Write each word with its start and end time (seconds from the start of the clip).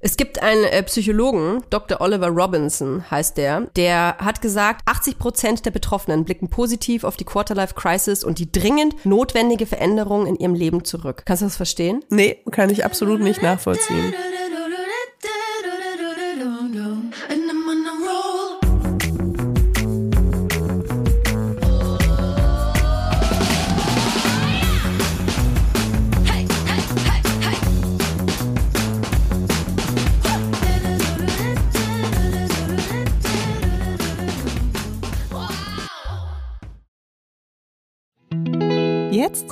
Es 0.00 0.16
gibt 0.16 0.40
einen 0.40 0.62
äh, 0.64 0.82
Psychologen, 0.84 1.64
Dr. 1.70 2.00
Oliver 2.00 2.28
Robinson 2.28 3.10
heißt 3.10 3.36
der, 3.36 3.62
der 3.74 4.16
hat 4.18 4.40
gesagt, 4.40 4.82
80 4.86 5.18
Prozent 5.18 5.66
der 5.66 5.72
Betroffenen 5.72 6.24
blicken 6.24 6.48
positiv 6.48 7.02
auf 7.02 7.16
die 7.16 7.24
Quarterlife 7.24 7.74
Crisis 7.74 8.22
und 8.22 8.38
die 8.38 8.50
dringend 8.50 9.04
notwendige 9.04 9.66
Veränderung 9.66 10.26
in 10.26 10.36
ihrem 10.36 10.54
Leben 10.54 10.84
zurück. 10.84 11.22
Kannst 11.24 11.42
du 11.42 11.46
das 11.46 11.56
verstehen? 11.56 12.04
Nee, 12.10 12.38
kann 12.52 12.70
ich 12.70 12.84
absolut 12.84 13.20
nicht 13.20 13.42
nachvollziehen. 13.42 14.14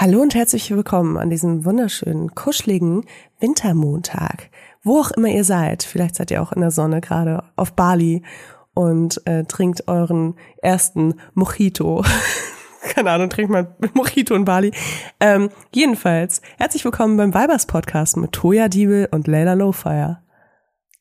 Hallo 0.00 0.20
und 0.20 0.36
herzlich 0.36 0.70
willkommen 0.70 1.16
an 1.16 1.28
diesem 1.28 1.64
wunderschönen, 1.64 2.32
kuscheligen 2.32 3.04
Wintermontag. 3.40 4.48
Wo 4.84 5.00
auch 5.00 5.10
immer 5.10 5.26
ihr 5.26 5.42
seid, 5.42 5.82
vielleicht 5.82 6.14
seid 6.14 6.30
ihr 6.30 6.40
auch 6.40 6.52
in 6.52 6.60
der 6.60 6.70
Sonne 6.70 7.00
gerade 7.00 7.42
auf 7.56 7.72
Bali 7.72 8.22
und 8.74 9.20
äh, 9.26 9.42
trinkt 9.42 9.88
euren 9.88 10.36
ersten 10.62 11.14
Mojito. 11.34 12.04
Keine 12.94 13.10
Ahnung, 13.10 13.28
trinkt 13.28 13.50
mal 13.50 13.76
Mojito 13.94 14.36
in 14.36 14.44
Bali. 14.44 14.70
Ähm, 15.18 15.50
jedenfalls, 15.74 16.42
herzlich 16.58 16.84
willkommen 16.84 17.16
beim 17.16 17.34
Vibers 17.34 17.66
Podcast 17.66 18.16
mit 18.18 18.30
Toya 18.30 18.68
Diebel 18.68 19.08
und 19.10 19.26
Leila 19.26 19.54
Lowfire. 19.54 20.20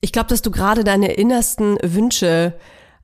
Ich 0.02 0.12
glaube, 0.12 0.30
dass 0.30 0.41
du 0.41 0.50
gerade 0.50 0.84
deine 0.84 1.13
innersten 1.13 1.78
Wünsche 1.84 2.56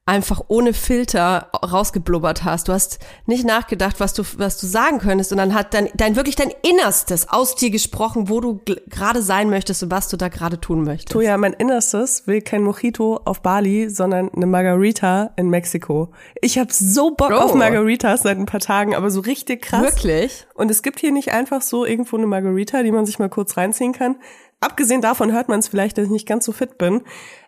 einfach 0.06 0.42
ohne 0.50 0.74
Filter 0.74 1.50
rausgeblubbert 1.66 2.44
hast. 2.44 2.68
Du 2.68 2.74
hast 2.74 3.00
nicht 3.26 3.46
nachgedacht, 3.46 4.02
was 4.02 4.14
du, 4.14 4.24
was 4.38 4.60
du 4.60 4.68
sagen 4.68 5.00
könntest, 5.00 5.32
und 5.32 5.38
dann 5.38 5.54
hat 5.54 5.74
dein, 5.74 5.88
dein 5.96 6.18
wirklich 6.18 6.36
dein 6.36 6.52
Innerstes 6.62 7.30
aus 7.30 7.56
dir 7.56 7.70
gesprochen, 7.70 8.28
wo 8.28 8.42
du 8.42 8.60
gerade 8.88 9.22
sein 9.22 9.50
möchtest 9.50 9.82
und 9.84 9.92
was 9.92 10.10
du 10.10 10.18
da 10.18 10.28
gerade 10.28 10.60
tun 10.60 10.84
möchtest. 10.84 11.14
Toja, 11.14 11.38
mein 11.38 11.54
Innerstes 11.54 12.28
will 12.28 12.42
kein 12.42 12.64
Mojito 12.64 13.22
auf 13.24 13.42
Bali, 13.42 13.90
sondern 13.90 14.30
eine 14.36 14.46
Margarita 14.46 15.32
in 15.38 15.50
Mexiko. 15.50 16.10
Ich 16.42 16.58
habe 16.58 16.74
so 16.74 17.12
Bock 17.12 17.32
Oh. 17.32 17.36
auf 17.40 17.54
Margaritas 17.56 18.24
seit 18.24 18.38
ein 18.38 18.46
paar 18.46 18.60
Tagen, 18.60 18.96
aber 18.96 19.10
so 19.10 19.22
richtig 19.22 19.62
krass. 19.62 19.84
Wirklich? 19.84 20.46
Und 20.54 20.70
es 20.70 20.84
gibt 20.84 21.00
hier 21.00 21.14
nicht 21.14 21.32
einfach 21.32 21.62
so 21.62 21.86
irgendwo 21.86 22.18
eine 22.18 22.28
Margarita, 22.28 22.84
die 22.84 22.92
man 22.92 23.06
sich 23.06 23.20
mal 23.20 23.30
kurz 23.30 23.56
reinziehen 23.56 23.94
kann. 23.94 24.18
Abgesehen 24.64 25.02
davon 25.02 25.34
hört 25.34 25.50
man 25.50 25.60
es 25.60 25.68
vielleicht, 25.68 25.98
dass 25.98 26.06
ich 26.06 26.12
nicht 26.12 26.26
ganz 26.26 26.46
so 26.46 26.54
fit 26.54 26.78
bin. 26.78 27.02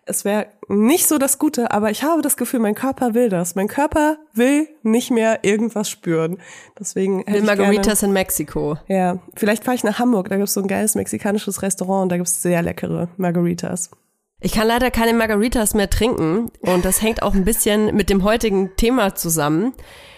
Es 0.04 0.26
wäre 0.26 0.48
nicht 0.68 1.08
so 1.08 1.16
das 1.16 1.38
Gute, 1.38 1.70
aber 1.70 1.90
ich 1.90 2.02
habe 2.02 2.20
das 2.20 2.36
Gefühl, 2.36 2.60
mein 2.60 2.74
Körper 2.74 3.14
will 3.14 3.30
das. 3.30 3.54
Mein 3.54 3.68
Körper 3.68 4.18
will 4.34 4.68
nicht 4.82 5.10
mehr 5.10 5.38
irgendwas 5.42 5.88
spüren. 5.88 6.36
Deswegen 6.78 7.26
Will 7.26 7.42
Margaritas 7.42 8.02
in 8.02 8.12
Mexiko. 8.12 8.76
Gerne, 8.86 9.02
ja, 9.02 9.18
vielleicht 9.34 9.64
fahre 9.64 9.76
ich 9.76 9.82
nach 9.82 9.98
Hamburg. 9.98 10.28
Da 10.28 10.36
gibt's 10.36 10.52
so 10.52 10.60
ein 10.60 10.68
geiles 10.68 10.94
mexikanisches 10.94 11.62
Restaurant 11.62 12.02
und 12.02 12.08
da 12.10 12.18
gibt's 12.18 12.42
sehr 12.42 12.60
leckere 12.60 13.08
Margaritas. 13.16 13.90
Ich 14.38 14.52
kann 14.52 14.68
leider 14.68 14.90
keine 14.90 15.14
Margaritas 15.14 15.72
mehr 15.72 15.88
trinken 15.88 16.50
und 16.60 16.84
das 16.84 17.00
hängt 17.00 17.22
auch 17.22 17.34
ein 17.34 17.46
bisschen 17.46 17.96
mit 17.96 18.10
dem 18.10 18.24
heutigen 18.24 18.76
Thema 18.76 19.14
zusammen. 19.14 19.72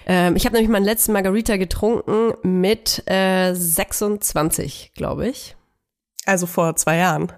Ähm, 0.06 0.34
ich 0.34 0.46
habe 0.46 0.56
nämlich 0.56 0.70
meinen 0.70 0.84
letzten 0.84 1.12
Margarita 1.12 1.56
getrunken 1.58 2.32
mit 2.42 3.04
äh, 3.06 3.54
26, 3.54 4.94
glaube 4.96 5.28
ich. 5.28 5.54
Also 6.28 6.46
vor 6.46 6.76
zwei 6.76 6.98
Jahren. 6.98 7.32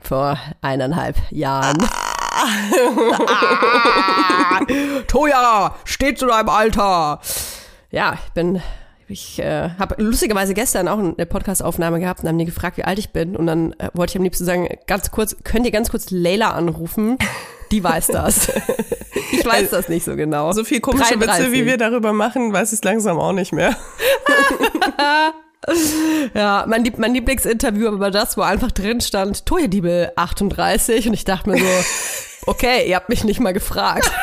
Vor 0.00 0.38
eineinhalb 0.62 1.16
Jahren. 1.30 1.76
Toja, 5.08 5.74
steht 5.84 6.18
zu 6.18 6.26
deinem 6.26 6.48
Alter. 6.48 7.20
Ja, 7.90 8.14
ich 8.14 8.32
bin, 8.32 8.62
ich 9.08 9.40
äh, 9.40 9.68
habe 9.78 10.02
lustigerweise 10.02 10.54
gestern 10.54 10.88
auch 10.88 10.98
eine 10.98 11.26
Podcast-Aufnahme 11.26 12.00
gehabt 12.00 12.22
und 12.22 12.30
haben 12.30 12.38
die 12.38 12.46
gefragt, 12.46 12.78
wie 12.78 12.84
alt 12.84 12.98
ich 12.98 13.10
bin. 13.10 13.36
Und 13.36 13.46
dann 13.46 13.72
äh, 13.72 13.90
wollte 13.92 14.12
ich 14.12 14.16
am 14.16 14.22
liebsten 14.22 14.46
sagen, 14.46 14.66
ganz 14.86 15.10
kurz, 15.10 15.36
könnt 15.44 15.66
ihr 15.66 15.72
ganz 15.72 15.90
kurz 15.90 16.10
Leila 16.10 16.52
anrufen? 16.52 17.18
Die 17.72 17.84
weiß 17.84 18.06
das. 18.06 18.48
ich 19.32 19.44
weiß 19.44 19.68
das 19.68 19.90
nicht 19.90 20.06
so 20.06 20.16
genau. 20.16 20.50
So 20.52 20.64
viel 20.64 20.80
komische 20.80 21.16
Witze, 21.16 21.26
33. 21.26 21.52
wie 21.52 21.66
wir 21.66 21.76
darüber 21.76 22.14
machen, 22.14 22.54
weiß 22.54 22.72
ich 22.72 22.82
langsam 22.82 23.18
auch 23.18 23.32
nicht 23.32 23.52
mehr. 23.52 23.76
Ja, 26.34 26.64
mein, 26.68 26.84
Lieb 26.84 26.98
mein 26.98 27.14
Lieblingsinterview 27.14 27.98
war 27.98 28.10
das, 28.10 28.36
wo 28.36 28.42
einfach 28.42 28.70
drin 28.70 29.00
stand, 29.00 29.46
Toyediebel 29.46 30.12
38 30.16 31.08
und 31.08 31.14
ich 31.14 31.24
dachte 31.24 31.50
mir 31.50 31.58
so, 31.58 31.84
okay, 32.46 32.88
ihr 32.88 32.96
habt 32.96 33.08
mich 33.08 33.24
nicht 33.24 33.40
mal 33.40 33.52
gefragt. 33.52 34.10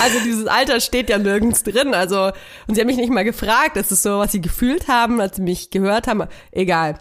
Also 0.00 0.18
dieses 0.24 0.48
Alter 0.48 0.80
steht 0.80 1.08
ja 1.10 1.18
nirgends 1.18 1.62
drin. 1.62 1.94
Also, 1.94 2.32
und 2.66 2.74
sie 2.74 2.80
haben 2.80 2.88
mich 2.88 2.96
nicht 2.96 3.12
mal 3.12 3.24
gefragt. 3.24 3.76
Das 3.76 3.92
ist 3.92 4.02
so, 4.02 4.18
was 4.18 4.32
sie 4.32 4.40
gefühlt 4.40 4.88
haben, 4.88 5.20
als 5.20 5.36
sie 5.36 5.42
mich 5.42 5.70
gehört 5.70 6.08
haben. 6.08 6.26
Egal. 6.50 6.98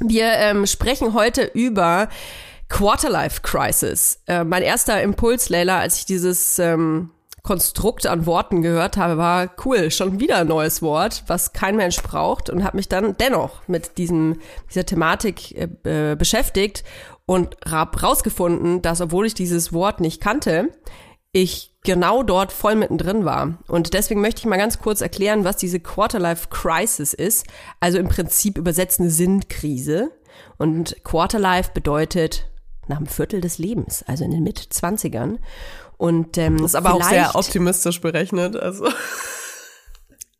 Wir 0.00 0.32
ähm, 0.32 0.66
sprechen 0.66 1.14
heute 1.14 1.44
über 1.54 2.08
Quarterlife 2.68 3.40
Crisis. 3.42 4.18
Äh, 4.26 4.42
mein 4.42 4.64
erster 4.64 5.00
Impuls, 5.00 5.48
Leila, 5.48 5.78
als 5.78 5.98
ich 5.98 6.06
dieses 6.06 6.58
ähm, 6.58 7.10
Konstrukt 7.44 8.06
an 8.06 8.24
Worten 8.24 8.62
gehört 8.62 8.96
habe, 8.96 9.18
war 9.18 9.50
cool, 9.64 9.90
schon 9.90 10.18
wieder 10.18 10.38
ein 10.38 10.48
neues 10.48 10.80
Wort, 10.80 11.24
was 11.26 11.52
kein 11.52 11.76
Mensch 11.76 12.02
braucht 12.02 12.48
und 12.48 12.64
habe 12.64 12.78
mich 12.78 12.88
dann 12.88 13.16
dennoch 13.18 13.68
mit 13.68 13.98
diesem 13.98 14.40
dieser 14.70 14.86
Thematik 14.86 15.54
äh, 15.84 16.16
beschäftigt 16.16 16.84
und 17.26 17.54
habe 17.68 18.00
rausgefunden, 18.00 18.80
dass 18.80 19.02
obwohl 19.02 19.26
ich 19.26 19.34
dieses 19.34 19.74
Wort 19.74 20.00
nicht 20.00 20.22
kannte, 20.22 20.70
ich 21.32 21.74
genau 21.84 22.22
dort 22.22 22.50
voll 22.50 22.76
mittendrin 22.76 23.26
war. 23.26 23.58
Und 23.68 23.92
deswegen 23.92 24.22
möchte 24.22 24.40
ich 24.40 24.46
mal 24.46 24.56
ganz 24.56 24.78
kurz 24.78 25.02
erklären, 25.02 25.44
was 25.44 25.58
diese 25.58 25.80
Quarterlife 25.80 26.48
Crisis 26.48 27.12
ist. 27.12 27.46
Also 27.78 27.98
im 27.98 28.08
Prinzip 28.08 28.56
übersetzt 28.56 29.00
eine 29.00 29.10
Sinnkrise. 29.10 30.12
Und 30.56 30.96
Quarterlife 31.04 31.72
bedeutet 31.74 32.46
nach 32.88 32.98
einem 32.98 33.06
Viertel 33.06 33.40
des 33.40 33.58
Lebens, 33.58 34.02
also 34.06 34.24
in 34.24 34.30
den 34.30 34.42
Mit-20ern. 34.42 35.38
Und 35.96 36.38
ähm, 36.38 36.58
das 36.58 36.72
ist 36.72 36.74
aber 36.74 36.94
auch 36.94 37.02
sehr 37.02 37.34
optimistisch 37.34 38.00
berechnet. 38.00 38.56
Also 38.56 38.88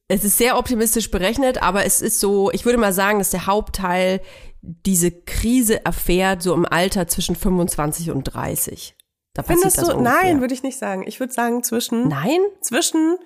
es 0.09 0.25
ist 0.25 0.37
sehr 0.37 0.59
optimistisch 0.59 1.11
berechnet, 1.11 1.63
aber 1.63 1.85
es 1.85 2.03
ist 2.03 2.21
so, 2.21 2.51
ich 2.51 2.65
würde 2.65 2.79
mal 2.79 2.93
sagen, 2.93 3.19
dass 3.19 3.31
der 3.31 3.47
Hauptteil 3.47 4.21
diese 4.63 5.11
Krise 5.11 5.85
erfährt 5.85 6.43
so 6.43 6.55
im 6.55 6.65
Alter 6.65 7.07
zwischen 7.07 7.37
25 7.37 8.11
und 8.11 8.25
30. 8.25 8.97
Da 9.35 9.43
Findest 9.43 9.83
du? 9.83 10.01
Nein, 10.01 10.41
würde 10.41 10.55
ich 10.55 10.63
nicht 10.63 10.79
sagen. 10.79 11.05
Ich 11.07 11.21
würde 11.21 11.33
sagen 11.33 11.63
zwischen. 11.63 12.09
Nein? 12.09 12.41
Zwischen 12.61 13.19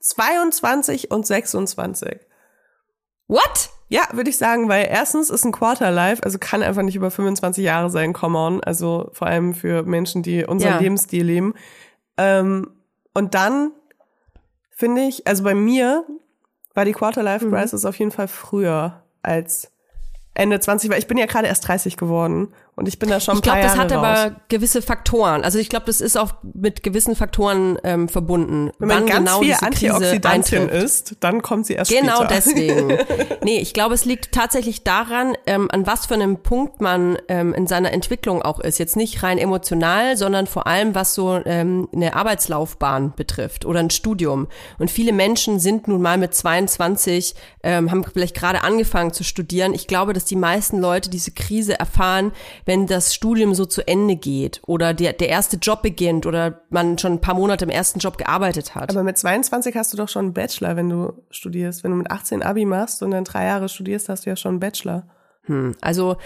22 0.00 1.10
und 1.10 1.26
26. 1.26 2.20
What? 3.26 3.70
Ja, 3.88 4.08
würde 4.12 4.30
ich 4.30 4.36
sagen, 4.36 4.68
weil 4.68 4.88
erstens 4.90 5.30
ist 5.30 5.44
ein 5.44 5.52
Quarter 5.52 5.90
Life, 5.90 6.22
also 6.24 6.38
kann 6.38 6.62
einfach 6.62 6.82
nicht 6.82 6.96
über 6.96 7.10
25 7.10 7.64
Jahre 7.64 7.88
sein, 7.88 8.12
come 8.12 8.36
on. 8.36 8.64
Also 8.64 9.10
vor 9.12 9.28
allem 9.28 9.54
für 9.54 9.84
Menschen, 9.84 10.22
die 10.22 10.44
unseren 10.44 10.72
ja. 10.72 10.78
Lebensstil 10.78 11.24
leben. 11.24 11.54
Ähm, 12.16 12.70
und 13.14 13.34
dann 13.34 13.70
finde 14.70 15.02
ich, 15.02 15.26
also 15.26 15.44
bei 15.44 15.54
mir 15.54 16.04
war 16.74 16.84
die 16.84 16.92
Quarter 16.92 17.22
Life 17.22 17.48
Crisis 17.48 17.84
mhm. 17.84 17.88
auf 17.88 17.98
jeden 17.98 18.10
Fall 18.10 18.28
früher 18.28 19.02
als 19.22 19.72
Ende 20.36 20.60
20, 20.60 20.90
weil 20.90 20.98
ich 20.98 21.06
bin 21.06 21.18
ja 21.18 21.26
gerade 21.26 21.46
erst 21.48 21.66
30 21.66 21.96
geworden 21.96 22.48
und 22.76 22.88
ich 22.88 22.98
bin 22.98 23.08
da 23.08 23.20
schon 23.20 23.36
ich 23.36 23.42
glaube, 23.42 23.62
das 23.62 23.78
hat 23.78 23.90
aber 23.90 24.36
gewisse 24.48 24.82
Faktoren. 24.82 25.44
Also 25.44 25.58
ich 25.58 25.70
glaube, 25.70 25.86
das 25.86 26.02
ist 26.02 26.18
auch 26.18 26.34
mit 26.42 26.82
gewissen 26.82 27.16
Faktoren 27.16 27.78
ähm, 27.84 28.06
verbunden. 28.06 28.70
Wenn 28.78 28.88
man 28.88 29.06
ganz 29.06 29.30
genau 29.30 29.40
viel 29.40 29.56
Antioxidantien 29.58 30.68
isst, 30.68 31.16
dann 31.20 31.40
kommt 31.40 31.64
sie 31.64 31.72
erst 31.72 31.90
genau 31.90 32.24
später. 32.24 32.26
Genau 32.26 32.34
deswegen. 32.34 32.98
nee, 33.42 33.60
ich 33.60 33.72
glaube, 33.72 33.94
es 33.94 34.04
liegt 34.04 34.32
tatsächlich 34.32 34.84
daran, 34.84 35.38
ähm, 35.46 35.70
an 35.70 35.86
was 35.86 36.04
für 36.04 36.14
einem 36.14 36.42
Punkt 36.42 36.82
man 36.82 37.16
ähm, 37.28 37.54
in 37.54 37.66
seiner 37.66 37.94
Entwicklung 37.94 38.42
auch 38.42 38.60
ist. 38.60 38.78
Jetzt 38.78 38.94
nicht 38.94 39.22
rein 39.22 39.38
emotional, 39.38 40.18
sondern 40.18 40.46
vor 40.46 40.66
allem, 40.66 40.94
was 40.94 41.14
so 41.14 41.40
ähm, 41.46 41.88
eine 41.94 42.14
Arbeitslaufbahn 42.14 43.14
betrifft 43.16 43.64
oder 43.64 43.80
ein 43.80 43.88
Studium. 43.88 44.48
Und 44.78 44.90
viele 44.90 45.14
Menschen 45.14 45.60
sind 45.60 45.88
nun 45.88 46.02
mal 46.02 46.18
mit 46.18 46.34
22, 46.34 47.34
ähm, 47.62 47.90
haben 47.90 48.04
vielleicht 48.04 48.36
gerade 48.36 48.64
angefangen 48.64 49.14
zu 49.14 49.24
studieren. 49.24 49.72
Ich 49.72 49.86
glaube, 49.86 50.12
dass 50.12 50.25
die 50.30 50.36
meisten 50.36 50.78
Leute 50.78 51.10
diese 51.10 51.30
Krise 51.30 51.78
erfahren, 51.78 52.32
wenn 52.64 52.86
das 52.86 53.14
Studium 53.14 53.54
so 53.54 53.64
zu 53.64 53.86
Ende 53.86 54.16
geht 54.16 54.60
oder 54.66 54.94
der, 54.94 55.12
der 55.12 55.28
erste 55.28 55.56
Job 55.56 55.82
beginnt 55.82 56.26
oder 56.26 56.60
man 56.70 56.98
schon 56.98 57.14
ein 57.14 57.20
paar 57.20 57.34
Monate 57.34 57.64
im 57.64 57.70
ersten 57.70 57.98
Job 57.98 58.18
gearbeitet 58.18 58.74
hat. 58.74 58.90
Aber 58.90 59.02
mit 59.02 59.18
22 59.18 59.76
hast 59.76 59.92
du 59.92 59.96
doch 59.96 60.08
schon 60.08 60.26
einen 60.26 60.34
Bachelor, 60.34 60.76
wenn 60.76 60.88
du 60.88 61.12
studierst. 61.30 61.84
Wenn 61.84 61.92
du 61.92 61.96
mit 61.96 62.10
18 62.10 62.42
Abi 62.42 62.64
machst 62.64 63.02
und 63.02 63.10
dann 63.10 63.24
drei 63.24 63.46
Jahre 63.46 63.68
studierst, 63.68 64.08
hast 64.08 64.26
du 64.26 64.30
ja 64.30 64.36
schon 64.36 64.52
einen 64.52 64.60
Bachelor. 64.60 65.04
Hm, 65.44 65.74
also 65.80 66.16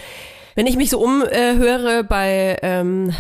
wenn 0.55 0.67
ich 0.67 0.77
mich 0.77 0.91
so 0.91 1.01
umhöre 1.01 2.05
bei 2.05 2.59
ähm, 2.63 3.13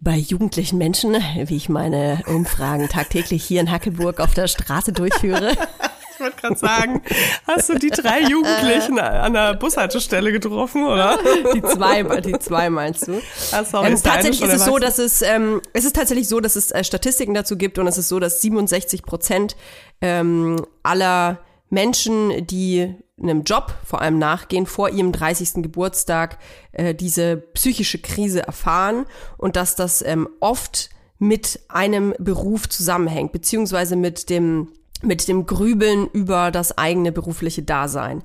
bei 0.00 0.16
jugendlichen 0.16 0.78
Menschen, 0.78 1.16
wie 1.46 1.56
ich 1.56 1.68
meine 1.68 2.20
Umfragen 2.26 2.88
tagtäglich 2.88 3.42
hier 3.44 3.60
in 3.60 3.70
Hackelburg 3.70 4.20
auf 4.20 4.34
der 4.34 4.46
Straße 4.46 4.92
durchführe, 4.92 5.52
Ich 6.16 6.20
wollte 6.20 6.36
gerade 6.40 6.56
sagen, 6.56 7.02
hast 7.46 7.68
du 7.68 7.74
die 7.74 7.90
drei 7.90 8.22
Jugendlichen 8.22 8.98
an 8.98 9.34
der 9.34 9.52
Bushaltestelle 9.54 10.32
getroffen, 10.32 10.86
oder? 10.86 11.18
Die 11.54 11.60
zwei, 11.60 12.02
die 12.20 12.38
zwei 12.38 12.70
meinst 12.70 13.08
du? 13.08 13.20
Ah, 13.52 13.64
sorry, 13.64 13.88
ähm, 13.88 14.02
tatsächlich 14.02 14.40
ist 14.40 14.54
es 14.54 14.64
so, 14.64 14.78
dass 14.78 14.98
es, 14.98 15.20
ähm, 15.20 15.60
es 15.74 15.84
ist 15.84 15.94
tatsächlich 15.94 16.26
so, 16.26 16.40
dass 16.40 16.56
es 16.56 16.70
äh, 16.70 16.82
Statistiken 16.84 17.34
dazu 17.34 17.58
gibt 17.58 17.78
und 17.78 17.86
es 17.86 17.98
ist 17.98 18.08
so, 18.08 18.18
dass 18.18 18.40
67 18.40 19.02
Prozent 19.02 19.56
ähm, 20.00 20.64
aller 20.82 21.38
Menschen, 21.68 22.46
die 22.46 22.94
einem 23.22 23.42
Job 23.42 23.74
vor 23.84 24.00
allem 24.00 24.18
nachgehen, 24.18 24.64
vor 24.64 24.88
ihrem 24.88 25.12
30. 25.12 25.62
Geburtstag 25.62 26.38
äh, 26.72 26.94
diese 26.94 27.36
psychische 27.36 27.98
Krise 27.98 28.40
erfahren 28.40 29.04
und 29.36 29.56
dass 29.56 29.76
das 29.76 30.00
ähm, 30.00 30.30
oft 30.40 30.88
mit 31.18 31.60
einem 31.68 32.14
Beruf 32.18 32.70
zusammenhängt, 32.70 33.32
beziehungsweise 33.32 33.96
mit 33.96 34.30
dem 34.30 34.72
mit 35.02 35.28
dem 35.28 35.46
Grübeln 35.46 36.08
über 36.12 36.50
das 36.50 36.76
eigene 36.76 37.12
berufliche 37.12 37.62
Dasein. 37.62 38.22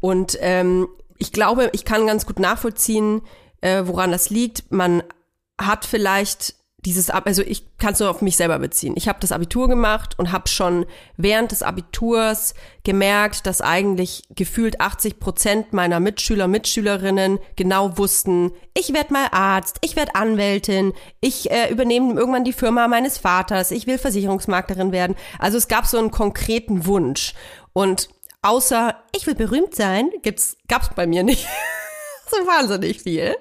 Und 0.00 0.38
ähm, 0.40 0.88
ich 1.18 1.32
glaube, 1.32 1.70
ich 1.72 1.84
kann 1.84 2.06
ganz 2.06 2.26
gut 2.26 2.38
nachvollziehen, 2.38 3.22
äh, 3.60 3.82
woran 3.86 4.12
das 4.12 4.30
liegt. 4.30 4.70
Man 4.70 5.02
hat 5.58 5.84
vielleicht 5.84 6.54
dieses, 6.84 7.08
also 7.08 7.42
ich 7.42 7.78
kann 7.78 7.94
es 7.94 8.00
nur 8.00 8.10
auf 8.10 8.20
mich 8.20 8.36
selber 8.36 8.58
beziehen. 8.58 8.94
Ich 8.96 9.08
habe 9.08 9.20
das 9.20 9.32
Abitur 9.32 9.68
gemacht 9.68 10.18
und 10.18 10.32
habe 10.32 10.48
schon 10.48 10.84
während 11.16 11.52
des 11.52 11.62
Abiturs 11.62 12.54
gemerkt, 12.84 13.46
dass 13.46 13.62
eigentlich 13.62 14.22
gefühlt 14.30 14.80
80 14.80 15.18
Prozent 15.18 15.72
meiner 15.72 15.98
Mitschüler, 16.00 16.46
Mitschülerinnen 16.46 17.38
genau 17.56 17.96
wussten, 17.96 18.52
ich 18.74 18.92
werde 18.92 19.12
mal 19.12 19.28
Arzt, 19.32 19.78
ich 19.80 19.96
werde 19.96 20.14
Anwältin, 20.14 20.92
ich 21.20 21.50
äh, 21.50 21.70
übernehme 21.70 22.14
irgendwann 22.14 22.44
die 22.44 22.52
Firma 22.52 22.86
meines 22.86 23.16
Vaters, 23.16 23.70
ich 23.70 23.86
will 23.86 23.98
Versicherungsmaklerin 23.98 24.92
werden. 24.92 25.16
Also 25.38 25.56
es 25.56 25.68
gab 25.68 25.86
so 25.86 25.98
einen 25.98 26.10
konkreten 26.10 26.84
Wunsch. 26.84 27.34
Und 27.72 28.08
außer 28.42 28.96
ich 29.16 29.26
will 29.26 29.34
berühmt 29.34 29.74
sein, 29.74 30.10
gibt's, 30.22 30.58
gab's 30.68 30.90
bei 30.94 31.06
mir 31.06 31.22
nicht 31.22 31.46
so 32.30 32.36
wahnsinnig 32.46 33.00
viel 33.02 33.34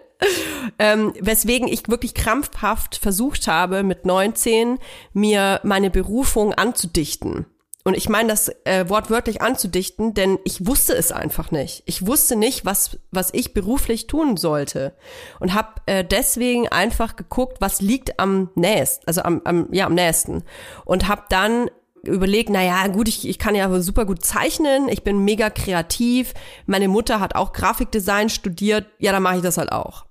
ähm, 0.79 1.13
weswegen 1.19 1.67
ich 1.67 1.87
wirklich 1.89 2.13
krampfhaft 2.13 2.95
versucht 2.95 3.47
habe, 3.47 3.83
mit 3.83 4.05
19 4.05 4.79
mir 5.13 5.59
meine 5.63 5.89
Berufung 5.89 6.53
anzudichten. 6.53 7.45
Und 7.85 7.97
ich 7.97 8.07
meine 8.07 8.29
das 8.29 8.49
äh, 8.63 8.87
wortwörtlich 8.87 9.41
anzudichten, 9.41 10.13
denn 10.13 10.39
ich 10.45 10.65
wusste 10.65 10.93
es 10.93 11.11
einfach 11.11 11.51
nicht. 11.51 11.83
Ich 11.85 12.07
wusste 12.07 12.37
nicht, 12.37 12.63
was, 12.63 12.97
was 13.11 13.33
ich 13.33 13.53
beruflich 13.53 14.07
tun 14.07 14.37
sollte. 14.37 14.93
Und 15.41 15.53
habe 15.53 15.81
äh, 15.85 16.05
deswegen 16.05 16.69
einfach 16.69 17.17
geguckt, 17.17 17.57
was 17.59 17.81
liegt 17.81 18.21
am 18.21 18.49
nächsten, 18.55 19.05
also 19.05 19.23
am, 19.23 19.41
am, 19.43 19.67
ja, 19.73 19.85
am 19.85 19.95
nächsten. 19.95 20.43
Und 20.85 21.09
habe 21.09 21.23
dann 21.27 21.69
überlegt, 22.03 22.49
na 22.49 22.63
ja, 22.63 22.87
gut, 22.87 23.09
ich, 23.09 23.27
ich 23.27 23.39
kann 23.39 23.55
ja 23.55 23.81
super 23.81 24.05
gut 24.05 24.23
zeichnen, 24.23 24.87
ich 24.87 25.03
bin 25.03 25.23
mega 25.23 25.49
kreativ, 25.49 26.33
meine 26.65 26.87
Mutter 26.87 27.19
hat 27.19 27.35
auch 27.35 27.53
Grafikdesign 27.53 28.29
studiert, 28.29 28.87
ja, 28.99 29.11
dann 29.11 29.23
mache 29.23 29.37
ich 29.37 29.41
das 29.41 29.57
halt 29.57 29.71
auch. 29.71 30.05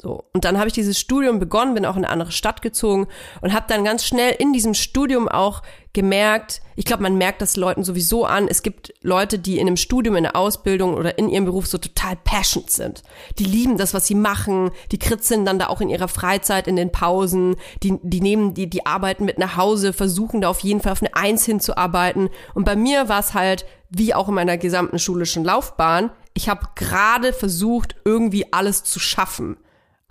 So. 0.00 0.24
Und 0.32 0.44
dann 0.44 0.58
habe 0.58 0.66
ich 0.66 0.72
dieses 0.72 0.98
Studium 0.98 1.38
begonnen, 1.38 1.74
bin 1.74 1.86
auch 1.86 1.96
in 1.96 2.04
eine 2.04 2.12
andere 2.12 2.32
Stadt 2.32 2.62
gezogen 2.62 3.06
und 3.42 3.52
habe 3.52 3.66
dann 3.68 3.84
ganz 3.84 4.04
schnell 4.04 4.34
in 4.36 4.52
diesem 4.52 4.74
Studium 4.74 5.28
auch 5.28 5.62
gemerkt, 5.92 6.62
ich 6.74 6.84
glaube, 6.84 7.04
man 7.04 7.16
merkt 7.16 7.40
das 7.40 7.54
Leuten 7.54 7.84
sowieso 7.84 8.26
an, 8.26 8.48
es 8.48 8.62
gibt 8.62 8.92
Leute, 9.02 9.38
die 9.38 9.58
in 9.58 9.68
einem 9.68 9.76
Studium, 9.76 10.16
in 10.16 10.24
der 10.24 10.34
Ausbildung 10.34 10.94
oder 10.94 11.16
in 11.16 11.28
ihrem 11.28 11.44
Beruf 11.44 11.68
so 11.68 11.78
total 11.78 12.16
passionate 12.16 12.72
sind. 12.72 13.02
Die 13.38 13.44
lieben 13.44 13.76
das, 13.76 13.94
was 13.94 14.08
sie 14.08 14.16
machen, 14.16 14.72
die 14.90 14.98
kritzeln 14.98 15.44
dann 15.44 15.60
da 15.60 15.68
auch 15.68 15.80
in 15.80 15.88
ihrer 15.88 16.08
Freizeit, 16.08 16.66
in 16.66 16.74
den 16.74 16.90
Pausen, 16.90 17.54
die, 17.84 17.96
die 18.02 18.20
nehmen 18.20 18.52
die, 18.54 18.68
die 18.68 18.86
arbeiten 18.86 19.24
mit 19.24 19.38
nach 19.38 19.56
Hause, 19.56 19.92
versuchen 19.92 20.40
da 20.40 20.48
auf 20.48 20.60
jeden 20.60 20.80
Fall 20.80 20.90
auf 20.90 21.02
eine 21.02 21.14
Eins 21.14 21.44
hinzuarbeiten. 21.44 22.30
Und 22.54 22.64
bei 22.64 22.74
mir 22.74 23.08
war 23.08 23.20
es 23.20 23.32
halt, 23.32 23.64
wie 23.90 24.12
auch 24.12 24.26
in 24.26 24.34
meiner 24.34 24.58
gesamten 24.58 24.98
schulischen 24.98 25.44
Laufbahn, 25.44 26.10
ich 26.36 26.48
habe 26.48 26.66
gerade 26.74 27.32
versucht, 27.32 27.94
irgendwie 28.04 28.52
alles 28.52 28.82
zu 28.82 28.98
schaffen. 28.98 29.56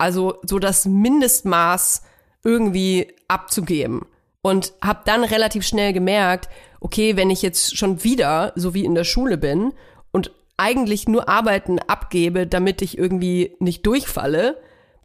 Also 0.04 0.38
so 0.42 0.58
das 0.58 0.84
Mindestmaß 0.84 2.02
irgendwie 2.44 3.14
abzugeben. 3.26 4.02
Und 4.42 4.74
habe 4.82 5.00
dann 5.06 5.24
relativ 5.24 5.66
schnell 5.66 5.94
gemerkt, 5.94 6.50
okay, 6.80 7.16
wenn 7.16 7.30
ich 7.30 7.40
jetzt 7.40 7.78
schon 7.78 8.04
wieder 8.04 8.52
so 8.54 8.74
wie 8.74 8.84
in 8.84 8.94
der 8.94 9.04
Schule 9.04 9.38
bin 9.38 9.72
und 10.12 10.32
eigentlich 10.58 11.08
nur 11.08 11.30
Arbeiten 11.30 11.78
abgebe, 11.78 12.46
damit 12.46 12.82
ich 12.82 12.98
irgendwie 12.98 13.56
nicht 13.58 13.86
durchfalle, 13.86 14.60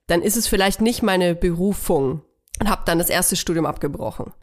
dann 0.07 0.21
ist 0.21 0.35
es 0.35 0.47
vielleicht 0.47 0.81
nicht 0.81 1.03
meine 1.03 1.33
Berufung. 1.35 2.21
Und 2.59 2.69
habe 2.69 2.81
dann 2.83 2.99
das 2.99 3.09
erste 3.09 3.37
Studium 3.37 3.65
abgebrochen. 3.65 4.33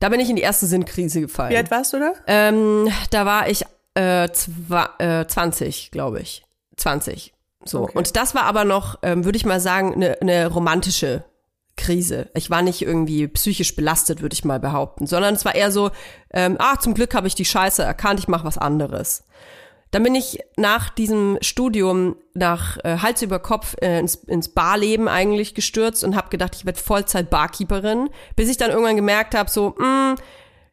Da 0.00 0.08
bin 0.08 0.20
ich 0.20 0.30
in 0.30 0.36
die 0.36 0.42
erste 0.42 0.64
Sinnkrise 0.64 1.20
gefallen. 1.20 1.50
Wie 1.50 1.58
alt 1.58 1.70
warst 1.70 1.92
du 1.92 1.98
da? 1.98 2.12
Ähm, 2.26 2.88
da 3.10 3.26
war 3.26 3.50
ich 3.50 3.66
äh, 3.92 4.30
zwa, 4.30 4.88
äh, 4.98 5.26
20, 5.26 5.90
glaube 5.90 6.20
ich. 6.20 6.46
20. 6.78 7.34
So. 7.66 7.82
Okay. 7.82 7.98
Und 7.98 8.16
das 8.16 8.34
war 8.34 8.44
aber 8.44 8.64
noch, 8.64 8.98
ähm, 9.02 9.24
würde 9.24 9.36
ich 9.36 9.44
mal 9.44 9.60
sagen, 9.60 9.94
eine 9.94 10.16
ne 10.22 10.46
romantische 10.46 11.24
Krise. 11.76 12.30
Ich 12.34 12.50
war 12.50 12.62
nicht 12.62 12.82
irgendwie 12.82 13.28
psychisch 13.28 13.76
belastet, 13.76 14.22
würde 14.22 14.34
ich 14.34 14.44
mal 14.44 14.58
behaupten, 14.58 15.06
sondern 15.06 15.34
es 15.34 15.44
war 15.44 15.54
eher 15.54 15.70
so, 15.70 15.90
ähm, 16.32 16.56
ah, 16.58 16.78
zum 16.78 16.94
Glück 16.94 17.14
habe 17.14 17.26
ich 17.26 17.34
die 17.34 17.44
Scheiße 17.44 17.82
erkannt, 17.82 18.18
ich 18.18 18.28
mache 18.28 18.44
was 18.44 18.58
anderes. 18.58 19.24
Dann 19.90 20.02
bin 20.02 20.14
ich 20.14 20.40
nach 20.56 20.90
diesem 20.90 21.38
Studium 21.42 22.16
nach 22.34 22.78
äh, 22.82 22.98
Hals 22.98 23.22
über 23.22 23.38
Kopf 23.38 23.76
äh, 23.80 23.98
ins, 23.98 24.16
ins 24.16 24.48
Barleben 24.48 25.06
eigentlich 25.06 25.54
gestürzt 25.54 26.02
und 26.02 26.16
habe 26.16 26.28
gedacht, 26.28 26.54
ich 26.56 26.66
werde 26.66 26.78
Vollzeit 26.78 27.30
Barkeeperin, 27.30 28.10
bis 28.34 28.48
ich 28.48 28.56
dann 28.56 28.70
irgendwann 28.70 28.96
gemerkt 28.96 29.34
habe, 29.34 29.50
so, 29.50 29.74
mh, 29.78 30.16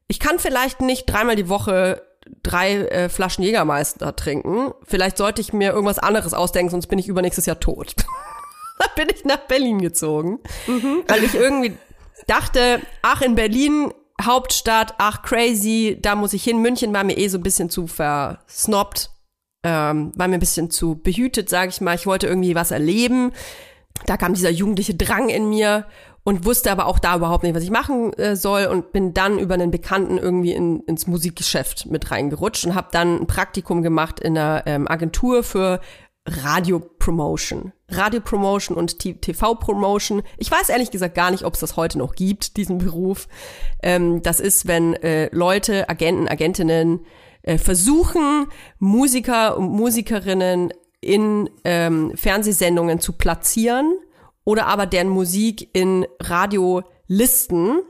ich 0.08 0.20
kann 0.20 0.40
vielleicht 0.40 0.82
nicht 0.82 1.06
dreimal 1.06 1.36
die 1.36 1.50
Woche 1.50 2.02
drei 2.44 2.74
äh, 2.74 3.10
Flaschen 3.10 3.44
Jägermeister 3.44 4.16
trinken. 4.16 4.74
Vielleicht 4.84 5.18
sollte 5.18 5.42
ich 5.42 5.54
mir 5.54 5.72
irgendwas 5.72 6.00
anderes 6.00 6.34
ausdenken, 6.34 6.72
sonst 6.72 6.88
bin 6.88 7.00
ich 7.00 7.08
übernächstes 7.08 7.46
Jahr 7.46 7.60
tot. 7.60 7.96
da 8.80 8.86
bin 8.96 9.08
ich 9.14 9.26
nach 9.26 9.48
Berlin 9.48 9.82
gezogen, 9.82 10.40
weil 11.08 11.24
ich 11.24 11.36
irgendwie 11.36 11.74
dachte, 12.28 12.82
ach 13.02 13.22
in 13.22 13.36
Berlin 13.36 13.94
Hauptstadt, 14.22 14.96
ach 14.98 15.24
crazy, 15.24 15.98
da 16.02 16.16
muss 16.16 16.34
ich 16.34 16.44
hin. 16.44 16.62
München 16.62 16.94
war 16.94 17.04
mir 17.04 17.18
eh 17.18 17.28
so 17.28 17.38
ein 17.38 17.44
bisschen 17.44 17.70
zu 17.70 17.88
versnobbt, 17.88 19.10
ähm, 19.64 20.12
war 20.16 20.28
mir 20.28 20.36
ein 20.36 20.40
bisschen 20.40 20.70
zu 20.70 20.96
behütet, 20.96 21.50
sage 21.50 21.70
ich 21.70 21.82
mal. 21.82 21.96
Ich 21.96 22.06
wollte 22.06 22.28
irgendwie 22.28 22.56
was 22.56 22.72
erleben. 22.72 23.32
Da 24.06 24.18
kam 24.18 24.34
dieser 24.34 24.50
jugendliche 24.50 24.96
Drang 24.96 25.30
in 25.30 25.50
mir 25.50 25.86
und 26.24 26.46
wusste 26.46 26.72
aber 26.72 26.88
auch 26.88 27.00
da 27.00 27.16
überhaupt 27.16 27.44
nicht, 27.44 27.56
was 27.56 27.64
ich 27.64 27.72
machen 27.72 28.14
äh, 28.14 28.36
soll 28.36 28.66
und 28.66 28.92
bin 28.92 29.14
dann 29.14 29.40
über 29.40 29.56
einen 29.56 29.72
Bekannten 29.72 30.18
irgendwie 30.18 30.54
in, 30.54 30.80
ins 30.82 31.08
Musikgeschäft 31.08 31.86
mit 31.88 32.12
reingerutscht 32.12 32.66
und 32.66 32.76
habe 32.76 32.88
dann 32.92 33.22
ein 33.22 33.28
Praktikum 33.28 33.82
gemacht 33.82 34.20
in 34.20 34.38
einer 34.38 34.64
ähm, 34.66 34.88
Agentur 34.88 35.44
für 35.44 35.82
Radio-Promotion. 36.26 37.74
Radio-Promotion 37.90 38.78
und 38.78 39.00
TV-Promotion. 39.00 40.24
Ich 40.38 40.50
weiß 40.50 40.70
ehrlich 40.70 40.90
gesagt 40.90 41.16
gar 41.16 41.32
nicht, 41.32 41.44
ob 41.44 41.56
es 41.56 41.60
das 41.60 41.76
heute 41.76 41.98
noch 41.98 42.16
gibt, 42.16 42.56
diesen 42.56 42.78
Beruf. 42.78 43.28
Ähm, 43.82 44.22
das 44.24 44.40
ist, 44.40 44.66
wenn 44.66 44.94
äh, 44.94 45.28
Leute, 45.36 45.90
Agenten, 45.90 46.30
Agentinnen 46.30 47.06
äh, 47.42 47.58
versuchen, 47.58 48.48
Musiker 48.80 49.58
und 49.58 49.72
Musikerinnen 49.72 50.74
in 51.02 51.50
ähm, 51.66 52.14
Fernsehsendungen 52.16 53.02
zu 53.02 53.12
platzieren 53.14 53.94
oder 54.46 54.68
aber 54.68 54.86
deren 54.86 55.10
Musik 55.10 55.70
in 55.74 56.06
Radiolisten. 56.20 57.82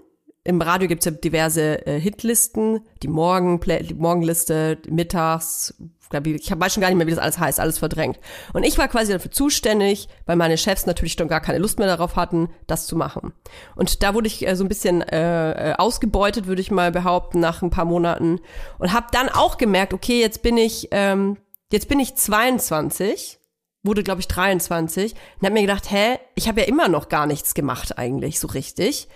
Im 0.45 0.61
Radio 0.61 0.89
gibt's 0.89 1.05
ja 1.05 1.11
diverse 1.11 1.87
äh, 1.87 1.99
Hitlisten, 1.99 2.81
die 3.01 3.07
Morgen, 3.07 3.61
die 3.61 3.93
Morgenliste, 3.93 4.75
die 4.75 4.91
Mittags, 4.91 5.73
glaub 6.13 6.27
ich, 6.27 6.35
ich 6.35 6.59
weiß 6.59 6.73
schon 6.73 6.81
gar 6.81 6.89
nicht 6.89 6.97
mehr, 6.97 7.07
wie 7.07 7.11
das 7.11 7.19
alles 7.19 7.39
heißt, 7.39 7.59
alles 7.59 7.77
verdrängt. 7.77 8.19
Und 8.53 8.63
ich 8.63 8.77
war 8.77 8.87
quasi 8.87 9.11
dafür 9.11 9.31
zuständig, 9.31 10.07
weil 10.25 10.35
meine 10.35 10.57
Chefs 10.57 10.85
natürlich 10.85 11.13
schon 11.13 11.27
gar 11.27 11.41
keine 11.41 11.59
Lust 11.59 11.79
mehr 11.79 11.87
darauf 11.87 12.15
hatten, 12.15 12.49
das 12.67 12.87
zu 12.87 12.95
machen. 12.95 13.33
Und 13.75 14.03
da 14.03 14.13
wurde 14.13 14.27
ich 14.27 14.45
äh, 14.47 14.55
so 14.55 14.63
ein 14.63 14.67
bisschen 14.69 15.01
äh, 15.01 15.71
äh, 15.71 15.73
ausgebeutet, 15.75 16.45
würde 16.45 16.61
ich 16.61 16.71
mal 16.71 16.91
behaupten, 16.91 17.39
nach 17.39 17.61
ein 17.61 17.71
paar 17.71 17.85
Monaten. 17.85 18.39
Und 18.79 18.93
habe 18.93 19.07
dann 19.11 19.29
auch 19.29 19.57
gemerkt, 19.57 19.93
okay, 19.93 20.19
jetzt 20.19 20.43
bin 20.43 20.57
ich, 20.57 20.89
ähm, 20.91 21.37
jetzt 21.71 21.87
bin 21.87 21.99
ich 21.99 22.15
22 22.15 23.39
wurde, 23.83 24.03
glaube 24.03 24.21
ich, 24.21 24.27
23 24.27 25.13
und 25.13 25.45
habe 25.45 25.53
mir 25.53 25.61
gedacht, 25.61 25.91
hä, 25.91 26.17
ich 26.35 26.47
habe 26.47 26.61
ja 26.61 26.67
immer 26.67 26.87
noch 26.87 27.09
gar 27.09 27.27
nichts 27.27 27.53
gemacht 27.53 27.97
eigentlich 27.97 28.39
so 28.39 28.47
richtig. 28.47 29.07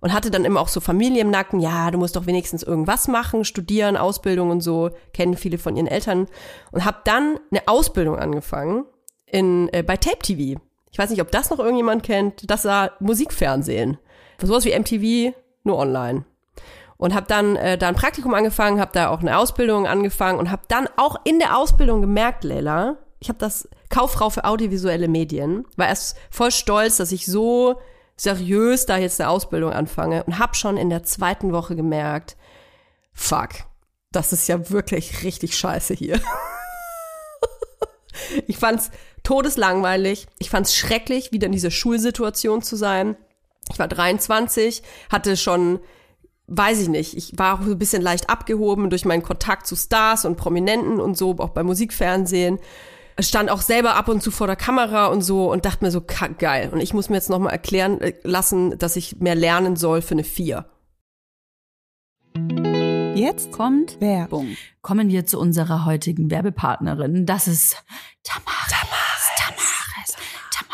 Und 0.00 0.12
hatte 0.12 0.30
dann 0.30 0.44
immer 0.44 0.60
auch 0.60 0.68
so 0.68 0.80
Familie 0.80 1.22
im 1.22 1.30
Nacken, 1.30 1.60
ja, 1.60 1.90
du 1.90 1.96
musst 1.96 2.14
doch 2.14 2.26
wenigstens 2.26 2.62
irgendwas 2.62 3.08
machen, 3.08 3.44
studieren, 3.46 3.96
Ausbildung 3.96 4.50
und 4.50 4.60
so, 4.60 4.90
kennen 5.14 5.34
viele 5.34 5.56
von 5.56 5.76
ihren 5.76 5.86
Eltern. 5.86 6.26
Und 6.72 6.84
habe 6.84 6.98
dann 7.04 7.38
eine 7.50 7.66
Ausbildung 7.68 8.18
angefangen 8.18 8.84
in, 9.24 9.70
äh, 9.72 9.82
bei 9.82 9.96
Tape 9.96 10.18
TV. 10.18 10.60
Ich 10.90 10.98
weiß 10.98 11.08
nicht, 11.08 11.22
ob 11.22 11.30
das 11.30 11.48
noch 11.48 11.58
irgendjemand 11.58 12.02
kennt. 12.02 12.50
Das 12.50 12.66
war 12.66 12.92
Musikfernsehen. 13.00 13.96
Sowas 14.42 14.66
wie 14.66 14.78
MTV, 14.78 15.34
nur 15.62 15.78
online. 15.78 16.26
Und 16.98 17.14
habe 17.14 17.26
dann 17.26 17.56
äh, 17.56 17.78
da 17.78 17.88
ein 17.88 17.94
Praktikum 17.94 18.34
angefangen, 18.34 18.80
habe 18.80 18.92
da 18.92 19.08
auch 19.08 19.20
eine 19.20 19.38
Ausbildung 19.38 19.86
angefangen 19.86 20.38
und 20.38 20.50
habe 20.50 20.62
dann 20.68 20.86
auch 20.96 21.16
in 21.24 21.38
der 21.38 21.56
Ausbildung 21.56 22.00
gemerkt, 22.00 22.44
Leila, 22.44 22.98
ich 23.24 23.30
habe 23.30 23.38
das 23.38 23.66
Kauffrau 23.88 24.28
für 24.28 24.44
audiovisuelle 24.44 25.08
Medien, 25.08 25.64
war 25.76 25.88
erst 25.88 26.14
voll 26.28 26.50
stolz, 26.50 26.98
dass 26.98 27.10
ich 27.10 27.24
so 27.24 27.80
seriös 28.16 28.84
da 28.84 28.98
jetzt 28.98 29.18
eine 29.18 29.30
Ausbildung 29.30 29.72
anfange 29.72 30.24
und 30.24 30.38
habe 30.38 30.54
schon 30.54 30.76
in 30.76 30.90
der 30.90 31.04
zweiten 31.04 31.50
Woche 31.50 31.74
gemerkt, 31.74 32.36
fuck, 33.14 33.48
das 34.12 34.34
ist 34.34 34.46
ja 34.46 34.68
wirklich 34.68 35.22
richtig 35.22 35.56
scheiße 35.56 35.94
hier. 35.94 36.20
ich 38.46 38.58
fand's 38.58 38.90
todeslangweilig, 39.22 40.26
ich 40.38 40.50
fand's 40.50 40.76
schrecklich, 40.76 41.32
wieder 41.32 41.46
in 41.46 41.52
dieser 41.52 41.70
Schulsituation 41.70 42.60
zu 42.60 42.76
sein. 42.76 43.16
Ich 43.72 43.78
war 43.78 43.88
23, 43.88 44.82
hatte 45.08 45.38
schon 45.38 45.80
weiß 46.46 46.78
ich 46.78 46.88
nicht, 46.90 47.16
ich 47.16 47.38
war 47.38 47.54
auch 47.54 47.62
so 47.64 47.70
ein 47.70 47.78
bisschen 47.78 48.02
leicht 48.02 48.28
abgehoben 48.28 48.90
durch 48.90 49.06
meinen 49.06 49.22
Kontakt 49.22 49.66
zu 49.66 49.76
Stars 49.76 50.26
und 50.26 50.36
Prominenten 50.36 51.00
und 51.00 51.16
so, 51.16 51.34
auch 51.38 51.48
bei 51.48 51.62
Musikfernsehen 51.62 52.58
stand 53.18 53.50
auch 53.50 53.62
selber 53.62 53.96
ab 53.96 54.08
und 54.08 54.22
zu 54.22 54.30
vor 54.30 54.46
der 54.46 54.56
Kamera 54.56 55.06
und 55.06 55.22
so 55.22 55.50
und 55.50 55.64
dachte 55.64 55.84
mir 55.84 55.90
so, 55.90 56.02
geil. 56.38 56.70
Und 56.72 56.80
ich 56.80 56.94
muss 56.94 57.08
mir 57.08 57.16
jetzt 57.16 57.30
nochmal 57.30 57.52
erklären 57.52 58.00
äh, 58.00 58.14
lassen, 58.22 58.78
dass 58.78 58.96
ich 58.96 59.16
mehr 59.20 59.34
lernen 59.34 59.76
soll 59.76 60.02
für 60.02 60.14
eine 60.14 60.24
Vier. 60.24 60.66
Jetzt 63.14 63.52
kommt 63.52 64.00
Werbung. 64.00 64.56
Kommen 64.82 65.08
wir 65.08 65.24
zu 65.24 65.38
unserer 65.38 65.84
heutigen 65.84 66.30
Werbepartnerin. 66.30 67.26
Das 67.26 67.46
ist 67.46 67.76
Tamara. 68.24 68.52
Tamaris. 68.68 69.30
Tamaris. 69.36 70.16
Tamaris. 70.50 70.73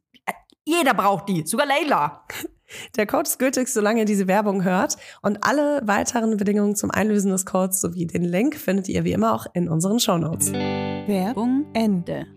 jeder 0.65 0.93
braucht 0.93 1.29
die, 1.29 1.45
sogar 1.45 1.65
Leila. 1.65 2.23
Der 2.95 3.05
Code 3.05 3.23
ist 3.23 3.39
gültig, 3.39 3.67
solange 3.67 3.99
ihr 4.01 4.05
diese 4.05 4.27
Werbung 4.27 4.63
hört. 4.63 4.97
Und 5.21 5.43
alle 5.43 5.81
weiteren 5.85 6.37
Bedingungen 6.37 6.75
zum 6.75 6.91
Einlösen 6.91 7.31
des 7.31 7.45
Codes 7.45 7.81
sowie 7.81 8.05
den 8.05 8.23
Link 8.23 8.55
findet 8.55 8.87
ihr 8.87 9.03
wie 9.03 9.11
immer 9.11 9.33
auch 9.33 9.45
in 9.53 9.67
unseren 9.67 9.99
Shownotes. 9.99 10.53
Werbung 10.53 11.65
Ende. 11.73 12.27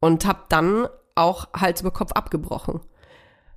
Und 0.00 0.26
hab 0.26 0.48
dann 0.48 0.86
auch 1.16 1.48
Hals 1.54 1.80
über 1.80 1.90
Kopf 1.90 2.12
abgebrochen. 2.12 2.80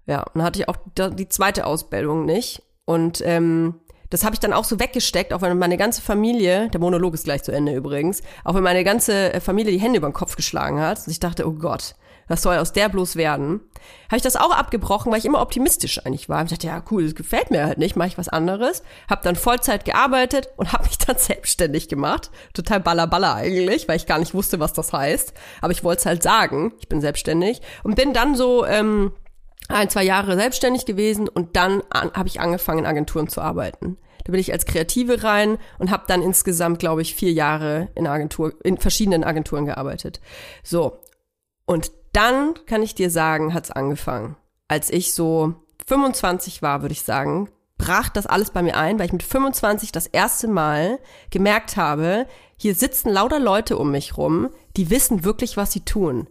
Ja, 0.07 0.24
und 0.24 0.38
dann 0.38 0.43
hatte 0.43 0.59
ich 0.59 0.67
auch 0.67 0.77
die 0.95 1.29
zweite 1.29 1.67
Ausbildung 1.67 2.25
nicht. 2.25 2.63
Und 2.86 3.21
ähm, 3.24 3.75
das 4.09 4.24
habe 4.24 4.33
ich 4.33 4.39
dann 4.39 4.53
auch 4.53 4.63
so 4.63 4.79
weggesteckt, 4.79 5.33
auch 5.33 5.41
wenn 5.41 5.55
meine 5.59 5.77
ganze 5.77 6.01
Familie, 6.01 6.69
der 6.69 6.79
Monolog 6.79 7.13
ist 7.13 7.25
gleich 7.25 7.43
zu 7.43 7.51
Ende 7.51 7.75
übrigens, 7.75 8.24
auch 8.43 8.55
wenn 8.55 8.63
meine 8.63 8.83
ganze 8.83 9.39
Familie 9.39 9.71
die 9.71 9.79
Hände 9.79 9.98
über 9.98 10.09
den 10.09 10.13
Kopf 10.13 10.36
geschlagen 10.36 10.79
hat. 10.79 11.05
Und 11.05 11.12
ich 11.12 11.19
dachte, 11.19 11.48
oh 11.48 11.53
Gott, 11.53 11.95
was 12.29 12.41
soll 12.41 12.57
aus 12.57 12.71
der 12.71 12.88
bloß 12.88 13.17
werden? 13.17 13.59
Habe 14.07 14.17
ich 14.17 14.24
das 14.24 14.36
auch 14.36 14.51
abgebrochen, 14.51 15.12
weil 15.12 15.19
ich 15.19 15.25
immer 15.25 15.41
optimistisch 15.41 16.05
eigentlich 16.05 16.29
war. 16.29 16.43
Ich 16.43 16.50
dachte, 16.50 16.67
ja 16.67 16.83
cool, 16.91 17.03
das 17.03 17.15
gefällt 17.15 17.51
mir 17.51 17.65
halt 17.65 17.77
nicht, 17.77 17.95
mache 17.95 18.09
ich 18.09 18.17
was 18.17 18.29
anderes. 18.29 18.83
Habe 19.09 19.21
dann 19.24 19.36
Vollzeit 19.36 19.83
gearbeitet 19.86 20.50
und 20.57 20.71
habe 20.71 20.86
mich 20.86 20.98
dann 21.05 21.17
selbstständig 21.17 21.89
gemacht. 21.89 22.31
Total 22.53 22.79
ballerballer 22.79 23.36
eigentlich, 23.36 23.88
weil 23.88 23.98
ich 23.98 24.05
gar 24.05 24.19
nicht 24.19 24.33
wusste, 24.33 24.59
was 24.59 24.74
das 24.74 24.93
heißt. 24.93 25.33
Aber 25.62 25.71
ich 25.71 25.83
wollte 25.83 26.00
es 26.00 26.05
halt 26.05 26.24
sagen, 26.24 26.74
ich 26.79 26.88
bin 26.88 27.01
selbstständig. 27.01 27.62
Und 27.83 27.95
bin 27.95 28.13
dann 28.13 28.36
so 28.36 28.65
ähm, 28.65 29.12
ein, 29.67 29.89
zwei 29.89 30.03
Jahre 30.03 30.36
selbstständig 30.36 30.86
gewesen 30.86 31.27
und 31.27 31.55
dann 31.55 31.83
habe 31.91 32.27
ich 32.27 32.39
angefangen, 32.39 32.79
in 32.79 32.86
Agenturen 32.86 33.27
zu 33.27 33.41
arbeiten. 33.41 33.98
Da 34.25 34.31
bin 34.31 34.41
ich 34.41 34.51
als 34.51 34.65
Kreative 34.65 35.24
rein 35.24 35.57
und 35.77 35.91
habe 35.91 36.03
dann 36.07 36.21
insgesamt, 36.21 36.79
glaube 36.79 37.01
ich, 37.01 37.15
vier 37.15 37.31
Jahre 37.31 37.89
in 37.95 38.07
Agentur, 38.07 38.53
in 38.63 38.77
verschiedenen 38.77 39.24
Agenturen 39.24 39.65
gearbeitet. 39.65 40.19
So. 40.63 41.00
Und 41.65 41.91
dann 42.13 42.54
kann 42.66 42.82
ich 42.82 42.96
dir 42.96 43.10
sagen, 43.10 43.54
hat's 43.54 43.72
angefangen. 43.72 44.36
Als 44.68 44.89
ich 44.89 45.13
so 45.13 45.54
25 45.88 46.62
war, 46.62 46.82
würde 46.82 46.94
ich 46.94 47.04
sagen, 47.04 47.50
brach 47.78 48.10
das 48.10 48.28
alles 48.28 48.51
bei 48.51 48.62
mir 48.62 48.75
ein, 48.75 49.00
weil 49.00 49.08
ich 49.08 49.13
mit 49.13 49.24
25 49.24 49.92
das 49.92 50.06
erste 50.06 50.48
Mal 50.48 51.00
gemerkt 51.32 51.78
habe, 51.78 52.28
hier 52.58 52.75
sitzen 52.75 53.10
lauter 53.10 53.39
Leute 53.39 53.78
um 53.78 53.89
mich 53.89 54.18
rum, 54.18 54.50
die 54.78 54.89
wissen 54.89 55.24
wirklich, 55.24 55.58
was 55.58 55.72
sie 55.72 55.80
tun. 55.80 56.28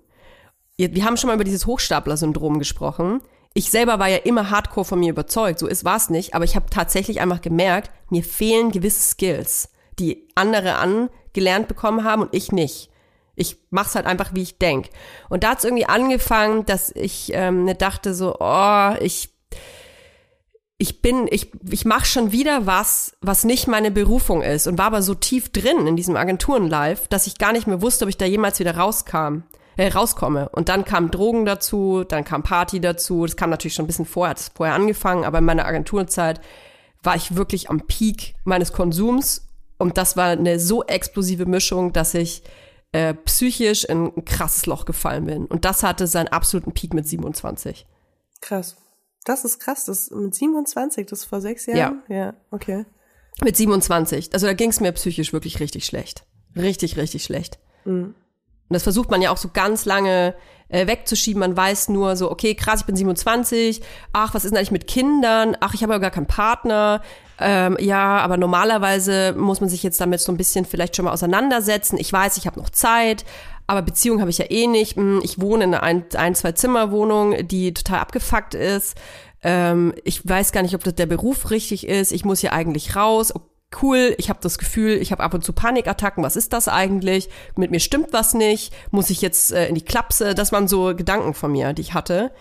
Wir 0.77 1.05
haben 1.05 1.17
schon 1.17 1.29
mal 1.29 1.35
über 1.35 1.45
dieses 1.45 1.67
Hochstapler-Syndrom 1.67 2.61
gesprochen. 2.61 3.21
Ich 3.55 3.71
selber 3.71 3.99
war 3.99 4.09
ja 4.09 4.19
immer 4.19 4.51
hardcore 4.51 4.85
von 4.85 5.01
mir 5.01 5.11
überzeugt, 5.11 5.59
so 5.59 5.67
ist 5.67 5.85
war's 5.85 6.11
nicht, 6.11 6.35
aber 6.35 6.45
ich 6.45 6.55
habe 6.55 6.71
tatsächlich 6.71 7.21
einfach 7.21 7.41
gemerkt, 7.41 7.91
mir 8.11 8.23
fehlen 8.23 8.71
gewisse 8.71 9.01
Skills, 9.01 9.71
die 9.99 10.29
andere 10.37 10.77
angelernt 10.77 11.67
bekommen 11.67 12.05
haben 12.05 12.23
und 12.23 12.35
ich 12.35 12.53
nicht. 12.53 12.91
Ich 13.39 13.57
mach's 13.71 13.95
halt 13.95 14.07
einfach, 14.07 14.35
wie 14.35 14.43
ich 14.43 14.59
denk. 14.59 14.89
Und 15.29 15.45
da 15.45 15.51
hat's 15.51 15.65
irgendwie 15.65 15.87
angefangen, 15.87 16.67
dass 16.67 16.91
ich 16.95 17.31
ähm, 17.33 17.65
ne 17.65 17.75
dachte 17.75 18.15
so, 18.15 18.37
oh, 18.41 18.95
ich 19.01 19.31
ich 20.81 21.03
bin, 21.03 21.27
ich, 21.29 21.51
ich 21.69 21.85
mache 21.85 22.07
schon 22.07 22.31
wieder 22.31 22.65
was, 22.67 23.17
was 23.21 23.43
nicht 23.43 23.67
meine 23.67 23.91
Berufung 23.91 24.43
ist 24.43 24.69
und 24.69 24.79
war 24.79 24.87
aber 24.87 25.03
so 25.03 25.15
tief 25.15 25.51
drin 25.51 25.89
in 25.89 25.97
diesem 25.97 26.17
Agenturen-Live, 26.17 27.09
dass 27.09 27.27
ich 27.27 27.39
gar 27.39 27.53
nicht 27.53 27.67
mehr 27.67 27.83
wusste, 27.83 28.05
ob 28.05 28.09
ich 28.09 28.17
da 28.17 28.27
jemals 28.27 28.61
wieder 28.61 28.77
rauskam, 28.77 29.43
äh, 29.77 29.89
rauskomme. 29.89 30.49
Und 30.51 30.69
dann 30.69 30.85
kamen 30.85 31.11
Drogen 31.11 31.45
dazu, 31.45 32.05
dann 32.05 32.25
kam 32.25 32.45
Party 32.45 32.81
dazu. 32.81 33.27
Das 33.27 33.37
kam 33.37 33.51
natürlich 33.51 33.75
schon 33.75 33.87
ein 33.87 33.89
bisschen 33.89 34.07
vorher, 34.07 34.31
hat 34.31 34.53
vorher 34.55 34.77
angefangen, 34.77 35.25
aber 35.25 35.39
in 35.39 35.45
meiner 35.45 35.67
Agenturenzeit 35.67 36.41
war 37.03 37.17
ich 37.17 37.35
wirklich 37.35 37.71
am 37.71 37.81
Peak 37.89 38.37
meines 38.45 38.73
Konsums 38.73 39.49
und 39.79 39.97
das 39.97 40.17
war 40.17 40.29
eine 40.29 40.61
so 40.61 40.85
explosive 40.85 41.47
Mischung, 41.47 41.93
dass 41.93 42.15
ich 42.15 42.43
äh, 42.93 43.15
psychisch 43.15 43.85
in 43.85 44.07
ein 44.17 44.25
krasses 44.25 44.67
Loch 44.67 44.85
gefallen 44.85 45.27
bin. 45.27 45.47
Und 45.47 45.65
das 45.65 45.83
hatte 45.83 46.07
seinen 46.07 46.29
absoluten 46.29 46.73
Peak 46.73 46.95
mit 46.95 47.07
27. 47.07 47.87
Krass. 48.41 48.77
Das 49.25 49.45
ist 49.45 49.59
krass. 49.59 49.85
Das 49.85 50.11
mit 50.11 50.35
27, 50.35 51.07
das 51.07 51.25
vor 51.25 51.41
sechs 51.41 51.67
Jahren? 51.67 52.03
Ja. 52.09 52.17
Ja, 52.17 52.35
okay. 52.51 52.87
Mit 53.43 53.57
27. 53.57 54.33
Also 54.33 54.47
da 54.47 54.55
ging 54.55 54.71
es 54.71 54.81
mir 54.81 54.93
psychisch 54.93 55.33
wirklich 55.33 55.61
richtig 55.61 55.85
schlecht. 55.85 56.25
Richtig, 56.57 56.97
richtig 56.97 57.25
schlecht. 57.25 57.59
Mhm. 57.85 58.15
Und 58.69 58.75
das 58.75 58.83
versucht 58.83 59.11
man 59.11 59.23
ja 59.23 59.31
auch 59.31 59.37
so 59.37 59.49
ganz 59.53 59.85
lange 59.85 60.35
äh, 60.69 60.87
wegzuschieben. 60.87 61.41
Man 61.41 61.57
weiß 61.57 61.89
nur 61.89 62.17
so, 62.17 62.31
okay, 62.31 62.55
krass, 62.55 62.81
ich 62.81 62.87
bin 62.87 62.97
27. 62.97 63.81
Ach, 64.13 64.35
was 64.35 64.45
ist 64.45 64.51
denn 64.51 64.59
eigentlich 64.59 64.71
mit 64.71 64.87
Kindern? 64.87 65.57
Ach, 65.61 65.75
ich 65.75 65.83
habe 65.83 65.93
ja 65.95 65.99
gar 65.99 66.11
keinen 66.11 66.27
Partner. 66.27 67.03
Ähm, 67.41 67.77
ja, 67.81 68.19
aber 68.19 68.37
normalerweise 68.37 69.33
muss 69.37 69.61
man 69.61 69.71
sich 69.71 69.83
jetzt 69.83 70.01
damit 70.01 70.21
so 70.21 70.33
ein 70.33 70.37
bisschen 70.37 70.65
vielleicht 70.65 70.97
schon 70.97 71.05
mal 71.05 71.13
auseinandersetzen. 71.13 71.97
Ich 71.99 72.13
weiß, 72.13 72.37
ich 72.37 72.47
habe 72.47 72.59
noch 72.59 72.71
Zeit, 72.71 73.25
aber 73.67 73.83
Beziehung 73.83 74.21
habe 74.21 74.31
ich 74.31 74.39
ja 74.39 74.51
eh 74.51 74.67
nicht. 74.67 74.97
Hm, 74.97 75.21
ich 75.23 75.41
wohne 75.41 75.65
in 75.65 75.75
einer 75.75 75.83
ein, 75.83 76.05
ein 76.17 76.35
zwei 76.35 76.53
Zimmer 76.53 76.91
Wohnung, 76.91 77.47
die 77.47 77.73
total 77.75 78.01
abgefuckt 78.01 78.55
ist. 78.55 78.97
Ähm, 79.43 79.95
ich 80.05 80.27
weiß 80.29 80.51
gar 80.53 80.63
nicht, 80.63 80.75
ob 80.75 80.83
das 80.83 80.97
der 80.97 81.07
Beruf 81.07 81.51
richtig 81.51 81.87
ist. 81.87 82.13
Ich 82.13 82.25
muss 82.25 82.41
hier 82.41 82.53
eigentlich 82.53 82.97
raus. 82.97 83.33
Cool, 83.83 84.15
ich 84.17 84.31
habe 84.31 84.39
das 84.43 84.57
Gefühl, 84.57 84.93
ich 84.93 85.13
habe 85.13 85.23
ab 85.23 85.35
und 85.35 85.45
zu 85.45 85.53
Panikattacken. 85.53 86.25
Was 86.25 86.37
ist 86.37 86.55
das 86.55 86.69
eigentlich? 86.69 87.29
Mit 87.55 87.71
mir 87.71 87.81
stimmt 87.81 88.13
was 88.13 88.33
nicht. 88.33 88.73
Muss 88.91 89.11
ich 89.11 89.21
jetzt 89.21 89.53
äh, 89.53 89.69
in 89.69 89.75
die 89.75 89.85
Klapse? 89.85 90.35
Das 90.35 90.53
waren 90.53 90.69
so 90.69 90.97
Gedanken 90.97 91.35
von 91.35 91.53
mir, 91.53 91.75
die 91.75 91.83
ich 91.83 91.93
hatte. 91.93 92.33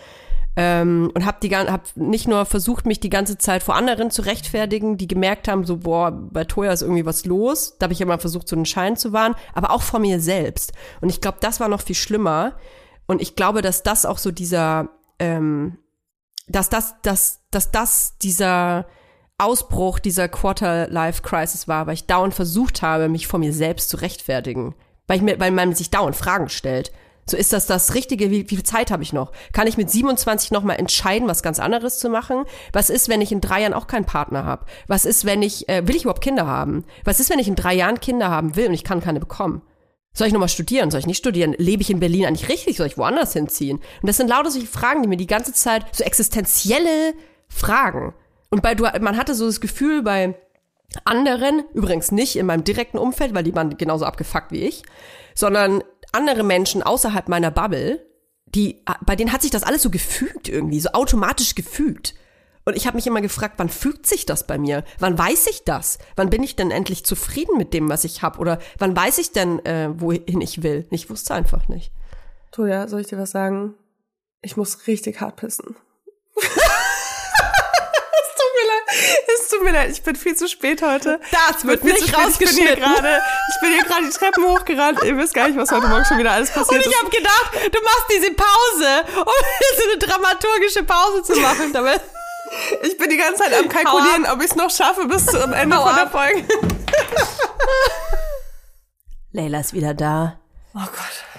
Ähm, 0.55 1.11
und 1.13 1.25
habe 1.25 1.47
hab 1.49 1.95
nicht 1.95 2.27
nur 2.29 2.45
versucht, 2.45 2.85
mich 2.85 3.01
die 3.01 3.09
ganze 3.09 3.37
Zeit 3.37 3.61
vor 3.61 3.75
anderen 3.75 4.09
zu 4.09 4.21
rechtfertigen, 4.21 4.97
die 4.97 5.07
gemerkt 5.07 5.49
haben, 5.49 5.65
so 5.65 5.77
boah, 5.77 6.11
bei 6.11 6.45
Toya 6.45 6.71
ist 6.71 6.81
irgendwie 6.81 7.05
was 7.05 7.25
los. 7.25 7.75
Da 7.77 7.83
habe 7.83 7.93
ich 7.93 8.01
immer 8.01 8.17
versucht, 8.17 8.47
so 8.47 8.55
einen 8.55 8.65
Schein 8.65 8.95
zu 8.95 9.11
wahren, 9.11 9.35
aber 9.53 9.71
auch 9.71 9.83
vor 9.83 9.99
mir 9.99 10.21
selbst. 10.21 10.71
Und 11.01 11.09
ich 11.09 11.19
glaube, 11.19 11.39
das 11.41 11.59
war 11.59 11.67
noch 11.67 11.81
viel 11.81 11.95
schlimmer. 11.95 12.55
Und 13.05 13.21
ich 13.21 13.35
glaube, 13.35 13.61
dass 13.61 13.83
das 13.83 14.05
auch 14.05 14.17
so 14.17 14.31
dieser, 14.31 14.89
ähm, 15.19 15.77
dass 16.47 16.69
das, 16.69 16.95
dass, 17.01 17.41
dass 17.51 17.69
das 17.71 18.17
dieser 18.17 18.87
Ausbruch 19.39 19.99
dieser 19.99 20.27
Quarter-Life-Crisis 20.27 21.67
war, 21.67 21.85
weil 21.85 21.93
ich 21.93 22.07
dauernd 22.07 22.33
versucht 22.33 22.81
habe, 22.81 23.07
mich 23.07 23.27
vor 23.27 23.39
mir 23.39 23.53
selbst 23.53 23.89
zu 23.89 23.97
rechtfertigen. 23.97 24.73
Weil, 25.05 25.17
ich 25.17 25.23
mir, 25.23 25.39
weil 25.39 25.51
man 25.51 25.75
sich 25.75 25.91
dauernd 25.91 26.15
Fragen 26.15 26.49
stellt. 26.49 26.91
So 27.29 27.37
ist 27.37 27.53
das 27.53 27.67
das 27.67 27.93
Richtige? 27.93 28.31
Wie, 28.31 28.49
wie 28.49 28.55
viel 28.55 28.63
Zeit 28.63 28.89
habe 28.89 29.03
ich 29.03 29.13
noch? 29.13 29.31
Kann 29.51 29.67
ich 29.67 29.77
mit 29.77 29.91
27 29.91 30.51
noch 30.51 30.63
mal 30.63 30.73
entscheiden, 30.73 31.27
was 31.27 31.43
ganz 31.43 31.59
anderes 31.59 31.99
zu 31.99 32.09
machen? 32.09 32.45
Was 32.73 32.89
ist, 32.89 33.09
wenn 33.09 33.21
ich 33.21 33.31
in 33.31 33.41
drei 33.41 33.61
Jahren 33.61 33.73
auch 33.73 33.87
keinen 33.87 34.05
Partner 34.05 34.45
habe? 34.45 34.65
Was 34.87 35.05
ist, 35.05 35.25
wenn 35.25 35.41
ich 35.41 35.69
äh, 35.69 35.87
will 35.87 35.95
ich 35.95 36.03
überhaupt 36.03 36.23
Kinder 36.23 36.47
haben? 36.47 36.85
Was 37.03 37.19
ist, 37.19 37.29
wenn 37.29 37.39
ich 37.39 37.47
in 37.47 37.55
drei 37.55 37.75
Jahren 37.75 37.99
Kinder 37.99 38.29
haben 38.29 38.55
will 38.55 38.67
und 38.67 38.73
ich 38.73 38.85
kann 38.85 39.01
keine 39.01 39.19
bekommen? 39.19 39.61
Soll 40.13 40.27
ich 40.27 40.33
nochmal 40.33 40.49
studieren? 40.49 40.89
Soll 40.89 41.01
ich 41.01 41.05
nicht 41.05 41.19
studieren? 41.19 41.53
Lebe 41.57 41.83
ich 41.83 41.91
in 41.91 41.99
Berlin 41.99 42.25
eigentlich 42.25 42.49
richtig? 42.49 42.77
Soll 42.77 42.87
ich 42.87 42.97
woanders 42.97 43.33
hinziehen? 43.33 43.77
Und 43.77 44.07
das 44.07 44.17
sind 44.17 44.29
lauter 44.29 44.49
solche 44.49 44.65
Fragen, 44.65 45.03
die 45.03 45.09
mir 45.09 45.17
die 45.17 45.27
ganze 45.27 45.53
Zeit 45.53 45.85
so 45.95 46.03
existenzielle 46.03 47.13
Fragen. 47.49 48.13
Und 48.49 48.61
bei 48.61 48.75
du, 48.75 48.83
man 49.01 49.17
hatte 49.17 49.35
so 49.35 49.45
das 49.45 49.61
Gefühl 49.61 50.01
bei 50.01 50.35
anderen, 51.03 51.63
übrigens 51.73 52.11
nicht 52.11 52.35
in 52.35 52.45
meinem 52.45 52.63
direkten 52.63 52.97
Umfeld, 52.97 53.33
weil 53.33 53.43
die 53.43 53.55
waren 53.55 53.77
genauso 53.77 54.05
abgefuckt 54.05 54.51
wie 54.51 54.63
ich, 54.63 54.83
sondern 55.35 55.83
andere 56.11 56.43
Menschen 56.43 56.81
außerhalb 56.81 57.27
meiner 57.27 57.51
Bubble, 57.51 58.05
die, 58.45 58.83
bei 59.05 59.15
denen 59.15 59.33
hat 59.33 59.41
sich 59.41 59.51
das 59.51 59.63
alles 59.63 59.81
so 59.81 59.89
gefügt 59.89 60.47
irgendwie, 60.47 60.79
so 60.79 60.89
automatisch 60.91 61.55
gefügt. 61.55 62.15
Und 62.63 62.75
ich 62.75 62.85
habe 62.85 62.97
mich 62.97 63.07
immer 63.07 63.21
gefragt, 63.21 63.55
wann 63.57 63.69
fügt 63.69 64.05
sich 64.05 64.25
das 64.25 64.45
bei 64.45 64.57
mir? 64.57 64.83
Wann 64.99 65.17
weiß 65.17 65.47
ich 65.47 65.63
das? 65.63 65.99
Wann 66.17 66.29
bin 66.29 66.43
ich 66.43 66.55
denn 66.57 66.71
endlich 66.71 67.05
zufrieden 67.05 67.57
mit 67.57 67.73
dem, 67.73 67.87
was 67.87 68.03
ich 68.03 68.23
habe? 68.23 68.39
Oder 68.39 68.59
wann 68.77 68.95
weiß 68.95 69.19
ich 69.19 69.31
denn, 69.31 69.65
äh, 69.65 69.89
wohin 69.93 70.41
ich 70.41 70.63
will? 70.63 70.85
Ich 70.91 71.09
wusste 71.09 71.33
einfach 71.33 71.69
nicht. 71.69 71.93
Toja, 72.51 72.87
soll 72.87 73.01
ich 73.01 73.07
dir 73.07 73.17
was 73.17 73.31
sagen? 73.31 73.75
Ich 74.41 74.57
muss 74.57 74.85
richtig 74.87 75.21
hart 75.21 75.37
pissen. 75.37 75.77
Tut 79.57 79.65
mir 79.65 79.71
leid, 79.73 79.91
ich 79.91 80.01
bin 80.03 80.15
viel 80.15 80.35
zu 80.35 80.47
spät 80.47 80.81
heute. 80.81 81.19
Das 81.31 81.65
wird 81.65 81.83
Ich 81.83 81.93
nicht 81.93 82.05
zu 82.05 82.07
spät. 82.07 82.27
Ich 82.29 82.37
bin 82.37 82.47
hier 82.47 82.67
rausgeschnitten. 82.69 82.83
gerade, 82.83 83.21
ich 83.53 83.59
bin 83.61 83.71
hier 83.73 83.83
gerade 83.83 84.05
die 84.05 84.11
Treppen 84.11 84.43
hochgerannt. 84.45 85.03
Ihr 85.03 85.17
wisst 85.17 85.33
gar 85.33 85.47
nicht, 85.47 85.57
was 85.57 85.71
heute 85.71 85.87
Morgen 85.87 86.05
schon 86.05 86.17
wieder 86.17 86.31
alles 86.31 86.49
Und 86.49 86.55
passiert 86.55 86.85
ich 86.85 86.91
ist. 86.91 86.99
habe 86.99 87.09
gedacht, 87.09 87.51
du 87.71 87.81
machst 87.81 88.05
diese 88.15 88.31
Pause, 88.33 89.05
um 89.19 89.25
so 89.77 89.83
eine 89.89 89.97
dramaturgische 89.97 90.83
Pause 90.83 91.23
zu 91.23 91.35
machen. 91.39 91.73
Damit 91.73 92.01
Ich 92.83 92.97
bin 92.97 93.09
die 93.09 93.17
ganze 93.17 93.43
Zeit 93.43 93.53
am 93.59 93.67
kalkulieren, 93.69 94.25
ob 94.25 94.39
ich 94.39 94.49
es 94.51 94.55
noch 94.55 94.69
schaffe 94.71 95.05
bis 95.07 95.25
zum 95.25 95.51
Ende 95.53 95.75
Hau 95.77 95.85
von 95.87 95.95
der. 95.95 96.07
Folge. 96.09 96.43
Leila 99.33 99.59
ist 99.59 99.73
wieder 99.73 99.93
da. 99.93 100.39
Oh 100.73 100.79
Gott. 100.79 101.36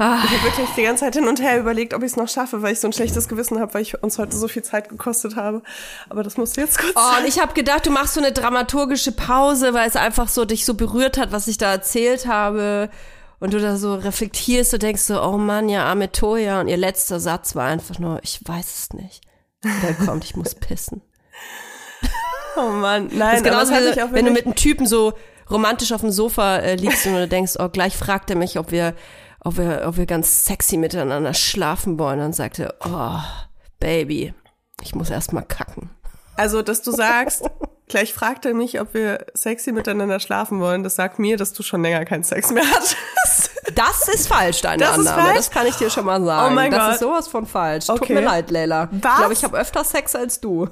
Ich 0.00 0.30
habe 0.30 0.44
wirklich 0.44 0.68
die 0.76 0.82
ganze 0.82 1.04
Zeit 1.04 1.14
hin 1.14 1.28
und 1.28 1.42
her 1.42 1.60
überlegt, 1.60 1.92
ob 1.92 2.02
ich 2.02 2.12
es 2.12 2.16
noch 2.16 2.28
schaffe, 2.28 2.62
weil 2.62 2.72
ich 2.72 2.80
so 2.80 2.88
ein 2.88 2.92
schlechtes 2.94 3.28
Gewissen 3.28 3.60
habe, 3.60 3.74
weil 3.74 3.82
ich 3.82 4.02
uns 4.02 4.18
heute 4.18 4.34
so 4.34 4.48
viel 4.48 4.62
Zeit 4.62 4.88
gekostet 4.88 5.36
habe. 5.36 5.62
Aber 6.08 6.22
das 6.22 6.38
musste 6.38 6.62
jetzt 6.62 6.78
kurz 6.78 6.94
Oh, 6.96 7.20
und 7.20 7.28
ich 7.28 7.38
habe 7.38 7.52
gedacht, 7.52 7.84
du 7.84 7.90
machst 7.90 8.14
so 8.14 8.20
eine 8.20 8.32
dramaturgische 8.32 9.12
Pause, 9.12 9.74
weil 9.74 9.86
es 9.86 9.96
einfach 9.96 10.28
so 10.28 10.46
dich 10.46 10.64
so 10.64 10.72
berührt 10.72 11.18
hat, 11.18 11.32
was 11.32 11.48
ich 11.48 11.58
da 11.58 11.70
erzählt 11.72 12.26
habe. 12.26 12.88
Und 13.40 13.52
du 13.52 13.60
da 13.60 13.76
so 13.76 13.94
reflektierst 13.94 14.72
und 14.72 14.82
denkst 14.82 15.02
so, 15.02 15.22
oh 15.22 15.36
Mann, 15.36 15.68
ja, 15.68 15.84
arme 15.84 16.10
Toja. 16.10 16.60
Und 16.60 16.68
ihr 16.68 16.76
letzter 16.78 17.20
Satz 17.20 17.54
war 17.54 17.66
einfach 17.66 17.98
nur, 17.98 18.20
ich 18.22 18.40
weiß 18.42 18.66
es 18.74 18.92
nicht. 18.94 19.20
Der 19.82 19.94
kommt, 19.94 20.24
ich 20.24 20.34
muss 20.34 20.54
pissen. 20.54 21.02
Oh 22.56 22.70
Mann, 22.70 23.08
Das 23.10 23.18
nein, 23.18 23.36
ist 23.36 23.44
genauso, 23.44 23.72
aber 23.72 23.94
das 23.94 24.12
wenn 24.12 24.24
du 24.24 24.32
mit 24.32 24.44
einem 24.44 24.56
Typen 24.56 24.84
so 24.84 25.12
romantisch 25.48 25.92
auf 25.92 26.00
dem 26.00 26.10
Sofa 26.10 26.56
äh, 26.56 26.74
liegst 26.74 27.06
und 27.06 27.14
du 27.14 27.28
denkst, 27.28 27.54
oh, 27.58 27.68
gleich 27.68 27.96
fragt 27.96 28.28
er 28.28 28.36
mich, 28.36 28.58
ob 28.58 28.72
wir, 28.72 28.94
ob 29.42 29.56
wir, 29.56 29.82
ob 29.86 29.96
wir 29.96 30.06
ganz 30.06 30.44
sexy 30.46 30.76
miteinander 30.76 31.34
schlafen 31.34 31.98
wollen. 31.98 32.18
Dann 32.18 32.32
sagt 32.32 32.58
er, 32.58 32.74
oh, 32.84 33.18
Baby, 33.78 34.34
ich 34.82 34.94
muss 34.94 35.10
erst 35.10 35.32
mal 35.32 35.42
kacken. 35.42 35.90
Also, 36.36 36.62
dass 36.62 36.82
du 36.82 36.90
sagst, 36.92 37.42
gleich 37.88 38.12
fragt 38.14 38.44
er 38.46 38.54
mich, 38.54 38.80
ob 38.80 38.94
wir 38.94 39.26
sexy 39.34 39.72
miteinander 39.72 40.20
schlafen 40.20 40.60
wollen, 40.60 40.82
das 40.82 40.94
sagt 40.96 41.18
mir, 41.18 41.36
dass 41.36 41.52
du 41.52 41.62
schon 41.62 41.82
länger 41.82 42.04
keinen 42.04 42.22
Sex 42.24 42.50
mehr 42.50 42.64
hattest. 42.70 42.96
Das 43.74 44.08
ist 44.08 44.26
falsch, 44.26 44.62
deine 44.62 44.82
Das 44.82 44.98
ist 44.98 45.06
Annahme. 45.06 45.22
falsch? 45.22 45.36
Das 45.36 45.50
kann 45.50 45.66
ich 45.66 45.76
dir 45.76 45.90
schon 45.90 46.04
mal 46.04 46.22
sagen. 46.24 46.52
Oh 46.52 46.54
mein 46.54 46.70
das 46.70 46.80
Gott. 46.84 46.92
ist 46.94 47.00
sowas 47.00 47.28
von 47.28 47.46
falsch. 47.46 47.86
Tut 47.86 48.00
Okay. 48.02 48.14
mir 48.14 48.20
leid, 48.22 48.50
Leila. 48.50 48.88
Ich 48.92 49.02
Was? 49.04 49.16
glaube, 49.18 49.32
ich 49.32 49.44
habe 49.44 49.58
öfter 49.58 49.84
Sex 49.84 50.14
als 50.16 50.40
du. 50.40 50.68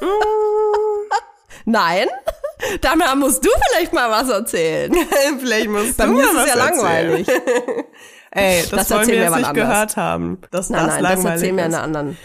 Nein? 1.64 2.06
Danach 2.80 3.14
musst 3.16 3.44
du 3.44 3.50
vielleicht 3.70 3.92
mal 3.92 4.10
was 4.10 4.28
erzählen. 4.30 4.92
Vielleicht 5.38 5.68
musst 5.68 5.96
Bei 5.96 6.06
du 6.06 6.12
mir 6.12 6.18
mal 6.18 6.24
ist 6.24 6.30
es 6.30 6.36
was 6.36 6.46
ja 6.46 6.66
erzählen. 6.66 6.76
langweilig. 6.76 7.28
Ey, 8.30 8.60
das, 8.62 8.70
Das 8.70 8.90
wollen 8.90 9.00
erzählen 9.00 9.18
wir 9.18 9.24
jetzt 9.24 9.36
nicht 9.36 9.48
anders. 9.48 9.68
gehört 9.68 9.96
haben, 9.96 10.38
dass 10.50 10.70
Nein, 10.70 10.84
das 10.86 10.94
nein, 10.94 11.02
das 11.02 11.12
langweilig 11.14 11.32
erzählen 11.34 11.56
wir 11.56 11.64
in 11.66 11.74
einer 11.74 11.82
anderen. 11.82 12.16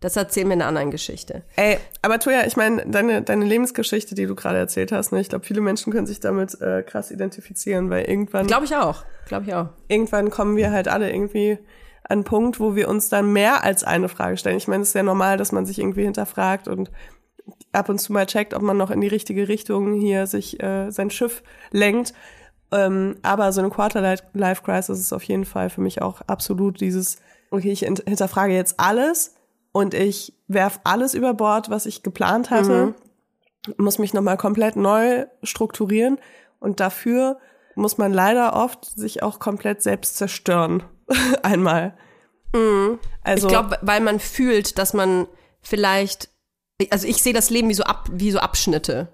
Das 0.00 0.16
erzählen 0.16 0.46
wir 0.46 0.54
in 0.54 0.60
einer 0.62 0.68
anderen 0.68 0.90
Geschichte. 0.92 1.42
Ey, 1.56 1.78
aber 2.02 2.20
Toja, 2.20 2.46
ich 2.46 2.56
meine, 2.56 2.86
deine, 2.86 3.20
deine 3.22 3.44
Lebensgeschichte, 3.44 4.14
die 4.14 4.26
du 4.26 4.34
gerade 4.36 4.56
erzählt 4.58 4.92
hast, 4.92 5.10
ne, 5.12 5.20
ich 5.20 5.28
glaube, 5.28 5.44
viele 5.44 5.60
Menschen 5.60 5.92
können 5.92 6.06
sich 6.06 6.20
damit 6.20 6.60
äh, 6.60 6.82
krass 6.84 7.10
identifizieren, 7.10 7.90
weil 7.90 8.04
irgendwann, 8.04 8.46
Glaube 8.46 8.64
ich 8.64 8.76
auch. 8.76 9.04
Glaube 9.26 9.46
ich 9.48 9.54
auch. 9.54 9.68
irgendwann 9.88 10.30
kommen 10.30 10.56
wir 10.56 10.70
halt 10.70 10.86
alle 10.88 11.10
irgendwie 11.10 11.58
an 12.04 12.18
einen 12.18 12.24
Punkt, 12.24 12.60
wo 12.60 12.74
wir 12.76 12.88
uns 12.88 13.08
dann 13.10 13.32
mehr 13.32 13.64
als 13.64 13.84
eine 13.84 14.08
Frage 14.08 14.36
stellen. 14.38 14.56
Ich 14.56 14.68
meine, 14.68 14.82
es 14.82 14.90
ist 14.90 14.94
ja 14.94 15.02
normal, 15.02 15.36
dass 15.36 15.52
man 15.52 15.66
sich 15.66 15.78
irgendwie 15.80 16.04
hinterfragt 16.04 16.66
und 16.68 16.90
ab 17.72 17.88
und 17.88 17.98
zu 17.98 18.12
mal 18.12 18.26
checkt, 18.26 18.54
ob 18.54 18.62
man 18.62 18.76
noch 18.76 18.90
in 18.90 19.00
die 19.00 19.08
richtige 19.08 19.48
Richtung 19.48 19.94
hier 19.94 20.26
sich 20.26 20.62
äh, 20.62 20.90
sein 20.90 21.10
Schiff 21.10 21.42
lenkt. 21.70 22.12
Ähm, 22.70 23.16
aber 23.22 23.52
so 23.52 23.60
eine 23.60 23.70
Quarter-Life-Crisis 23.70 24.98
ist 24.98 25.12
auf 25.12 25.22
jeden 25.22 25.44
Fall 25.44 25.70
für 25.70 25.80
mich 25.80 26.02
auch 26.02 26.20
absolut 26.22 26.80
dieses, 26.80 27.18
okay, 27.50 27.70
ich 27.72 27.80
hint- 27.80 28.04
hinterfrage 28.06 28.52
jetzt 28.54 28.78
alles 28.78 29.34
und 29.72 29.94
ich 29.94 30.34
werf 30.48 30.80
alles 30.84 31.14
über 31.14 31.34
Bord, 31.34 31.70
was 31.70 31.86
ich 31.86 32.02
geplant 32.02 32.50
hatte, 32.50 32.94
muss 33.76 33.98
mich 33.98 34.12
nochmal 34.14 34.36
komplett 34.36 34.76
neu 34.76 35.26
strukturieren 35.42 36.18
und 36.60 36.80
dafür 36.80 37.38
muss 37.74 37.96
man 37.98 38.12
leider 38.12 38.54
oft 38.56 38.84
sich 38.84 39.22
auch 39.22 39.38
komplett 39.38 39.82
selbst 39.82 40.16
zerstören. 40.16 40.82
Einmal. 41.42 41.94
Also, 43.22 43.46
Ich 43.46 43.52
glaube, 43.52 43.78
weil 43.82 44.00
man 44.00 44.20
fühlt, 44.20 44.78
dass 44.78 44.94
man 44.94 45.26
vielleicht, 45.60 46.30
also 46.90 47.06
ich 47.06 47.22
sehe 47.22 47.32
das 47.32 47.50
Leben 47.50 47.68
wie 47.68 47.74
so, 47.74 47.84
ab, 47.84 48.08
wie 48.12 48.30
so 48.30 48.38
Abschnitte. 48.38 49.08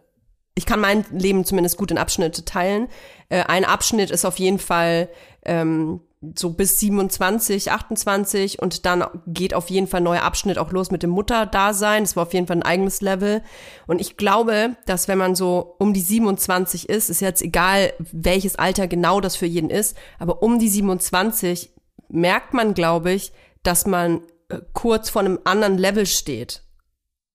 Ich 0.54 0.66
kann 0.66 0.80
mein 0.80 1.04
Leben 1.10 1.44
zumindest 1.44 1.76
gut 1.76 1.90
in 1.90 1.98
Abschnitte 1.98 2.44
teilen. 2.44 2.88
Äh, 3.28 3.44
ein 3.44 3.64
Abschnitt 3.64 4.10
ist 4.10 4.24
auf 4.24 4.38
jeden 4.38 4.58
Fall 4.58 5.08
ähm, 5.44 6.00
so 6.36 6.50
bis 6.50 6.78
27, 6.80 7.72
28 7.72 8.62
und 8.62 8.86
dann 8.86 9.04
geht 9.26 9.52
auf 9.52 9.68
jeden 9.68 9.86
Fall 9.86 10.00
ein 10.00 10.04
neuer 10.04 10.22
Abschnitt 10.22 10.58
auch 10.58 10.70
los 10.72 10.90
mit 10.90 11.02
dem 11.02 11.10
Mutterdasein. 11.10 12.04
Das 12.04 12.16
war 12.16 12.24
auf 12.24 12.34
jeden 12.34 12.46
Fall 12.46 12.56
ein 12.56 12.62
eigenes 12.62 13.00
Level. 13.00 13.42
Und 13.86 14.00
ich 14.00 14.16
glaube, 14.16 14.76
dass 14.86 15.08
wenn 15.08 15.18
man 15.18 15.34
so 15.34 15.74
um 15.78 15.92
die 15.92 16.00
27 16.00 16.88
ist, 16.88 17.10
ist 17.10 17.20
jetzt 17.20 17.42
egal, 17.42 17.92
welches 17.98 18.56
Alter 18.56 18.86
genau 18.86 19.20
das 19.20 19.36
für 19.36 19.46
jeden 19.46 19.70
ist, 19.70 19.96
aber 20.18 20.42
um 20.42 20.58
die 20.58 20.68
27 20.68 21.72
merkt 22.08 22.54
man, 22.54 22.74
glaube 22.74 23.12
ich, 23.12 23.32
dass 23.62 23.86
man 23.86 24.22
äh, 24.48 24.60
kurz 24.72 25.10
vor 25.10 25.20
einem 25.20 25.40
anderen 25.44 25.78
Level 25.78 26.06
steht. 26.06 26.62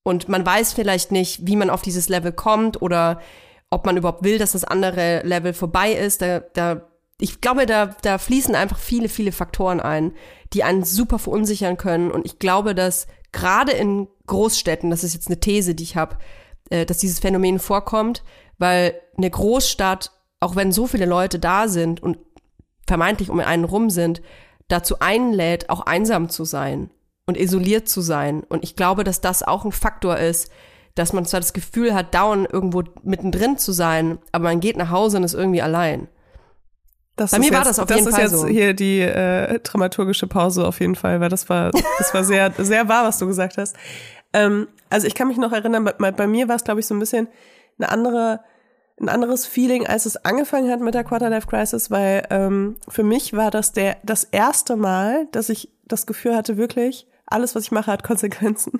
Und 0.10 0.28
man 0.28 0.43
weiß 0.43 0.74
vielleicht 0.74 1.12
nicht, 1.12 1.45
wie 1.45 1.56
man 1.56 1.69
auf 1.69 1.84
dieses 1.84 2.10
Level 2.10 2.32
kommt 2.32 2.82
oder 2.82 3.22
ob 3.69 3.86
man 3.86 3.95
überhaupt 3.95 4.24
will, 4.24 4.39
dass 4.39 4.54
das 4.54 4.63
andere 4.63 5.22
Level 5.24 5.54
vorbei 5.54 5.91
ist. 5.91 6.24
Da, 6.24 6.39
da, 6.39 6.89
ich 7.19 7.41
glaube, 7.41 7.67
da, 7.67 7.95
da 8.02 8.17
fließen 8.17 8.56
einfach 8.56 8.80
viele, 8.80 9.08
viele 9.08 9.32
Faktoren 9.32 9.80
ein, 9.80 10.13
die 10.54 10.63
einen 10.63 10.84
super 10.84 11.19
verunsichern 11.19 11.78
können. 11.78 12.10
Und 12.10 12.26
ich 12.26 12.39
glaube, 12.39 12.74
dass 12.74 13.06
gerade 13.32 13.72
in 13.72 14.08
Großstädten, 14.26 14.89
das 14.89 15.04
ist 15.04 15.13
jetzt 15.13 15.28
eine 15.28 15.39
These, 15.39 15.76
die 15.76 15.84
ich 15.84 15.95
habe, 15.95 16.17
äh, 16.72 16.88
dass 16.88 16.98
dieses 16.98 17.19
Phänomen 17.19 17.60
vorkommt, 17.60 18.24
weil 18.58 19.00
eine 19.15 19.30
Großstadt, 19.30 20.12
auch 20.39 20.56
wenn 20.56 20.72
so 20.72 20.88
viele 20.88 21.06
Leute 21.06 21.38
da 21.38 21.67
sind 21.67 22.02
und 22.02 22.17
vermeintlich 22.88 23.30
um 23.30 23.39
einen 23.39 23.63
rum 23.63 23.91
sind, 23.91 24.24
dazu 24.69 24.98
einlädt, 25.02 25.69
auch 25.69 25.82
einsam 25.82 26.30
zu 26.30 26.45
sein 26.45 26.89
und 27.30 27.38
isoliert 27.38 27.88
zu 27.88 28.02
sein. 28.02 28.44
Und 28.50 28.63
ich 28.63 28.76
glaube, 28.76 29.04
dass 29.04 29.22
das 29.22 29.44
auch 29.44 29.63
ein 29.63 29.72
Faktor 29.72 30.18
ist, 30.18 30.52
dass 30.96 31.13
man 31.13 31.26
zwar 31.26 31.39
das 31.39 31.54
Gefühl 31.54 31.94
hat, 31.94 32.13
dauernd 32.13 32.52
irgendwo 32.52 32.84
mittendrin 33.04 33.58
zu 33.58 33.72
sein, 33.72 34.18
aber 34.32 34.46
man 34.46 34.60
geht 34.60 34.76
nach 34.76 34.89
Hause 34.89 35.18
und 35.18 35.24
ist 35.24 35.36
irgendwie 35.36 35.62
allein. 35.62 36.08
das 37.15 37.32
bei 37.32 37.38
ist 37.38 37.44
mir 37.46 37.52
war 37.52 37.60
jetzt, 37.60 37.70
das 37.70 37.80
auf 37.80 37.86
das 37.86 37.98
jeden 37.98 38.10
ist 38.10 38.15
Fall 38.15 38.24
jetzt 38.24 38.34
so. 38.34 38.48
hier 38.48 38.74
die 38.74 39.00
äh, 39.02 39.60
dramaturgische 39.60 40.28
Pause 40.28 40.68
auf 40.68 40.80
jeden 40.80 40.96
Fall, 40.96 41.22
weil 41.22 41.30
das 41.30 41.48
war, 41.48 41.72
das 42.00 42.13
war 42.13 42.24
sehr, 42.24 42.52
sehr 42.58 42.89
wahr, 42.89 43.06
was 43.06 43.20
du 43.20 43.28
gesagt 43.28 43.58
hast. 43.58 43.76
Ähm, 44.34 44.68
also 44.89 45.08
ich 45.08 45.15
kann 45.15 45.28
mich 45.28 45.38
noch 45.38 45.54
erinnern, 45.54 45.89
bei, 45.98 46.12
bei 46.12 46.28
mir 46.28 46.48
war 46.48 46.56
es, 46.56 46.63
glaube 46.63 46.80
ich, 46.80 46.88
so 46.88 46.96
ein 46.96 47.00
bisschen 47.00 47.28
eine 47.78 47.89
andere, 47.89 48.39
ein 49.00 49.08
anderes 49.08 49.46
Feeling, 49.46 49.88
als 49.88 50.06
es 50.06 50.18
angefangen 50.26 50.70
hat 50.70 50.82
mit 50.82 50.96
der 50.96 51.04
Quarterlife 51.04 51.48
Crisis, 51.48 51.92
weil 51.92 52.26
ähm, 52.32 52.76
für 52.88 53.04
mich 53.04 53.34
war 53.34 53.52
das 53.52 53.72
der 53.72 53.98
das 54.04 54.24
erste 54.26 54.76
Mal, 54.76 55.28
dass 55.32 55.50
ich 55.50 55.70
das 55.86 56.08
Gefühl 56.08 56.36
hatte, 56.36 56.58
wirklich 56.58 57.08
alles, 57.32 57.56
was 57.56 57.63
ich 57.63 57.72
mache, 57.72 57.92
hat 57.92 58.04
Konsequenzen. 58.04 58.74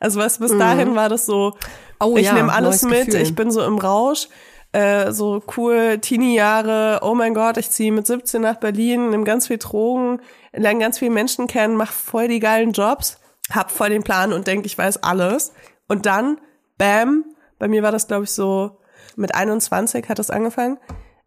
Also 0.00 0.20
was 0.20 0.38
bis 0.38 0.56
dahin 0.56 0.94
war 0.94 1.08
das 1.08 1.26
so, 1.26 1.50
Mhm. 1.50 1.56
Oh 2.00 2.16
ich 2.16 2.26
ja, 2.26 2.34
nehme 2.34 2.52
alles 2.52 2.82
mit, 2.82 3.06
Gefühl. 3.06 3.22
ich 3.22 3.34
bin 3.34 3.50
so 3.50 3.64
im 3.64 3.78
Rausch, 3.78 4.28
äh, 4.72 5.12
so 5.12 5.42
cool, 5.56 5.98
Teenie-Jahre, 5.98 7.00
oh 7.02 7.14
mein 7.14 7.34
Gott, 7.34 7.56
ich 7.56 7.70
ziehe 7.70 7.90
mit 7.92 8.06
17 8.06 8.40
nach 8.40 8.56
Berlin, 8.56 9.10
nehme 9.10 9.24
ganz 9.24 9.46
viel 9.48 9.58
Drogen, 9.58 10.20
lerne 10.52 10.78
ganz 10.80 10.98
viele 10.98 11.10
Menschen 11.10 11.46
kennen, 11.46 11.76
mach 11.76 11.90
voll 11.92 12.28
die 12.28 12.40
geilen 12.40 12.72
Jobs, 12.72 13.18
hab 13.50 13.70
voll 13.70 13.90
den 13.90 14.02
Plan 14.04 14.32
und 14.32 14.46
denke, 14.46 14.66
ich 14.66 14.76
weiß 14.76 15.02
alles. 15.02 15.52
Und 15.88 16.06
dann, 16.06 16.38
bam, 16.76 17.24
bei 17.58 17.66
mir 17.66 17.82
war 17.82 17.92
das, 17.92 18.06
glaube 18.06 18.24
ich, 18.24 18.30
so, 18.30 18.78
mit 19.16 19.34
21 19.34 20.08
hat 20.08 20.18
das 20.18 20.30
angefangen, 20.30 20.78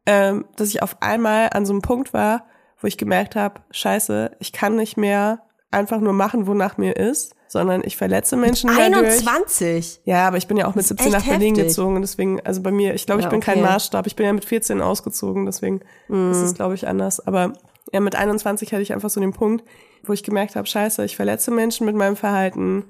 ähm, 0.06 0.46
dass 0.56 0.70
ich 0.70 0.82
auf 0.82 1.02
einmal 1.02 1.50
an 1.52 1.66
so 1.66 1.74
einem 1.74 1.82
Punkt 1.82 2.14
war, 2.14 2.46
wo 2.80 2.88
ich 2.88 2.98
gemerkt 2.98 3.36
habe, 3.36 3.62
scheiße, 3.72 4.32
ich 4.40 4.54
kann 4.54 4.76
nicht 4.76 4.98
mehr 4.98 5.44
einfach 5.72 6.00
nur 6.00 6.14
machen, 6.14 6.48
wonach 6.48 6.78
mir 6.78 6.96
ist, 6.96 7.34
sondern 7.48 7.82
ich 7.84 7.98
verletze 7.98 8.38
Menschen 8.38 8.70
dadurch. 8.70 9.28
21? 9.28 10.02
Ja, 10.06 10.28
aber 10.28 10.38
ich 10.38 10.48
bin 10.48 10.58
ja 10.58 10.68
auch 10.68 10.76
mit 10.76 10.86
17 10.86 11.08
echt 11.08 11.16
nach 11.16 11.26
Berlin 11.26 11.56
heftig. 11.56 11.70
gezogen 11.70 11.96
und 11.96 12.02
deswegen, 12.02 12.40
also 12.42 12.62
bei 12.62 12.72
mir, 12.72 12.94
ich 12.94 13.06
glaube, 13.06 13.22
ich 13.22 13.26
Ja, 13.26 13.30
bin 13.30 13.40
kein 13.40 13.60
okay. 13.60 13.68
Mhm. 13.68 13.74
Maßstab. 13.74 14.08
Ich 14.08 14.16
bin 14.16 14.26
ja 14.26 14.34
mit 14.34 14.46
14 14.46 14.82
ausgezogen, 14.82 15.46
deswegen 15.46 15.82
ist 16.10 16.38
es, 16.38 16.54
glaube 16.54 16.76
ich, 16.76 16.88
anders. 16.88 17.26
Aber 17.26 17.54
ja, 17.92 18.00
mit 18.00 18.16
21 18.16 18.72
hatte 18.72 18.82
ich 18.82 18.94
einfach 18.94 19.10
so 19.10 19.20
den 19.20 19.34
Punkt, 19.34 19.66
wo 20.04 20.14
ich 20.14 20.24
gemerkt 20.24 20.56
habe, 20.56 20.68
scheiße, 20.68 21.04
ich 21.04 21.16
verletze 21.16 21.52
Menschen 21.52 21.86
mit 21.86 21.96
meinem 21.96 22.16
Verhalten. 22.16 22.86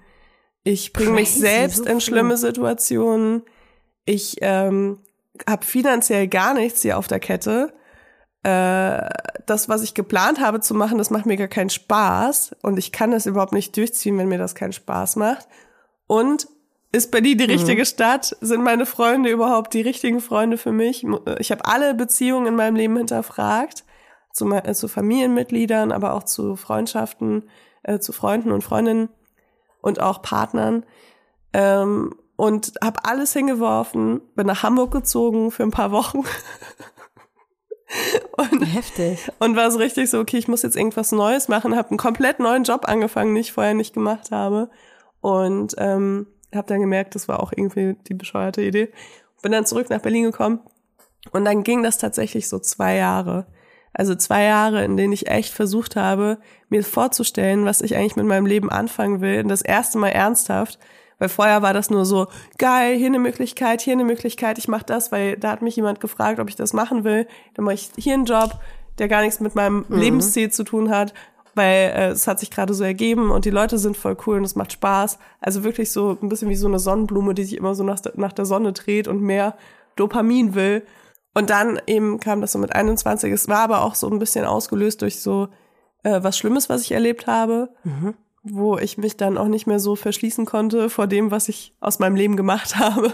Ich 0.63 0.93
bringe 0.93 1.11
mich 1.11 1.33
selbst 1.33 1.85
so 1.85 1.85
in 1.85 2.01
schlimme 2.01 2.37
Situationen. 2.37 3.43
Ich 4.05 4.37
ähm, 4.41 4.99
habe 5.49 5.65
finanziell 5.65 6.27
gar 6.27 6.53
nichts 6.53 6.81
hier 6.81 6.97
auf 6.97 7.07
der 7.07 7.19
Kette. 7.19 7.73
Äh, 8.43 9.09
das, 9.45 9.69
was 9.69 9.83
ich 9.83 9.93
geplant 9.93 10.39
habe 10.39 10.61
zu 10.61 10.73
machen, 10.73 10.97
das 10.97 11.09
macht 11.09 11.25
mir 11.25 11.37
gar 11.37 11.47
keinen 11.47 11.69
Spaß. 11.69 12.55
Und 12.61 12.77
ich 12.77 12.91
kann 12.91 13.11
das 13.11 13.25
überhaupt 13.25 13.53
nicht 13.53 13.75
durchziehen, 13.77 14.17
wenn 14.17 14.27
mir 14.27 14.39
das 14.39 14.55
keinen 14.55 14.73
Spaß 14.73 15.15
macht. 15.15 15.47
Und 16.07 16.47
ist 16.91 17.11
Berlin 17.11 17.37
die 17.37 17.45
richtige 17.45 17.85
Stadt? 17.85 18.35
Sind 18.41 18.63
meine 18.63 18.85
Freunde 18.85 19.29
überhaupt 19.29 19.73
die 19.73 19.81
richtigen 19.81 20.19
Freunde 20.19 20.57
für 20.57 20.73
mich? 20.73 21.05
Ich 21.39 21.51
habe 21.51 21.65
alle 21.65 21.93
Beziehungen 21.93 22.47
in 22.47 22.55
meinem 22.55 22.75
Leben 22.75 22.97
hinterfragt, 22.97 23.85
zu, 24.33 24.51
äh, 24.51 24.73
zu 24.73 24.87
Familienmitgliedern, 24.89 25.91
aber 25.91 26.13
auch 26.13 26.23
zu 26.23 26.57
Freundschaften, 26.57 27.49
äh, 27.83 27.99
zu 27.99 28.11
Freunden 28.11 28.51
und 28.51 28.63
Freundinnen 28.63 29.09
und 29.81 30.01
auch 30.01 30.21
Partnern. 30.21 30.85
Ähm, 31.53 32.13
und 32.35 32.73
habe 32.83 33.05
alles 33.05 33.33
hingeworfen, 33.33 34.19
bin 34.35 34.47
nach 34.47 34.63
Hamburg 34.63 34.91
gezogen 34.91 35.51
für 35.51 35.63
ein 35.63 35.71
paar 35.71 35.91
Wochen. 35.91 36.23
und, 38.37 38.61
Heftig. 38.61 39.29
und 39.39 39.55
war 39.55 39.71
so 39.71 39.77
richtig 39.79 40.09
so, 40.09 40.19
okay, 40.19 40.37
ich 40.37 40.47
muss 40.47 40.63
jetzt 40.63 40.77
irgendwas 40.77 41.11
Neues 41.11 41.47
machen, 41.47 41.75
habe 41.75 41.89
einen 41.89 41.97
komplett 41.97 42.39
neuen 42.39 42.63
Job 42.63 42.87
angefangen, 42.87 43.33
den 43.33 43.41
ich 43.41 43.51
vorher 43.51 43.73
nicht 43.73 43.93
gemacht 43.93 44.31
habe. 44.31 44.69
Und 45.21 45.75
ähm, 45.77 46.27
habe 46.53 46.67
dann 46.67 46.81
gemerkt, 46.81 47.15
das 47.15 47.27
war 47.27 47.41
auch 47.41 47.51
irgendwie 47.55 47.95
die 48.07 48.13
bescheuerte 48.13 48.61
Idee. 48.61 48.91
Bin 49.41 49.51
dann 49.51 49.65
zurück 49.65 49.89
nach 49.89 50.01
Berlin 50.01 50.23
gekommen 50.23 50.59
und 51.31 51.45
dann 51.45 51.63
ging 51.63 51.83
das 51.83 51.97
tatsächlich 51.97 52.49
so 52.49 52.59
zwei 52.59 52.95
Jahre. 52.95 53.45
Also 53.93 54.15
zwei 54.15 54.43
Jahre, 54.43 54.83
in 54.83 54.97
denen 54.97 55.13
ich 55.13 55.27
echt 55.27 55.53
versucht 55.53 55.95
habe, 55.95 56.39
mir 56.69 56.83
vorzustellen, 56.83 57.65
was 57.65 57.81
ich 57.81 57.95
eigentlich 57.95 58.15
mit 58.15 58.25
meinem 58.25 58.45
Leben 58.45 58.69
anfangen 58.69 59.21
will. 59.21 59.41
Und 59.41 59.49
das 59.49 59.61
erste 59.61 59.97
Mal 59.97 60.09
ernsthaft. 60.09 60.79
Weil 61.21 61.29
vorher 61.29 61.61
war 61.61 61.71
das 61.71 61.91
nur 61.91 62.03
so, 62.03 62.25
geil, 62.57 62.97
hier 62.97 63.05
eine 63.05 63.19
Möglichkeit, 63.19 63.81
hier 63.81 63.93
eine 63.93 64.03
Möglichkeit, 64.03 64.57
ich 64.57 64.67
mache 64.67 64.85
das, 64.87 65.11
weil 65.11 65.37
da 65.37 65.51
hat 65.51 65.61
mich 65.61 65.75
jemand 65.75 65.99
gefragt, 65.99 66.39
ob 66.39 66.49
ich 66.49 66.55
das 66.55 66.73
machen 66.73 67.03
will. 67.03 67.27
Dann 67.53 67.65
mache 67.65 67.75
ich 67.75 67.91
hier 67.95 68.15
einen 68.15 68.25
Job, 68.25 68.59
der 68.97 69.07
gar 69.07 69.21
nichts 69.21 69.39
mit 69.39 69.53
meinem 69.53 69.85
Lebensziel 69.87 70.49
zu 70.51 70.63
tun 70.63 70.89
hat, 70.89 71.13
weil 71.53 71.93
äh, 71.95 72.07
es 72.07 72.25
hat 72.25 72.39
sich 72.39 72.49
gerade 72.49 72.73
so 72.73 72.83
ergeben 72.83 73.29
und 73.29 73.45
die 73.45 73.51
Leute 73.51 73.77
sind 73.77 73.97
voll 73.97 74.17
cool 74.25 74.37
und 74.37 74.45
es 74.45 74.55
macht 74.55 74.71
Spaß. 74.71 75.19
Also 75.39 75.63
wirklich 75.63 75.91
so 75.91 76.17
ein 76.19 76.27
bisschen 76.27 76.49
wie 76.49 76.55
so 76.55 76.67
eine 76.67 76.79
Sonnenblume, 76.79 77.35
die 77.35 77.43
sich 77.43 77.55
immer 77.55 77.75
so 77.75 77.83
nach, 77.83 77.99
nach 78.15 78.33
der 78.33 78.45
Sonne 78.45 78.73
dreht 78.73 79.07
und 79.07 79.21
mehr 79.21 79.55
Dopamin 79.97 80.55
will. 80.55 80.81
Und 81.35 81.51
dann 81.51 81.79
eben 81.85 82.19
kam 82.19 82.41
das 82.41 82.53
so 82.53 82.57
mit 82.57 82.73
21. 82.73 83.31
Es 83.31 83.47
war 83.47 83.59
aber 83.59 83.83
auch 83.83 83.93
so 83.93 84.09
ein 84.09 84.17
bisschen 84.17 84.45
ausgelöst 84.45 85.03
durch 85.03 85.21
so 85.21 85.49
äh, 86.01 86.23
was 86.23 86.35
Schlimmes, 86.35 86.67
was 86.67 86.81
ich 86.81 86.93
erlebt 86.93 87.27
habe, 87.27 87.69
wo 88.43 88.77
ich 88.77 88.97
mich 88.97 89.17
dann 89.17 89.37
auch 89.37 89.47
nicht 89.47 89.67
mehr 89.67 89.79
so 89.79 89.95
verschließen 89.95 90.45
konnte 90.45 90.89
vor 90.89 91.07
dem, 91.07 91.31
was 91.31 91.49
ich 91.49 91.75
aus 91.79 91.99
meinem 91.99 92.15
Leben 92.15 92.35
gemacht 92.35 92.75
habe. 92.79 93.11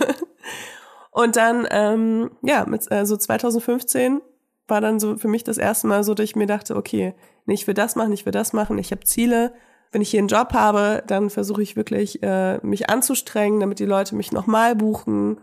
Und 1.12 1.36
dann, 1.36 1.68
ähm, 1.72 2.32
ja, 2.42 2.66
mit, 2.66 2.90
äh, 2.92 3.06
so 3.06 3.18
2015 3.18 4.22
war 4.68 4.82
dann 4.82 5.00
so 5.00 5.18
für 5.18 5.28
mich 5.28 5.44
das 5.44 5.58
erste 5.58 5.88
Mal 5.88 6.04
so, 6.04 6.14
dass 6.14 6.26
ich 6.26 6.36
mir 6.36 6.48
dachte, 6.48 6.76
okay, 6.76 7.16
nee, 7.46 7.54
ich 7.54 7.68
will 7.68 7.74
das 7.74 7.96
machen, 7.96 8.12
ich 8.12 8.26
will 8.26 8.34
das 8.34 8.54
machen, 8.54 8.78
ich 8.78 8.92
habe 8.92 9.04
Ziele. 9.04 9.54
Wenn 9.92 10.02
ich 10.02 10.12
hier 10.12 10.20
einen 10.20 10.28
Job 10.28 10.54
habe, 10.54 11.04
dann 11.08 11.30
versuche 11.30 11.64
ich 11.64 11.78
wirklich, 11.78 12.22
äh, 12.22 12.58
mich 12.62 12.90
anzustrengen, 12.90 13.62
damit 13.62 13.80
die 13.80 13.86
Leute 13.86 14.16
mich 14.16 14.32
nochmal 14.32 14.76
buchen. 14.76 15.40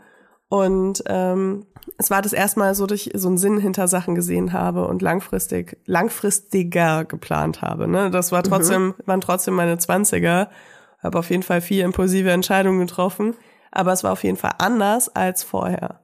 Und 0.49 1.03
ähm, 1.07 1.67
es 1.97 2.11
war 2.11 2.23
das 2.23 2.33
erste 2.33 2.59
Mal 2.59 2.75
so, 2.75 2.87
dass 2.87 3.07
ich 3.07 3.13
so 3.15 3.29
einen 3.29 3.39
Sinn 3.39 3.59
hinter 3.59 3.89
Sachen 3.89 4.15
gesehen 4.15 4.53
habe 4.53 4.87
und 4.87 5.03
langfristig, 5.03 5.79
langfristiger 5.87 7.05
geplant 7.05 7.63
habe. 7.63 7.87
Ne? 7.87 8.11
Das 8.11 8.33
war 8.33 8.43
trotzdem, 8.43 8.95
waren 9.07 9.21
trotzdem 9.21 9.55
meine 9.55 9.79
Zwanziger. 9.79 10.51
Habe 11.03 11.19
auf 11.19 11.31
jeden 11.31 11.43
Fall 11.43 11.61
vier 11.61 11.85
impulsive 11.85 12.31
Entscheidungen 12.31 12.81
getroffen, 12.81 13.35
aber 13.71 13.93
es 13.93 14.03
war 14.03 14.13
auf 14.13 14.25
jeden 14.25 14.39
Fall 14.39 14.53
anders 14.59 15.15
als 15.15 15.43
vorher. 15.43 16.01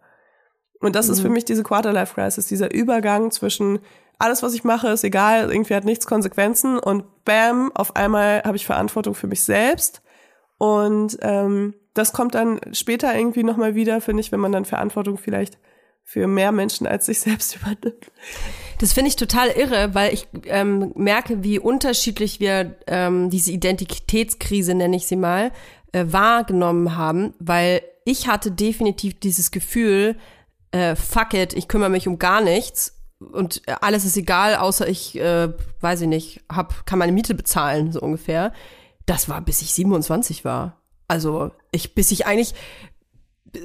Und 0.80 0.94
das 0.94 1.08
ist 1.08 1.20
für 1.20 1.28
mich 1.28 1.44
diese 1.44 1.62
Quarterlife 1.62 2.14
Crisis, 2.14 2.46
dieser 2.46 2.72
Übergang 2.72 3.30
zwischen 3.30 3.80
alles, 4.18 4.42
was 4.42 4.54
ich 4.54 4.64
mache, 4.64 4.88
ist 4.88 5.02
egal, 5.02 5.50
irgendwie 5.50 5.74
hat 5.74 5.84
nichts 5.84 6.06
Konsequenzen 6.06 6.78
und 6.78 7.24
bam, 7.24 7.72
auf 7.74 7.96
einmal 7.96 8.42
habe 8.44 8.56
ich 8.56 8.66
Verantwortung 8.66 9.14
für 9.14 9.26
mich 9.26 9.42
selbst. 9.42 10.02
Und 10.58 11.18
ähm, 11.22 11.74
das 11.94 12.12
kommt 12.12 12.34
dann 12.34 12.60
später 12.72 13.14
irgendwie 13.14 13.42
nochmal 13.42 13.74
wieder, 13.74 14.02
finde 14.02 14.20
ich, 14.20 14.30
wenn 14.30 14.40
man 14.40 14.52
dann 14.52 14.66
Verantwortung 14.66 15.16
vielleicht 15.16 15.58
für 16.10 16.26
mehr 16.26 16.50
Menschen 16.50 16.88
als 16.88 17.06
sich 17.06 17.20
selbst 17.20 17.54
übernimmt. 17.60 18.10
Das 18.78 18.92
finde 18.92 19.10
ich 19.10 19.16
total 19.16 19.48
irre, 19.50 19.94
weil 19.94 20.12
ich 20.12 20.26
ähm, 20.46 20.92
merke, 20.96 21.44
wie 21.44 21.60
unterschiedlich 21.60 22.40
wir 22.40 22.74
ähm, 22.88 23.30
diese 23.30 23.52
Identitätskrise, 23.52 24.74
nenne 24.74 24.96
ich 24.96 25.06
sie 25.06 25.14
mal, 25.14 25.52
äh, 25.92 26.06
wahrgenommen 26.08 26.96
haben, 26.96 27.34
weil 27.38 27.82
ich 28.04 28.26
hatte 28.26 28.50
definitiv 28.50 29.20
dieses 29.20 29.52
Gefühl, 29.52 30.16
äh, 30.72 30.96
fuck 30.96 31.32
it, 31.34 31.52
ich 31.52 31.68
kümmere 31.68 31.90
mich 31.90 32.08
um 32.08 32.18
gar 32.18 32.40
nichts 32.40 32.98
und 33.20 33.62
äh, 33.68 33.76
alles 33.80 34.04
ist 34.04 34.16
egal, 34.16 34.56
außer 34.56 34.88
ich, 34.88 35.16
äh, 35.16 35.52
weiß 35.80 36.00
ich 36.00 36.08
nicht, 36.08 36.40
hab, 36.50 36.86
kann 36.86 36.98
meine 36.98 37.12
Miete 37.12 37.34
bezahlen, 37.36 37.92
so 37.92 38.00
ungefähr. 38.00 38.52
Das 39.06 39.28
war, 39.28 39.40
bis 39.42 39.62
ich 39.62 39.72
27 39.74 40.44
war. 40.44 40.80
Also 41.06 41.50
ich, 41.70 41.94
bis 41.94 42.10
ich 42.10 42.26
eigentlich, 42.26 42.54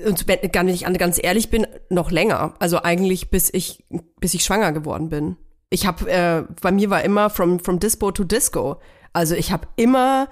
und 0.06 0.28
wenn 0.28 0.68
ich 0.68 0.84
ganz 0.98 1.20
ehrlich 1.22 1.50
bin, 1.50 1.68
noch 1.90 2.12
länger. 2.12 2.56
Also 2.60 2.82
eigentlich 2.82 3.30
bis 3.30 3.54
ich, 3.54 3.86
bis 4.20 4.34
ich 4.34 4.44
schwanger 4.44 4.72
geworden 4.72 5.10
bin. 5.10 5.38
Ich 5.70 5.86
habe, 5.86 6.10
äh, 6.10 6.44
bei 6.62 6.72
mir 6.72 6.90
war 6.90 7.04
immer 7.04 7.30
from, 7.30 7.60
from 7.60 7.80
Dispo 7.80 8.12
to 8.12 8.24
Disco. 8.24 8.80
Also 9.14 9.36
ich 9.36 9.52
habe 9.52 9.68
immer, 9.76 10.28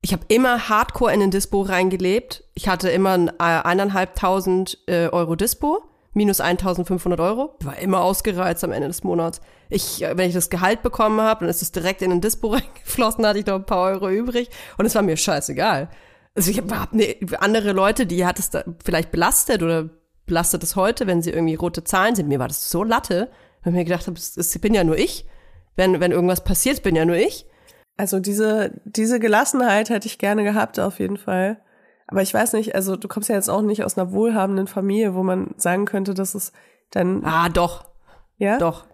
ich 0.00 0.12
habe 0.12 0.22
immer 0.28 0.68
Hardcore 0.68 1.12
in 1.12 1.20
den 1.20 1.30
Dispo 1.30 1.62
reingelebt. 1.62 2.44
Ich 2.54 2.68
hatte 2.68 2.90
immer 2.90 3.12
ein, 3.12 3.28
äh, 3.28 3.32
eineinhalbtausend 3.38 4.78
äh, 4.86 5.08
Euro 5.08 5.34
Dispo, 5.36 5.82
minus 6.12 6.40
1500 6.40 7.20
Euro. 7.20 7.56
War 7.60 7.78
immer 7.78 8.00
ausgereizt 8.00 8.62
am 8.62 8.72
Ende 8.72 8.88
des 8.88 9.02
Monats. 9.04 9.40
Ich, 9.70 10.02
äh, 10.02 10.16
wenn 10.16 10.28
ich 10.28 10.34
das 10.34 10.50
Gehalt 10.50 10.82
bekommen 10.82 11.20
habe, 11.20 11.40
dann 11.40 11.48
ist 11.48 11.62
es 11.62 11.72
direkt 11.72 12.02
in 12.02 12.10
den 12.10 12.20
Dispo 12.20 12.48
reingeflossen, 12.52 13.26
hatte 13.26 13.40
ich 13.40 13.46
noch 13.46 13.56
ein 13.56 13.66
paar 13.66 13.90
Euro 13.90 14.08
übrig 14.08 14.50
und 14.76 14.86
es 14.86 14.94
war 14.94 15.02
mir 15.02 15.16
scheißegal. 15.16 15.88
Also 16.38 16.52
ich 16.52 16.58
habe 16.58 16.96
ne, 16.96 17.16
andere 17.40 17.72
Leute, 17.72 18.06
die 18.06 18.24
hat 18.24 18.38
es 18.38 18.50
da 18.50 18.62
vielleicht 18.84 19.10
belastet 19.10 19.60
oder 19.60 19.90
belastet 20.24 20.62
es 20.62 20.76
heute, 20.76 21.08
wenn 21.08 21.20
sie 21.20 21.30
irgendwie 21.30 21.56
rote 21.56 21.82
Zahlen 21.82 22.14
sind. 22.14 22.28
Mir 22.28 22.38
war 22.38 22.46
das 22.46 22.70
so 22.70 22.84
Latte, 22.84 23.28
weil 23.64 23.72
ich 23.72 23.76
mir 23.76 23.84
gedacht 23.84 24.06
habe, 24.06 24.16
es, 24.16 24.36
es 24.36 24.56
bin 24.60 24.72
ja 24.72 24.84
nur 24.84 24.96
ich. 24.96 25.26
Wenn, 25.74 25.98
wenn 25.98 26.12
irgendwas 26.12 26.44
passiert, 26.44 26.84
bin 26.84 26.94
ja 26.94 27.04
nur 27.04 27.16
ich. 27.16 27.44
Also 27.96 28.20
diese, 28.20 28.70
diese 28.84 29.18
Gelassenheit 29.18 29.90
hätte 29.90 30.06
ich 30.06 30.18
gerne 30.18 30.44
gehabt, 30.44 30.78
auf 30.78 31.00
jeden 31.00 31.16
Fall. 31.16 31.60
Aber 32.06 32.22
ich 32.22 32.32
weiß 32.32 32.52
nicht, 32.52 32.76
also 32.76 32.94
du 32.94 33.08
kommst 33.08 33.28
ja 33.28 33.34
jetzt 33.34 33.50
auch 33.50 33.62
nicht 33.62 33.82
aus 33.82 33.98
einer 33.98 34.12
wohlhabenden 34.12 34.68
Familie, 34.68 35.16
wo 35.16 35.24
man 35.24 35.54
sagen 35.56 35.86
könnte, 35.86 36.14
dass 36.14 36.36
es 36.36 36.52
dann. 36.92 37.24
Ah, 37.24 37.48
doch. 37.48 37.86
Ja? 38.36 38.58
Doch. 38.58 38.86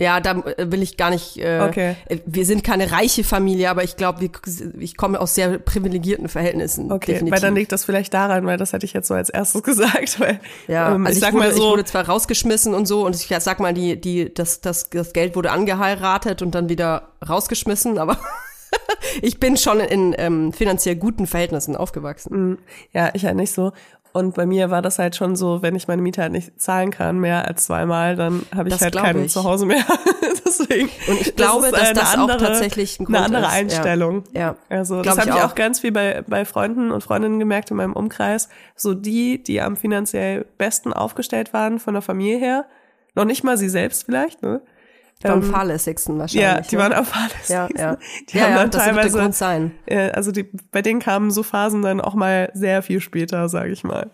Ja, 0.00 0.18
da 0.18 0.32
äh, 0.40 0.72
will 0.72 0.82
ich 0.82 0.96
gar 0.96 1.10
nicht. 1.10 1.38
Äh, 1.38 1.60
Okay. 1.60 1.94
äh, 2.06 2.18
Wir 2.26 2.44
sind 2.46 2.64
keine 2.64 2.90
reiche 2.90 3.22
Familie, 3.22 3.70
aber 3.70 3.84
ich 3.84 3.96
glaube, 3.96 4.28
ich 4.80 4.96
komme 4.96 5.20
aus 5.20 5.36
sehr 5.36 5.58
privilegierten 5.58 6.28
Verhältnissen. 6.28 6.90
Okay, 6.90 7.12
definitiv. 7.12 7.32
weil 7.32 7.40
dann 7.40 7.54
liegt 7.54 7.70
das 7.70 7.84
vielleicht 7.84 8.12
daran, 8.12 8.44
weil 8.44 8.56
das 8.56 8.72
hätte 8.72 8.86
ich 8.86 8.92
jetzt 8.92 9.06
so 9.06 9.14
als 9.14 9.28
erstes 9.30 9.62
gesagt. 9.62 10.18
Weil, 10.18 10.40
Ja, 10.66 10.92
ähm, 10.94 11.06
also 11.06 11.12
ich 11.12 11.18
ich, 11.18 11.20
sag 11.24 11.32
wurde, 11.34 11.44
mal 11.44 11.50
ich 11.50 11.56
so, 11.56 11.70
wurde 11.70 11.84
zwar 11.84 12.08
rausgeschmissen 12.08 12.74
und 12.74 12.86
so 12.86 13.06
und 13.06 13.14
ich 13.14 13.28
sag 13.38 13.60
mal, 13.60 13.72
die, 13.72 14.00
die, 14.00 14.34
das, 14.34 14.60
das, 14.60 14.90
das 14.90 15.12
Geld 15.12 15.36
wurde 15.36 15.52
angeheiratet 15.52 16.42
und 16.42 16.56
dann 16.56 16.68
wieder 16.68 17.12
rausgeschmissen, 17.28 17.96
aber 17.98 18.18
ich 19.22 19.38
bin 19.38 19.56
schon 19.56 19.78
in 19.78 20.12
ähm, 20.18 20.52
finanziell 20.52 20.96
guten 20.96 21.28
Verhältnissen 21.28 21.76
aufgewachsen. 21.76 22.58
ja, 22.92 23.10
ich 23.14 23.24
halt 23.24 23.36
nicht 23.36 23.52
so. 23.52 23.72
Und 24.16 24.36
bei 24.36 24.46
mir 24.46 24.70
war 24.70 24.80
das 24.80 25.00
halt 25.00 25.16
schon 25.16 25.34
so, 25.34 25.60
wenn 25.60 25.74
ich 25.74 25.88
meine 25.88 26.00
Miete 26.00 26.22
halt 26.22 26.30
nicht 26.30 26.60
zahlen 26.60 26.92
kann, 26.92 27.18
mehr 27.18 27.48
als 27.48 27.64
zweimal, 27.64 28.14
dann 28.14 28.46
habe 28.54 28.68
ich 28.68 28.74
Das 28.74 28.82
halt 28.82 28.94
kein. 28.94 29.28
Zuhause 29.28 29.66
mehr. 29.66 29.84
Deswegen. 30.46 30.88
Und 31.08 31.20
ich 31.20 31.34
glaube, 31.34 31.66
ist, 31.66 31.72
dass 31.72 31.80
äh, 31.80 31.84
eine 31.86 31.94
das 31.94 32.14
auch 32.14 32.18
andere, 32.20 32.38
tatsächlich 32.38 33.00
ein 33.00 33.08
eine 33.08 33.16
Grund 33.16 33.26
andere 33.26 33.42
ist. 33.42 33.52
Ja. 33.52 33.58
Einstellung. 33.58 34.24
Ja. 34.32 34.56
Also 34.68 35.02
Glaub 35.02 35.16
das 35.16 35.18
habe 35.18 35.30
ich 35.30 35.36
ich 35.36 35.42
auch. 35.42 35.50
auch 35.50 35.54
ganz 35.56 35.80
viel 35.80 35.90
bei, 35.90 36.22
bei 36.28 36.44
Freunden 36.44 36.92
und 36.92 37.02
Freundinnen 37.02 37.40
gemerkt 37.40 37.72
in 37.72 37.76
meinem 37.76 37.92
Umkreis. 37.92 38.48
So 38.76 38.94
die, 38.94 39.42
die 39.42 39.60
am 39.60 39.76
finanziell 39.76 40.46
besten 40.58 40.92
aufgestellt 40.92 41.52
waren 41.52 41.80
von 41.80 41.94
der 41.94 42.02
Familie 42.02 42.38
her. 42.38 42.66
Noch 43.16 43.24
nicht 43.24 43.42
mal 43.42 43.58
sie 43.58 43.68
selbst 43.68 44.04
vielleicht, 44.04 44.42
ne? 44.42 44.60
Am 45.22 45.42
Ähm, 45.42 45.42
fahrlässigsten 45.42 46.18
wahrscheinlich. 46.18 46.42
Ja, 46.42 46.60
die 46.60 46.76
ne? 46.76 46.82
waren 46.82 46.92
am 46.92 47.06
fahrlässigsten. 47.06 47.68
Ja, 47.76 47.92
ja. 47.92 47.96
Die 48.28 48.36
ja, 48.36 48.44
haben 48.44 48.50
ja, 48.50 48.56
dann 48.58 48.70
teilweise, 48.70 49.18
Grund 49.18 49.34
sein. 49.34 49.72
äh, 49.86 50.10
also 50.10 50.32
die, 50.32 50.50
bei 50.70 50.82
denen 50.82 51.00
kamen 51.00 51.30
so 51.30 51.42
Phasen 51.42 51.80
dann 51.80 52.00
auch 52.00 52.14
mal 52.14 52.50
sehr 52.52 52.82
viel 52.82 53.00
später, 53.00 53.48
sage 53.48 53.70
ich 53.72 53.84
mal. 53.84 54.10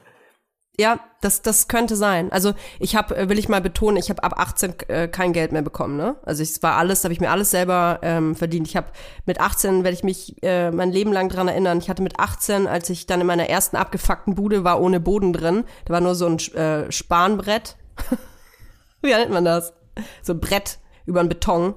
Ja, 0.80 0.98
das, 1.20 1.42
das 1.42 1.68
könnte 1.68 1.94
sein. 1.94 2.32
Also 2.32 2.54
ich 2.78 2.96
habe, 2.96 3.28
will 3.28 3.38
ich 3.38 3.50
mal 3.50 3.60
betonen, 3.60 3.98
ich 3.98 4.08
habe 4.08 4.22
ab 4.22 4.34
18 4.38 4.74
äh, 4.88 5.08
kein 5.08 5.34
Geld 5.34 5.52
mehr 5.52 5.60
bekommen. 5.60 5.98
Ne? 5.98 6.16
Also 6.22 6.42
es 6.42 6.62
war 6.62 6.76
alles, 6.76 7.04
habe 7.04 7.12
ich 7.12 7.20
mir 7.20 7.30
alles 7.30 7.50
selber 7.50 7.98
ähm, 8.00 8.34
verdient. 8.34 8.66
Ich 8.66 8.76
habe 8.76 8.86
mit 9.26 9.40
18 9.40 9.84
werde 9.84 9.94
ich 9.94 10.04
mich 10.04 10.42
äh, 10.42 10.70
mein 10.70 10.90
Leben 10.90 11.12
lang 11.12 11.28
dran 11.28 11.48
erinnern. 11.48 11.76
Ich 11.78 11.90
hatte 11.90 12.02
mit 12.02 12.18
18, 12.18 12.66
als 12.66 12.88
ich 12.88 13.04
dann 13.04 13.20
in 13.20 13.26
meiner 13.26 13.50
ersten 13.50 13.76
abgefuckten 13.76 14.34
Bude 14.34 14.64
war, 14.64 14.80
ohne 14.80 15.00
Boden 15.00 15.34
drin, 15.34 15.64
da 15.84 15.92
war 15.92 16.00
nur 16.00 16.14
so 16.14 16.26
ein 16.26 16.38
äh, 16.54 16.90
Spanbrett. 16.90 17.76
Wie 19.02 19.10
nennt 19.10 19.32
man 19.32 19.44
das? 19.44 19.74
So 20.22 20.32
ein 20.32 20.40
Brett 20.40 20.78
über 21.10 21.20
einen 21.20 21.28
Beton. 21.28 21.74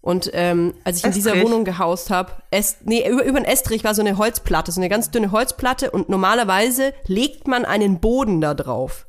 Und 0.00 0.30
ähm, 0.32 0.74
als 0.84 0.98
ich 0.98 1.04
in 1.04 1.12
dieser 1.12 1.32
Estrich. 1.32 1.44
Wohnung 1.44 1.64
gehaust 1.64 2.10
habe, 2.10 2.32
nee, 2.84 3.08
über, 3.08 3.24
über 3.24 3.40
den 3.40 3.44
Estrich 3.44 3.82
war 3.82 3.94
so 3.94 4.00
eine 4.00 4.16
Holzplatte, 4.16 4.70
so 4.70 4.80
eine 4.80 4.88
ganz 4.88 5.10
dünne 5.10 5.32
Holzplatte 5.32 5.90
und 5.90 6.08
normalerweise 6.08 6.94
legt 7.06 7.48
man 7.48 7.64
einen 7.64 7.98
Boden 7.98 8.40
da 8.40 8.54
drauf. 8.54 9.06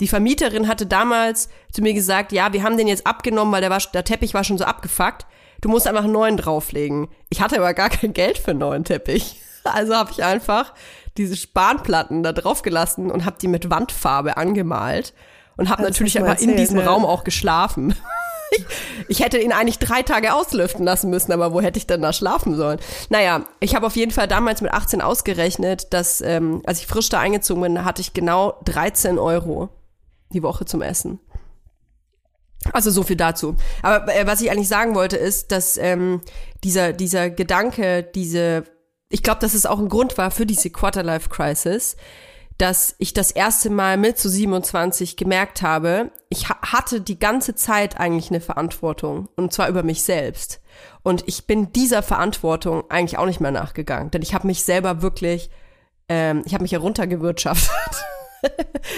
Die 0.00 0.08
Vermieterin 0.08 0.66
hatte 0.66 0.86
damals 0.86 1.48
zu 1.72 1.82
mir 1.82 1.94
gesagt, 1.94 2.32
ja, 2.32 2.52
wir 2.52 2.64
haben 2.64 2.76
den 2.76 2.88
jetzt 2.88 3.06
abgenommen, 3.06 3.52
weil 3.52 3.60
der, 3.60 3.70
war, 3.70 3.78
der 3.92 4.04
Teppich 4.04 4.34
war 4.34 4.42
schon 4.42 4.58
so 4.58 4.64
abgefuckt. 4.64 5.24
Du 5.60 5.68
musst 5.68 5.86
einfach 5.86 6.04
einen 6.04 6.12
neuen 6.12 6.36
drauflegen. 6.36 7.08
Ich 7.30 7.40
hatte 7.40 7.56
aber 7.56 7.72
gar 7.72 7.90
kein 7.90 8.12
Geld 8.12 8.38
für 8.38 8.50
einen 8.50 8.60
neuen 8.60 8.84
Teppich. 8.84 9.40
Also 9.66 9.94
habe 9.94 10.10
ich 10.10 10.22
einfach 10.22 10.74
diese 11.16 11.36
Spanplatten 11.36 12.22
da 12.22 12.32
drauf 12.32 12.60
gelassen 12.60 13.10
und 13.10 13.24
habe 13.24 13.38
die 13.40 13.48
mit 13.48 13.70
Wandfarbe 13.70 14.36
angemalt 14.36 15.14
und 15.56 15.70
habe 15.70 15.82
natürlich 15.82 16.18
einfach 16.18 16.38
in 16.38 16.54
diesem 16.54 16.80
ja. 16.80 16.84
Raum 16.84 17.06
auch 17.06 17.24
geschlafen. 17.24 17.96
Ich 19.08 19.20
hätte 19.20 19.38
ihn 19.38 19.52
eigentlich 19.52 19.78
drei 19.78 20.02
Tage 20.02 20.32
auslüften 20.32 20.84
lassen 20.84 21.10
müssen, 21.10 21.32
aber 21.32 21.52
wo 21.52 21.60
hätte 21.60 21.78
ich 21.78 21.86
denn 21.86 22.00
da 22.00 22.12
schlafen 22.12 22.56
sollen? 22.56 22.78
Naja, 23.10 23.44
ich 23.60 23.74
habe 23.74 23.86
auf 23.86 23.96
jeden 23.96 24.12
Fall 24.12 24.28
damals 24.28 24.62
mit 24.62 24.72
18 24.72 25.02
ausgerechnet, 25.02 25.92
dass, 25.92 26.20
ähm, 26.20 26.62
als 26.64 26.80
ich 26.80 26.86
frisch 26.86 27.10
da 27.10 27.20
eingezogen 27.20 27.62
bin, 27.62 27.84
hatte 27.84 28.00
ich 28.00 28.14
genau 28.14 28.58
13 28.64 29.18
Euro 29.18 29.68
die 30.30 30.42
Woche 30.42 30.64
zum 30.64 30.80
Essen. 30.80 31.20
Also 32.72 32.90
so 32.90 33.02
viel 33.02 33.16
dazu. 33.16 33.56
Aber 33.82 34.14
äh, 34.14 34.26
was 34.26 34.40
ich 34.40 34.50
eigentlich 34.50 34.68
sagen 34.68 34.94
wollte, 34.94 35.16
ist, 35.16 35.52
dass 35.52 35.76
ähm, 35.76 36.20
dieser, 36.62 36.92
dieser 36.92 37.30
Gedanke, 37.30 38.02
diese, 38.02 38.64
ich 39.10 39.22
glaube, 39.22 39.40
dass 39.40 39.54
es 39.54 39.66
auch 39.66 39.78
ein 39.78 39.88
Grund 39.88 40.16
war 40.16 40.30
für 40.30 40.46
diese 40.46 40.70
Quarterlife-Crisis, 40.70 41.96
dass 42.58 42.94
ich 42.98 43.12
das 43.12 43.30
erste 43.30 43.68
Mal 43.68 43.96
mit 43.96 44.18
zu 44.18 44.28
27 44.28 45.16
gemerkt 45.16 45.62
habe, 45.62 46.10
ich 46.28 46.48
ha 46.48 46.56
hatte 46.62 47.00
die 47.00 47.18
ganze 47.18 47.54
Zeit 47.54 47.98
eigentlich 47.98 48.30
eine 48.30 48.40
Verantwortung 48.40 49.28
und 49.36 49.52
zwar 49.52 49.68
über 49.68 49.82
mich 49.82 50.02
selbst. 50.02 50.60
Und 51.02 51.24
ich 51.26 51.46
bin 51.46 51.72
dieser 51.72 52.02
Verantwortung 52.02 52.90
eigentlich 52.90 53.18
auch 53.18 53.26
nicht 53.26 53.40
mehr 53.40 53.50
nachgegangen, 53.50 54.10
denn 54.10 54.22
ich 54.22 54.34
habe 54.34 54.46
mich 54.46 54.62
selber 54.62 55.02
wirklich, 55.02 55.50
ähm, 56.08 56.42
ich 56.46 56.54
habe 56.54 56.62
mich 56.62 56.72
heruntergewirtschaftet. 56.72 58.04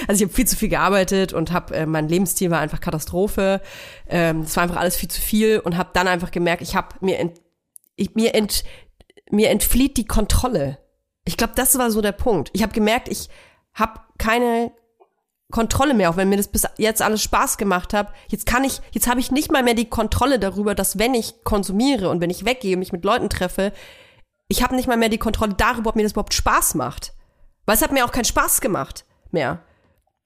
also 0.09 0.23
ich 0.23 0.29
habe 0.29 0.35
viel 0.35 0.47
zu 0.47 0.57
viel 0.57 0.69
gearbeitet 0.69 1.33
und 1.33 1.51
habe 1.51 1.75
äh, 1.75 1.87
mein 1.87 2.09
Lebensstil 2.09 2.51
war 2.51 2.61
einfach 2.61 2.81
Katastrophe. 2.81 3.63
Ähm, 4.09 4.41
es 4.41 4.55
war 4.57 4.65
einfach 4.65 4.77
alles 4.77 4.97
viel 4.97 5.11
zu 5.11 5.21
viel 5.21 5.61
und 5.61 5.77
habe 5.77 5.91
dann 5.95 6.09
einfach 6.09 6.31
gemerkt, 6.31 6.63
ich 6.63 6.77
habe 6.77 6.89
mir 7.01 7.19
ent, 7.19 7.41
ich, 7.97 8.15
mir 8.15 8.35
ent, 8.35 8.65
mir 9.31 9.51
entflieht 9.51 9.97
die 9.97 10.07
Kontrolle. 10.07 10.79
Ich 11.25 11.37
glaube, 11.37 11.55
das 11.57 11.77
war 11.79 11.91
so 11.91 12.01
der 12.01 12.13
Punkt. 12.13 12.51
Ich 12.53 12.63
habe 12.63 12.73
gemerkt, 12.73 13.09
ich 13.09 13.29
habe 13.77 14.01
keine 14.19 14.73
Kontrolle 15.53 15.95
mehr, 15.95 16.11
auch 16.11 16.17
wenn 16.17 16.29
mir 16.29 16.37
das 16.37 16.49
bis 16.49 16.65
jetzt 16.77 17.03
alles 17.03 17.23
Spaß 17.23 17.57
gemacht 17.57 17.95
hat. 17.95 18.13
Jetzt 18.29 18.47
kann 18.47 18.65
ich, 18.65 18.81
jetzt 18.91 19.09
habe 19.09 19.21
ich 19.21 19.31
nicht 19.31 19.53
mal 19.53 19.63
mehr 19.63 19.75
die 19.75 19.89
Kontrolle 19.89 20.41
darüber, 20.41 20.75
dass 20.75 20.99
wenn 20.99 21.15
ich 21.15 21.45
konsumiere 21.45 22.09
und 22.09 22.21
wenn 22.21 22.31
ich 22.31 22.45
weggehe, 22.45 22.77
mich 22.77 22.93
mit 22.93 23.05
Leuten 23.05 23.31
treffe, 23.31 23.73
ich 24.49 24.63
habe 24.63 24.75
nicht 24.75 24.89
mal 24.89 24.97
mehr 24.97 25.09
die 25.09 25.19
Kontrolle 25.19 25.55
darüber, 25.55 25.91
ob 25.91 25.97
mir 25.97 26.03
das 26.03 26.13
überhaupt 26.13 26.35
Spaß 26.35 26.75
macht. 26.75 27.13
Weil 27.65 27.77
es 27.77 27.83
hat 27.83 27.93
mir 27.93 28.05
auch 28.05 28.13
keinen 28.13 28.25
Spaß 28.25 28.61
gemacht 28.61 29.05
mehr. 29.31 29.63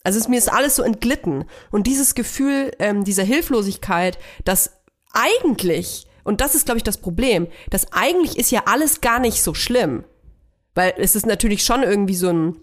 Also 0.04 0.18
es, 0.18 0.28
mir 0.28 0.38
ist 0.38 0.50
alles 0.50 0.76
so 0.76 0.82
entglitten. 0.82 1.44
Und 1.70 1.86
dieses 1.86 2.14
Gefühl 2.14 2.72
ähm, 2.78 3.04
dieser 3.04 3.24
Hilflosigkeit, 3.24 4.18
dass 4.44 4.80
eigentlich, 5.12 6.06
und 6.24 6.40
das 6.40 6.54
ist, 6.54 6.64
glaube 6.64 6.78
ich, 6.78 6.84
das 6.84 6.98
Problem, 6.98 7.48
dass 7.68 7.92
eigentlich 7.92 8.38
ist 8.38 8.50
ja 8.50 8.62
alles 8.66 9.00
gar 9.00 9.18
nicht 9.18 9.42
so 9.42 9.52
schlimm. 9.52 10.04
Weil 10.74 10.94
es 10.98 11.16
ist 11.16 11.26
natürlich 11.26 11.64
schon 11.64 11.82
irgendwie 11.82 12.14
so 12.14 12.28
ein, 12.28 12.56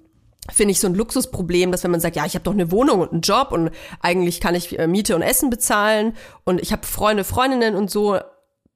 finde 0.51 0.71
ich, 0.71 0.79
so 0.79 0.87
ein 0.87 0.95
Luxusproblem, 0.95 1.71
dass 1.71 1.83
wenn 1.83 1.91
man 1.91 1.99
sagt, 1.99 2.15
ja, 2.15 2.25
ich 2.25 2.35
habe 2.35 2.43
doch 2.43 2.53
eine 2.53 2.71
Wohnung 2.71 3.01
und 3.01 3.11
einen 3.11 3.21
Job 3.21 3.51
und 3.51 3.71
eigentlich 4.01 4.39
kann 4.39 4.55
ich 4.55 4.77
äh, 4.79 4.87
Miete 4.87 5.15
und 5.15 5.21
Essen 5.21 5.49
bezahlen 5.49 6.15
und 6.45 6.61
ich 6.61 6.71
habe 6.71 6.85
Freunde, 6.85 7.23
Freundinnen 7.23 7.75
und 7.75 7.91
so, 7.91 8.19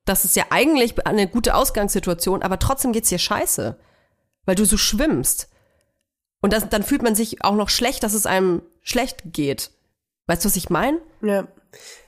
das 0.06 0.26
ist 0.26 0.36
ja 0.36 0.45
eigentlich 0.50 1.06
eine 1.06 1.28
gute 1.28 1.56
Ausgangssituation, 1.56 2.41
aber 2.41 2.60
trotzdem 2.60 2.91
geht's 2.91 3.10
dir 3.10 3.19
scheiße, 3.19 3.78
weil 4.45 4.56
du 4.56 4.65
so 4.65 4.78
schwimmst. 4.78 5.50
Und 6.41 6.54
das, 6.54 6.67
dann 6.69 6.84
fühlt 6.84 7.04
man 7.04 7.15
sich 7.15 7.43
auch 7.43 7.56
noch 7.56 7.69
schlecht, 7.69 8.04
dass 8.04 8.13
es 8.13 8.26
einem 8.26 8.63
schlecht 8.82 9.21
geht. 9.26 9.71
Weißt 10.28 10.43
du, 10.43 10.50
was 10.50 10.56
ich 10.56 10.69
meine? 10.69 11.00
Ja. 11.21 11.47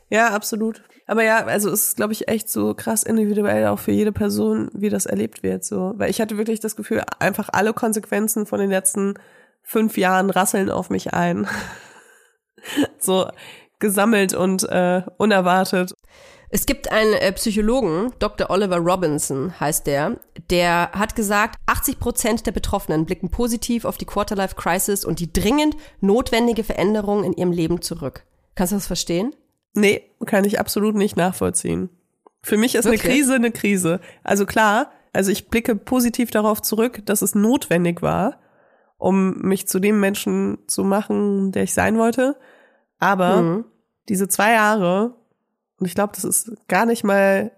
Ja, 0.10 0.30
absolut. 0.30 0.84
Aber 1.06 1.24
ja, 1.24 1.46
also 1.46 1.70
es 1.70 1.90
ist, 1.90 1.96
glaube 1.98 2.14
ich, 2.14 2.28
echt 2.28 2.50
so 2.50 2.74
krass 2.74 3.04
individuell 3.04 3.68
auch 3.68 3.80
für 3.80 3.92
jede 3.92 4.12
Person, 4.12 4.70
wie 4.74 4.90
das 4.90 5.06
erlebt 5.06 5.44
wird. 5.44 5.64
So, 5.64 5.94
weil 5.98 6.10
ich 6.10 6.22
hatte 6.22 6.38
wirklich 6.38 6.60
das 6.60 6.76
Gefühl, 6.76 7.04
einfach 7.20 7.50
alle 7.52 7.74
Konsequenzen 7.74 8.46
von 8.46 8.60
den 8.60 8.70
letzten 8.70 9.16
fünf 9.64 9.98
Jahren 9.98 10.30
rasseln 10.30 10.70
auf 10.70 10.90
mich 10.90 11.14
ein. 11.14 11.48
so 13.00 13.28
gesammelt 13.80 14.34
und 14.34 14.64
äh, 14.64 15.02
unerwartet. 15.18 15.94
Es 16.50 16.68
gibt 16.68 16.92
einen 16.92 17.14
äh, 17.14 17.32
Psychologen, 17.34 18.14
Dr. 18.20 18.52
Oliver 18.52 18.78
Robinson 18.78 19.60
heißt 19.60 19.88
der, 19.88 20.18
der 20.52 20.92
hat 20.94 21.16
gesagt, 21.16 21.56
80 21.66 22.00
Prozent 22.00 22.46
der 22.46 22.52
Betroffenen 22.52 23.06
blicken 23.06 23.30
positiv 23.32 23.86
auf 23.86 23.98
die 23.98 24.06
Quarterlife 24.06 24.56
Crisis 24.56 25.04
und 25.04 25.20
die 25.20 25.34
dringend 25.34 25.76
notwendige 26.00 26.64
Veränderung 26.64 27.24
in 27.24 27.34
ihrem 27.34 27.52
Leben 27.52 27.82
zurück. 27.82 28.24
Kannst 28.54 28.72
du 28.72 28.76
das 28.76 28.86
verstehen? 28.86 29.36
Nee, 29.74 30.04
kann 30.28 30.46
ich 30.46 30.60
absolut 30.60 30.94
nicht 30.94 31.18
nachvollziehen. 31.18 31.90
Für 32.44 32.58
mich 32.58 32.76
ist 32.76 32.86
Wirklich? 32.86 33.04
eine 33.04 33.14
Krise 33.14 33.34
eine 33.34 33.52
Krise. 33.52 34.00
Also 34.24 34.46
klar, 34.46 34.92
also 35.12 35.32
ich 35.32 35.48
blicke 35.48 35.76
positiv 35.76 36.30
darauf 36.30 36.62
zurück, 36.62 37.02
dass 37.06 37.24
es 37.24 37.34
notwendig 37.34 38.04
war, 38.04 38.40
um 39.04 39.38
mich 39.42 39.68
zu 39.68 39.80
dem 39.80 40.00
Menschen 40.00 40.60
zu 40.68 40.84
machen, 40.86 41.52
der 41.52 41.64
ich 41.64 41.74
sein 41.74 41.98
wollte. 41.98 42.38
Aber 43.00 43.42
Mhm. 43.42 43.66
diese 44.08 44.28
zwei 44.30 44.54
Jahre, 44.54 45.14
und 45.80 45.86
ich 45.88 45.94
glaube, 45.96 46.14
das 46.16 46.24
ist 46.24 46.52
gar 46.70 46.86
nicht 46.86 47.04
mal, 47.04 47.52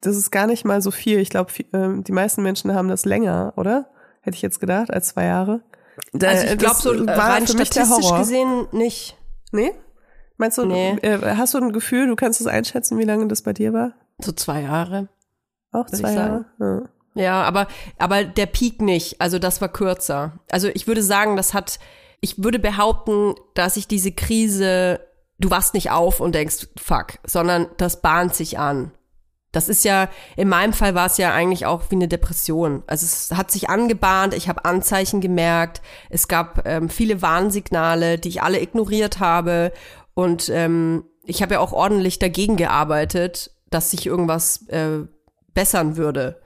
das 0.00 0.16
ist 0.16 0.30
gar 0.32 0.46
nicht 0.48 0.64
mal 0.64 0.82
so 0.82 0.90
viel. 0.90 1.20
Ich 1.20 1.30
glaube, 1.30 1.52
ähm, 1.72 2.02
die 2.02 2.12
meisten 2.12 2.42
Menschen 2.42 2.74
haben 2.74 2.88
das 2.88 3.04
länger, 3.04 3.52
oder? 3.56 3.86
Hätte 4.22 4.34
ich 4.34 4.42
jetzt 4.42 4.58
gedacht, 4.60 4.92
als 4.92 5.08
zwei 5.10 5.26
Jahre. 5.26 5.60
Also 6.20 6.44
ich 6.46 6.58
glaube 6.58 6.74
das 6.74 6.82
so 6.82 6.92
äh, 6.92 7.06
war 7.06 7.40
für 7.42 7.56
mich 7.56 7.70
der 7.70 7.88
Horror. 7.88 8.18
gesehen 8.18 8.66
nicht. 8.72 9.16
Nee? 9.52 9.72
Meinst 10.36 10.58
du, 10.58 10.64
Nee. 10.66 10.98
äh, 11.02 11.36
hast 11.36 11.54
du 11.54 11.58
ein 11.58 11.72
Gefühl, 11.72 12.06
du 12.08 12.16
kannst 12.16 12.40
es 12.40 12.46
einschätzen, 12.48 12.98
wie 12.98 13.04
lange 13.04 13.26
das 13.28 13.42
bei 13.42 13.52
dir 13.52 13.72
war? 13.72 13.92
So 14.20 14.32
zwei 14.32 14.62
Jahre. 14.62 15.08
Auch 15.72 15.86
zwei 15.86 16.12
Jahre? 16.14 16.44
Ja. 16.58 16.82
Ja, 17.14 17.42
aber, 17.42 17.66
aber 17.98 18.24
der 18.24 18.46
Peak 18.46 18.80
nicht. 18.80 19.20
Also 19.20 19.38
das 19.38 19.60
war 19.60 19.68
kürzer. 19.68 20.38
Also 20.50 20.68
ich 20.68 20.86
würde 20.86 21.02
sagen, 21.02 21.36
das 21.36 21.54
hat, 21.54 21.78
ich 22.20 22.42
würde 22.42 22.58
behaupten, 22.58 23.34
dass 23.54 23.76
ich 23.76 23.88
diese 23.88 24.12
Krise, 24.12 25.00
du 25.38 25.50
wachst 25.50 25.74
nicht 25.74 25.90
auf 25.90 26.20
und 26.20 26.34
denkst, 26.34 26.68
fuck, 26.76 27.18
sondern 27.24 27.66
das 27.76 28.00
bahnt 28.00 28.34
sich 28.34 28.58
an. 28.58 28.92
Das 29.50 29.70
ist 29.70 29.84
ja, 29.84 30.08
in 30.36 30.48
meinem 30.48 30.74
Fall 30.74 30.94
war 30.94 31.06
es 31.06 31.16
ja 31.16 31.32
eigentlich 31.32 31.64
auch 31.64 31.84
wie 31.88 31.94
eine 31.94 32.06
Depression. 32.06 32.82
Also 32.86 33.06
es 33.06 33.36
hat 33.36 33.50
sich 33.50 33.70
angebahnt, 33.70 34.34
ich 34.34 34.48
habe 34.48 34.66
Anzeichen 34.66 35.22
gemerkt, 35.22 35.80
es 36.10 36.28
gab 36.28 36.66
ähm, 36.66 36.90
viele 36.90 37.22
Warnsignale, 37.22 38.18
die 38.18 38.28
ich 38.28 38.42
alle 38.42 38.60
ignoriert 38.60 39.20
habe 39.20 39.72
und 40.14 40.50
ähm, 40.50 41.04
ich 41.24 41.42
habe 41.42 41.54
ja 41.54 41.60
auch 41.60 41.72
ordentlich 41.72 42.18
dagegen 42.18 42.56
gearbeitet, 42.56 43.50
dass 43.70 43.90
sich 43.90 44.06
irgendwas 44.06 44.66
äh, 44.68 45.06
bessern 45.54 45.96
würde. 45.96 46.40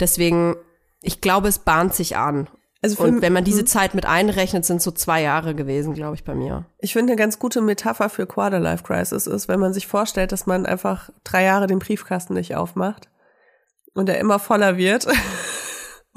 Deswegen, 0.00 0.56
ich 1.02 1.20
glaube, 1.20 1.48
es 1.48 1.58
bahnt 1.58 1.94
sich 1.94 2.16
an. 2.16 2.48
Also 2.82 3.02
Und 3.04 3.20
wenn 3.20 3.34
man 3.34 3.44
diese. 3.44 3.66
Zeit 3.66 3.94
mit 3.94 4.06
einrechnet, 4.06 4.64
sind 4.64 4.80
so 4.80 4.90
zwei 4.90 5.20
Jahre 5.20 5.54
gewesen, 5.54 5.92
glaube 5.92 6.14
ich, 6.14 6.24
bei 6.24 6.34
mir. 6.34 6.64
Ich 6.78 6.94
finde, 6.94 7.12
eine 7.12 7.18
ganz 7.18 7.38
gute 7.38 7.60
Metapher 7.60 8.08
für 8.08 8.26
Quarterlife 8.26 8.82
Crisis 8.84 9.26
ist, 9.26 9.48
wenn 9.48 9.60
man 9.60 9.74
sich 9.74 9.86
vorstellt, 9.86 10.32
dass 10.32 10.46
man 10.46 10.64
einfach 10.64 11.10
drei 11.22 11.44
Jahre 11.44 11.66
den 11.66 11.78
Briefkasten 11.78 12.34
nicht 12.34 12.56
aufmacht 12.56 13.08
und 13.92 14.08
er 14.08 14.18
immer 14.18 14.38
voller 14.38 14.76
wird. 14.78 15.06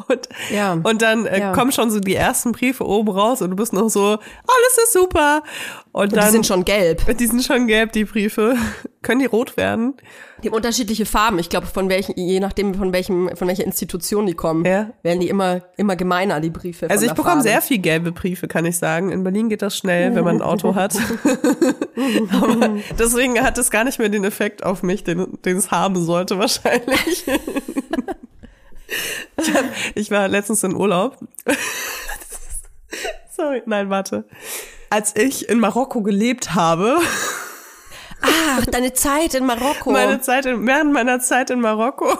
Und, 0.10 0.28
Ja. 0.54 0.74
und 0.82 1.02
dann 1.02 1.26
äh, 1.26 1.39
Ja. 1.39 1.52
kommen 1.54 1.72
schon 1.72 1.89
so 1.92 2.00
die 2.00 2.16
ersten 2.16 2.52
Briefe 2.52 2.86
oben 2.86 3.10
raus 3.10 3.42
und 3.42 3.52
du 3.52 3.56
bist 3.56 3.74
noch 3.74 3.89
so, 3.89 4.02
alles 4.12 4.78
ist 4.84 4.94
super. 4.94 5.44
Und, 5.92 6.06
Und 6.06 6.16
dann 6.16 6.26
die 6.26 6.32
sind 6.32 6.46
schon 6.48 6.66
gelb. 6.66 7.06
die 7.18 7.28
sind 7.28 7.44
schon 7.44 7.68
gelb, 7.68 7.92
die 7.92 8.06
Briefe. 8.06 8.56
Können 9.04 9.20
die 9.20 9.26
rot 9.26 9.58
werden? 9.58 9.96
Die 10.42 10.48
haben 10.48 10.56
unterschiedliche 10.56 11.06
Farben. 11.06 11.38
Ich 11.39 11.50
glaube, 11.50 11.68
von 11.68 11.89
welchen, 11.89 12.18
je 12.18 12.39
nachdem, 12.39 12.74
von 12.74 12.92
welchem, 12.94 13.36
von 13.36 13.48
welcher 13.50 13.66
Institution 13.66 14.26
die 14.26 14.34
kommen, 14.34 14.66
Ja. 14.66 14.89
werden 15.04 15.20
die 15.20 15.28
immer, 15.30 15.62
immer 15.78 15.96
gemeiner, 15.96 16.39
die 16.39 16.50
Briefe. 16.50 16.89
Also 16.89 17.06
ich 17.06 17.12
bekomme 17.12 17.36
Farbe. 17.36 17.44
sehr 17.44 17.62
viel 17.62 17.80
gelbe 17.80 18.12
Briefe, 18.13 18.48
kann 18.48 18.66
ich 18.66 18.78
sagen. 18.78 19.12
In 19.12 19.24
Berlin 19.24 19.50
geht 19.50 19.62
das 19.62 19.78
schnell, 19.78 20.16
wenn 20.16 20.24
man 20.24 20.38
ein 20.38 20.42
Auto 20.42 20.74
hat. 20.76 20.96
Aber 22.32 22.76
deswegen 22.98 23.39
hat 23.42 23.58
es 23.58 23.70
gar 23.72 23.84
nicht 23.84 24.00
mehr 24.00 24.10
den 24.10 24.24
Effekt 24.24 24.63
auf 24.63 24.84
mich, 24.84 25.04
den, 25.04 25.38
den 25.44 25.58
es 25.58 25.70
haben 25.72 26.02
sollte 26.04 26.38
wahrscheinlich. 26.39 27.26
ich, 29.96 30.12
war 30.12 30.28
letztens 30.28 30.63
in 30.63 30.76
Urlaub. 30.76 31.17
Sorry, 33.36 33.63
nein, 33.65 33.89
warte. 33.89 34.26
Als 34.89 35.15
ich 35.15 35.50
in 35.50 35.60
Marokko 35.60 36.02
gelebt 36.02 36.54
habe, 36.54 37.00
Ach, 38.22 38.65
deine 38.67 38.93
Zeit 38.93 39.34
in 39.34 39.46
Marokko. 39.46 39.91
meine 39.91 40.22
Zeit 40.22 40.46
in, 40.46 40.65
während 40.67 40.93
meiner 40.93 41.19
Zeit 41.19 41.50
in 41.50 41.60
Marokko, 41.60 42.17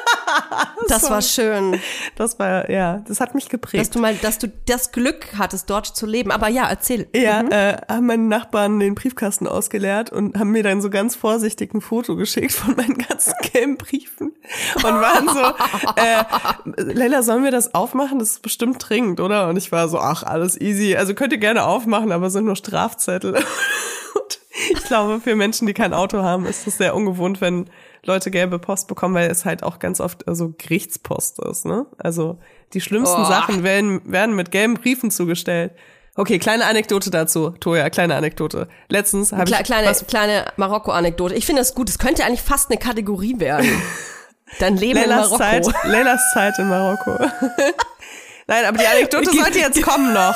das 0.88 1.10
war 1.10 1.22
schön, 1.22 1.80
das 2.16 2.38
war, 2.38 2.70
ja, 2.70 3.02
das 3.06 3.20
hat 3.20 3.34
mich 3.34 3.48
geprägt. 3.48 3.80
dass 3.80 3.90
du 3.90 3.98
mal, 3.98 4.14
dass 4.16 4.38
du 4.38 4.48
das 4.66 4.92
Glück 4.92 5.26
hattest, 5.38 5.70
dort 5.70 5.86
zu 5.86 6.06
leben. 6.06 6.30
Aber 6.30 6.48
ja, 6.48 6.68
erzähl. 6.68 7.08
Ja, 7.14 7.40
äh, 7.42 7.76
haben 7.88 8.06
meine 8.06 8.24
Nachbarn 8.24 8.80
den 8.80 8.94
Briefkasten 8.94 9.46
ausgeleert 9.46 10.10
und 10.10 10.38
haben 10.38 10.50
mir 10.50 10.62
dann 10.62 10.80
so 10.80 10.90
ganz 10.90 11.14
vorsichtig 11.14 11.74
ein 11.74 11.80
Foto 11.80 12.16
geschickt 12.16 12.52
von 12.52 12.76
meinen 12.76 12.98
ganzen 12.98 13.34
gelben 13.52 13.76
Briefen 13.76 14.32
und 14.76 14.84
waren 14.84 15.28
so, 15.28 16.00
äh, 16.00 16.92
Leila, 16.92 17.22
sollen 17.22 17.44
wir 17.44 17.50
das 17.50 17.74
aufmachen? 17.74 18.18
Das 18.18 18.32
ist 18.32 18.42
bestimmt 18.42 18.76
dringend, 18.88 19.20
oder? 19.20 19.48
Und 19.48 19.56
ich 19.56 19.72
war 19.72 19.88
so, 19.88 19.98
ach, 19.98 20.22
alles 20.22 20.60
easy. 20.60 20.96
Also 20.96 21.14
könnt 21.14 21.32
ihr 21.32 21.38
gerne 21.38 21.64
aufmachen, 21.64 22.12
aber 22.12 22.26
es 22.26 22.32
sind 22.32 22.44
nur 22.44 22.56
Strafzettel. 22.56 23.34
Und 24.14 24.40
ich 24.70 24.84
glaube, 24.84 25.20
für 25.20 25.34
Menschen, 25.36 25.66
die 25.66 25.74
kein 25.74 25.94
Auto 25.94 26.22
haben, 26.22 26.46
ist 26.46 26.66
es 26.66 26.78
sehr 26.78 26.94
ungewohnt, 26.94 27.40
wenn 27.40 27.70
Leute 28.04 28.30
gelbe 28.30 28.58
Post 28.58 28.88
bekommen, 28.88 29.14
weil 29.14 29.30
es 29.30 29.44
halt 29.44 29.62
auch 29.62 29.78
ganz 29.78 30.00
oft 30.00 30.24
so 30.26 30.54
Gerichtspost 30.58 31.38
ist, 31.40 31.64
ne? 31.64 31.86
Also 31.98 32.38
die 32.72 32.80
schlimmsten 32.80 33.22
Oh. 33.22 33.24
Sachen 33.24 33.62
werden, 33.62 34.00
werden 34.10 34.34
mit 34.34 34.50
gelben 34.50 34.74
Briefen 34.74 35.10
zugestellt. 35.10 35.72
Okay, 36.14 36.38
kleine 36.38 36.66
Anekdote 36.66 37.10
dazu. 37.10 37.50
Toja, 37.60 37.88
kleine 37.88 38.16
Anekdote. 38.16 38.68
Letztens 38.88 39.32
habe 39.32 39.44
Kle 39.44 39.58
ich 39.60 39.64
kleine, 39.64 39.86
was, 39.88 40.06
kleine 40.06 40.44
Marokko-Anekdote. 40.56 41.34
Ich 41.34 41.46
finde 41.46 41.62
das 41.62 41.74
gut. 41.74 41.88
Es 41.88 41.98
könnte 41.98 42.24
eigentlich 42.24 42.42
fast 42.42 42.70
eine 42.70 42.78
Kategorie 42.78 43.38
werden. 43.38 43.70
Dein 44.58 44.76
Leben 44.76 44.98
in 44.98 45.08
Leylas 45.08 45.30
Marokko. 45.30 45.38
Zeit, 45.38 45.66
Leylas 45.84 46.20
Zeit 46.34 46.58
in 46.58 46.68
Marokko. 46.68 47.12
Nein, 48.46 48.64
aber 48.66 48.76
die 48.76 48.86
Anekdote 48.86 49.30
sollte 49.32 49.58
jetzt 49.60 49.82
kommen 49.82 50.12
noch. 50.12 50.34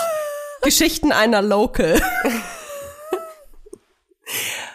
Geschichten 0.63 1.13
einer 1.13 1.43
Local. 1.43 2.01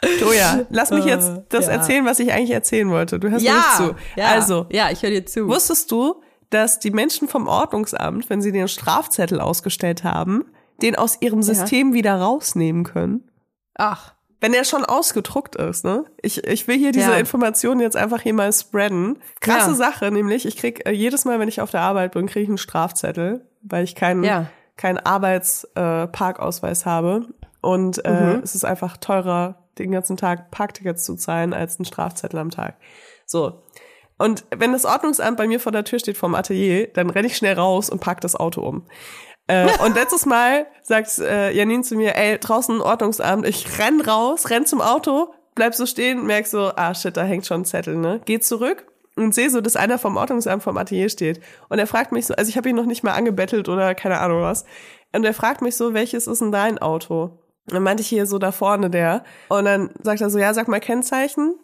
Toja, 0.19 0.65
lass 0.69 0.89
mich 0.91 1.05
jetzt 1.05 1.31
das 1.49 1.67
ja. 1.67 1.73
erzählen, 1.73 2.05
was 2.05 2.19
ich 2.19 2.33
eigentlich 2.33 2.51
erzählen 2.51 2.89
wollte. 2.89 3.19
Du 3.19 3.29
hörst 3.29 3.43
mir 3.43 3.51
Ja, 3.51 3.55
nicht 3.57 3.75
zu. 3.77 3.95
ja, 4.19 4.27
Also, 4.27 4.65
ja, 4.71 4.89
ich 4.91 5.03
höre 5.03 5.11
dir 5.11 5.25
zu. 5.25 5.47
wusstest 5.47 5.91
du, 5.91 6.21
dass 6.49 6.79
die 6.79 6.91
Menschen 6.91 7.27
vom 7.27 7.47
Ordnungsamt, 7.47 8.29
wenn 8.29 8.41
sie 8.41 8.51
den 8.51 8.67
Strafzettel 8.67 9.39
ausgestellt 9.39 10.03
haben, 10.03 10.45
den 10.81 10.95
aus 10.95 11.17
ihrem 11.21 11.43
System 11.43 11.93
wieder 11.93 12.15
rausnehmen 12.19 12.83
können? 12.83 13.29
Ach, 13.75 14.13
Wenn 14.43 14.55
er 14.55 14.63
schon 14.63 14.83
ausgedruckt 14.83 15.55
ist, 15.55 15.85
ne? 15.85 16.03
Ich, 16.23 16.43
ich 16.47 16.67
will 16.67 16.75
hier 16.75 16.91
diese 16.91 17.11
Ja. 17.11 17.17
Informationen 17.17 17.79
jetzt 17.79 17.95
einfach 17.95 18.21
hier 18.21 18.33
mal 18.33 18.51
spreaden. 18.51 19.19
Krasse 19.39 19.69
Ja. 19.69 19.75
Sache, 19.75 20.09
nämlich, 20.11 20.47
ich 20.47 20.57
krieg 20.57 20.83
äh, 20.87 20.91
jedes 20.91 21.25
Mal, 21.25 21.39
wenn 21.39 21.47
ich 21.47 21.61
auf 21.61 21.69
der 21.69 21.81
Arbeit 21.81 22.13
bin, 22.13 22.25
kriege 22.25 22.41
ich 22.41 22.49
einen 22.49 22.57
Strafzettel, 22.57 23.45
weil 23.61 23.83
ich 23.83 23.93
keinen 23.93 24.23
Ja. 24.23 24.47
keinen 24.77 24.97
Arbeitsparkausweis 24.97 26.81
äh, 26.81 26.85
habe. 26.85 27.27
Und 27.61 28.03
äh, 28.03 28.35
Mhm. 28.37 28.41
es 28.43 28.55
ist 28.55 28.65
einfach 28.65 28.97
teurer, 28.97 29.60
den 29.77 29.91
ganzen 29.91 30.17
Tag 30.17 30.51
Parktickets 30.51 31.03
zu 31.03 31.15
zahlen, 31.15 31.53
als 31.53 31.79
einen 31.79 31.85
Strafzettel 31.85 32.39
am 32.39 32.49
Tag. 32.49 32.75
So. 33.25 33.63
Und 34.17 34.45
wenn 34.55 34.71
das 34.71 34.85
Ordnungsamt 34.85 35.37
bei 35.37 35.47
mir 35.47 35.59
vor 35.59 35.71
der 35.71 35.83
Tür 35.83 35.99
steht 35.99 36.17
vom 36.17 36.35
Atelier, 36.35 36.87
dann 36.93 37.09
renne 37.09 37.27
ich 37.27 37.37
schnell 37.37 37.55
raus 37.55 37.89
und 37.89 38.01
pack 38.01 38.21
das 38.21 38.35
Auto 38.35 38.61
um. 38.61 38.85
Äh, 39.47 39.67
und 39.83 39.95
letztes 39.95 40.25
Mal 40.25 40.67
sagt 40.83 41.17
äh, 41.19 41.51
Janine 41.51 41.83
zu 41.83 41.95
mir, 41.95 42.15
ey, 42.15 42.37
draußen 42.37 42.75
ein 42.75 42.81
Ordnungsamt, 42.81 43.47
ich 43.47 43.79
renn 43.79 44.01
raus, 44.01 44.49
renn 44.49 44.65
zum 44.65 44.81
Auto, 44.81 45.33
bleib 45.55 45.73
so 45.73 45.85
stehen, 45.85 46.25
merk 46.25 46.45
so, 46.45 46.71
ah 46.75 46.93
shit, 46.93 47.17
da 47.17 47.23
hängt 47.23 47.45
schon 47.45 47.61
ein 47.61 47.65
Zettel, 47.65 47.95
ne? 47.95 48.21
Geh 48.25 48.39
zurück 48.39 48.85
und 49.15 49.33
sehe 49.33 49.49
so, 49.49 49.61
dass 49.61 49.75
einer 49.75 49.97
vom 49.97 50.17
Ordnungsamt 50.17 50.63
vom 50.63 50.77
Atelier 50.77 51.09
steht. 51.09 51.41
Und 51.69 51.79
er 51.79 51.87
fragt 51.87 52.11
mich 52.11 52.27
so, 52.27 52.33
also 52.35 52.49
ich 52.49 52.57
habe 52.57 52.69
ihn 52.69 52.75
noch 52.75 52.85
nicht 52.85 53.03
mal 53.03 53.13
angebettelt 53.13 53.69
oder 53.69 53.95
keine 53.95 54.19
Ahnung 54.19 54.41
was. 54.41 54.65
Und 55.13 55.25
er 55.25 55.33
fragt 55.33 55.61
mich 55.61 55.75
so, 55.75 55.93
welches 55.93 56.27
ist 56.27 56.41
denn 56.41 56.51
dein 56.51 56.77
Auto? 56.77 57.40
Dann 57.67 57.83
meinte 57.83 58.01
ich 58.01 58.09
hier 58.09 58.25
so 58.25 58.37
da 58.39 58.51
vorne 58.51 58.89
der. 58.89 59.23
Und 59.49 59.65
dann 59.65 59.91
sagt 60.03 60.21
er 60.21 60.29
so, 60.29 60.39
ja, 60.39 60.53
sag 60.53 60.67
mal 60.67 60.79
Kennzeichen. 60.79 61.55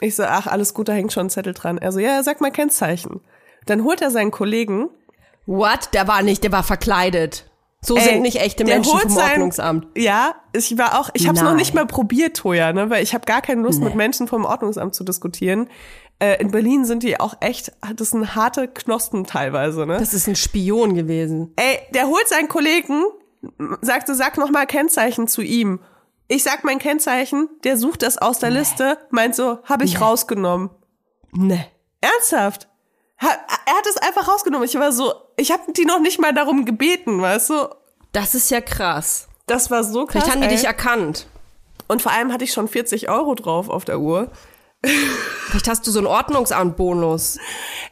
Ich 0.00 0.14
so, 0.14 0.24
ach, 0.24 0.46
alles 0.46 0.74
gut, 0.74 0.88
da 0.88 0.92
hängt 0.92 1.12
schon 1.12 1.26
ein 1.26 1.30
Zettel 1.30 1.54
dran. 1.54 1.78
Er 1.78 1.92
so, 1.92 1.98
ja, 1.98 2.22
sag 2.22 2.40
mal 2.40 2.50
Kennzeichen. 2.50 3.20
Dann 3.64 3.82
holt 3.84 4.00
er 4.02 4.10
seinen 4.10 4.30
Kollegen 4.30 4.88
what? 5.46 5.90
Der 5.94 6.08
war 6.08 6.22
nicht, 6.22 6.42
der 6.44 6.52
war 6.52 6.62
verkleidet. 6.62 7.48
So 7.80 7.96
Ey, 7.96 8.02
sind 8.02 8.22
nicht 8.22 8.40
echte 8.40 8.64
Menschen 8.64 8.98
vom 8.98 9.10
sein- 9.10 9.30
Ordnungsamt. 9.32 9.86
Ja, 9.96 10.34
ich 10.52 10.76
war 10.76 10.98
auch, 10.98 11.10
ich 11.14 11.28
habe 11.28 11.36
es 11.36 11.42
noch 11.44 11.54
nicht 11.54 11.72
mal 11.72 11.86
probiert, 11.86 12.36
Toja, 12.36 12.72
ne, 12.72 12.90
weil 12.90 13.02
ich 13.02 13.14
habe 13.14 13.24
gar 13.26 13.42
keine 13.42 13.62
Lust, 13.62 13.80
mit 13.80 13.94
Menschen 13.94 14.26
vom 14.26 14.44
Ordnungsamt 14.44 14.94
zu 14.94 15.04
diskutieren. 15.04 15.68
Äh, 16.18 16.40
in 16.40 16.50
Berlin 16.50 16.84
sind 16.84 17.04
die 17.04 17.20
auch 17.20 17.34
echt, 17.40 17.72
das 17.94 18.10
sind 18.10 18.34
harte 18.34 18.66
Knospen 18.66 19.24
teilweise, 19.24 19.86
ne? 19.86 19.98
Das 19.98 20.14
ist 20.14 20.26
ein 20.26 20.34
Spion 20.34 20.94
gewesen. 20.94 21.52
Ey, 21.56 21.78
der 21.94 22.08
holt 22.08 22.26
seinen 22.26 22.48
Kollegen, 22.48 23.04
sagte, 23.80 24.14
sag 24.14 24.38
noch 24.38 24.50
mal 24.50 24.66
Kennzeichen 24.66 25.28
zu 25.28 25.42
ihm. 25.42 25.80
Ich 26.28 26.42
sag 26.42 26.64
mein 26.64 26.78
Kennzeichen, 26.78 27.48
der 27.64 27.76
sucht 27.76 28.02
das 28.02 28.18
aus 28.18 28.38
der 28.38 28.50
Liste, 28.50 28.98
meint 29.10 29.34
so, 29.36 29.58
habe 29.64 29.84
ich 29.84 30.00
rausgenommen. 30.00 30.70
Ne. 31.32 31.66
Ernsthaft? 32.00 32.68
Ha, 33.22 33.28
er 33.66 33.74
hat 33.74 33.86
es 33.86 33.96
einfach 33.96 34.28
rausgenommen. 34.28 34.66
Ich 34.66 34.74
war 34.74 34.92
so, 34.92 35.12
ich 35.36 35.52
habe 35.52 35.72
die 35.72 35.84
noch 35.84 36.00
nicht 36.00 36.20
mal 36.20 36.34
darum 36.34 36.64
gebeten, 36.64 37.20
weißt 37.20 37.50
du? 37.50 37.68
Das 38.12 38.34
ist 38.34 38.50
ja 38.50 38.60
krass. 38.60 39.28
Das 39.46 39.70
war 39.70 39.84
so 39.84 40.06
krass. 40.06 40.24
Vielleicht 40.24 40.30
haben 40.30 40.40
die 40.40 40.48
ey. 40.48 40.54
dich 40.54 40.64
erkannt. 40.64 41.26
Und 41.88 42.02
vor 42.02 42.12
allem 42.12 42.32
hatte 42.32 42.44
ich 42.44 42.52
schon 42.52 42.68
40 42.68 43.08
Euro 43.08 43.34
drauf 43.34 43.68
auf 43.68 43.84
der 43.84 44.00
Uhr. 44.00 44.30
Vielleicht 44.86 45.68
hast 45.68 45.86
du 45.86 45.90
so 45.90 45.98
einen 45.98 46.06
Ordnungsamt-Bonus. 46.06 47.38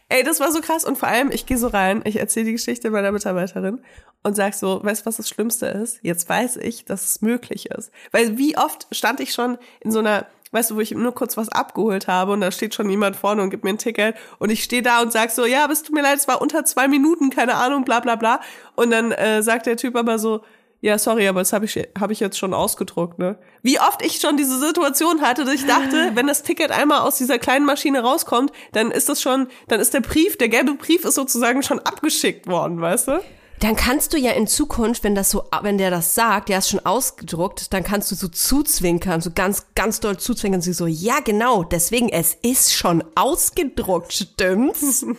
Ey, 0.08 0.22
das 0.22 0.40
war 0.40 0.52
so 0.52 0.60
krass. 0.60 0.84
Und 0.84 0.98
vor 0.98 1.08
allem, 1.08 1.30
ich 1.30 1.46
gehe 1.46 1.58
so 1.58 1.68
rein, 1.68 2.02
ich 2.04 2.16
erzähle 2.16 2.46
die 2.46 2.52
Geschichte 2.52 2.90
meiner 2.90 3.12
Mitarbeiterin 3.12 3.80
und 4.22 4.34
sag 4.34 4.54
so, 4.54 4.82
weißt 4.82 5.02
du, 5.02 5.06
was 5.06 5.18
das 5.18 5.28
Schlimmste 5.28 5.66
ist? 5.66 5.98
Jetzt 6.02 6.28
weiß 6.28 6.56
ich, 6.56 6.84
dass 6.84 7.04
es 7.04 7.22
möglich 7.22 7.70
ist. 7.70 7.92
Weil 8.10 8.38
wie 8.38 8.56
oft 8.56 8.86
stand 8.90 9.20
ich 9.20 9.32
schon 9.32 9.58
in 9.80 9.92
so 9.92 10.00
einer, 10.00 10.26
weißt 10.52 10.70
du, 10.70 10.76
wo 10.76 10.80
ich 10.80 10.92
nur 10.92 11.14
kurz 11.14 11.36
was 11.36 11.50
abgeholt 11.50 12.08
habe 12.08 12.32
und 12.32 12.40
da 12.40 12.50
steht 12.50 12.74
schon 12.74 12.88
jemand 12.88 13.16
vorne 13.16 13.42
und 13.42 13.50
gibt 13.50 13.64
mir 13.64 13.70
ein 13.70 13.78
Ticket 13.78 14.16
und 14.38 14.50
ich 14.50 14.64
stehe 14.64 14.82
da 14.82 15.02
und 15.02 15.12
sag 15.12 15.30
so, 15.30 15.44
ja, 15.44 15.68
es 15.70 15.82
tut 15.82 15.94
mir 15.94 16.02
leid, 16.02 16.18
es 16.18 16.26
war 16.26 16.40
unter 16.40 16.64
zwei 16.64 16.88
Minuten, 16.88 17.30
keine 17.30 17.54
Ahnung, 17.54 17.84
bla 17.84 18.00
bla 18.00 18.16
bla. 18.16 18.40
Und 18.76 18.90
dann 18.90 19.12
äh, 19.12 19.42
sagt 19.42 19.66
der 19.66 19.76
Typ 19.76 19.94
aber 19.94 20.18
so, 20.18 20.42
ja, 20.84 20.98
sorry, 20.98 21.26
aber 21.28 21.40
das 21.40 21.54
habe 21.54 21.64
ich, 21.64 21.76
hab 21.98 22.10
ich 22.10 22.20
jetzt 22.20 22.36
schon 22.38 22.52
ausgedruckt, 22.52 23.18
ne? 23.18 23.38
Wie 23.62 23.80
oft 23.80 24.04
ich 24.04 24.20
schon 24.20 24.36
diese 24.36 24.58
Situation 24.58 25.22
hatte, 25.22 25.46
dass 25.46 25.54
ich 25.54 25.66
dachte, 25.66 26.10
wenn 26.14 26.26
das 26.26 26.42
Ticket 26.42 26.70
einmal 26.70 27.00
aus 27.00 27.16
dieser 27.16 27.38
kleinen 27.38 27.64
Maschine 27.64 28.00
rauskommt, 28.00 28.52
dann 28.72 28.90
ist 28.90 29.08
das 29.08 29.22
schon, 29.22 29.48
dann 29.68 29.80
ist 29.80 29.94
der 29.94 30.02
Brief, 30.02 30.36
der 30.36 30.50
gelbe 30.50 30.74
Brief 30.74 31.06
ist 31.06 31.14
sozusagen 31.14 31.62
schon 31.62 31.78
abgeschickt 31.78 32.46
worden, 32.48 32.82
weißt 32.82 33.08
du? 33.08 33.20
Dann 33.60 33.76
kannst 33.76 34.12
du 34.12 34.18
ja 34.18 34.32
in 34.32 34.46
Zukunft, 34.46 35.04
wenn 35.04 35.14
das 35.14 35.30
so, 35.30 35.44
wenn 35.62 35.78
der 35.78 35.90
das 35.90 36.14
sagt, 36.14 36.50
der 36.50 36.58
ist 36.58 36.68
schon 36.68 36.84
ausgedruckt, 36.84 37.72
dann 37.72 37.82
kannst 37.82 38.10
du 38.10 38.14
so 38.14 38.28
zuzwinkern, 38.28 39.22
so 39.22 39.30
ganz, 39.34 39.68
ganz 39.74 40.00
doll 40.00 40.18
zuzwinkern, 40.18 40.60
sie 40.60 40.74
so, 40.74 40.86
ja 40.86 41.20
genau, 41.24 41.62
deswegen, 41.62 42.10
es 42.10 42.36
ist 42.42 42.74
schon 42.74 43.02
ausgedruckt, 43.14 44.12
stimmt's? 44.12 45.06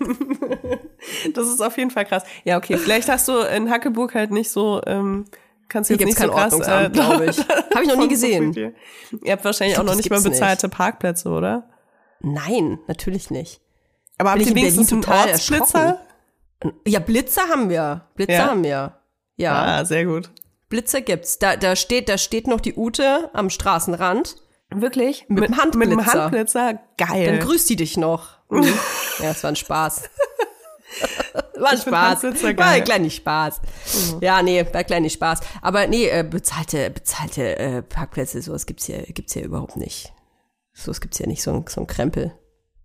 Das 1.36 1.48
ist 1.48 1.62
auf 1.62 1.78
jeden 1.78 1.92
Fall 1.92 2.06
krass. 2.06 2.24
Ja, 2.46 2.58
okay, 2.58 2.78
vielleicht 2.78 3.10
hast 3.10 3.28
du 3.28 3.38
in 3.38 3.70
Hackeburg 3.70 4.16
halt 4.16 4.32
nicht 4.32 4.50
so, 4.50 4.82
ähm, 4.88 5.26
kannst 5.70 5.90
Hier 5.90 5.98
jetzt 5.98 6.06
nicht 6.06 6.18
so 6.20 6.28
krass, 6.30 6.54
Ordnungsamt, 6.54 6.94
glaube 6.94 7.26
ich. 7.26 7.38
Habe 7.74 7.82
ich 7.84 7.88
noch 7.88 7.98
nie 7.98 8.08
gesehen. 8.08 8.54
Ihr 8.54 9.32
habt 9.32 9.44
wahrscheinlich 9.46 9.78
auch 9.78 9.84
noch 9.84 9.90
Das 9.92 9.98
nicht 9.98 10.10
mal 10.10 10.16
gibt's 10.18 10.26
nicht. 10.30 10.40
bezahlte 10.40 10.70
Parkplätze, 10.70 11.30
oder? 11.30 11.70
Nein, 12.22 12.80
natürlich 12.88 13.30
nicht. 13.32 13.62
Aber 14.18 14.32
habt 14.32 14.42
ihr 14.42 14.56
wenigstens 14.56 14.92
einen 14.94 15.04
Ortsblitzer? 15.06 16.00
Ja, 16.88 17.00
Blitzer 17.00 17.44
haben 17.50 17.70
wir. 17.70 18.08
Blitzer 18.16 18.34
Ja? 18.34 18.48
haben 18.50 18.64
wir. 18.64 18.98
Ja, 19.36 19.80
Ah, 19.80 19.86
sehr 19.86 20.06
gut. 20.06 20.32
Blitzer 20.70 21.02
gibt's. 21.02 21.38
Da, 21.38 21.58
da 21.58 21.76
steht, 21.76 22.08
da 22.10 22.18
steht 22.18 22.48
noch 22.48 22.62
die 22.62 22.74
Ute 22.76 23.30
am 23.34 23.50
Straßenrand. 23.50 24.38
Wirklich? 24.72 25.26
Mit 25.28 25.44
dem 25.44 25.52
Mit 25.52 25.60
Handblitzer. 25.62 25.90
dem 25.96 26.06
Handblitzer? 26.06 26.80
Geil. 26.98 27.26
Dann 27.26 27.40
grüßt 27.40 27.70
die 27.70 27.76
dich 27.76 27.98
noch. 27.98 28.30
Ja, 29.20 29.30
es 29.32 29.44
war 29.44 29.50
ein 29.52 29.56
Spaß. 29.56 30.10
War 31.60 31.72
ein 31.72 31.78
Spaß. 31.78 32.24
War 32.24 32.68
ein 32.68 32.84
kleiner 32.84 33.10
Spaß. 33.10 33.62
Ja, 34.22 34.42
nee, 34.42 34.66
war 34.66 34.76
ein 34.76 34.86
kleiner 34.86 35.10
Spaß. 35.10 35.40
Aber 35.62 35.88
nee, 35.88 36.08
äh, 36.08 36.24
bezahlte, 36.24 36.90
bezahlte 36.90 37.58
äh, 37.58 37.82
Parkplätze, 37.82 38.42
sowas 38.42 38.66
gibt's 38.66 38.86
hier, 38.86 39.04
gibt's 39.04 39.34
hier 39.34 39.44
überhaupt 39.44 39.78
nicht. 39.78 40.14
Sowas 40.74 41.02
gibt's 41.02 41.18
hier 41.18 41.28
nicht, 41.28 41.42
so 41.42 41.52
ein, 41.52 41.66
so 41.68 41.82
ein 41.82 41.88
Krempel. 41.88 42.34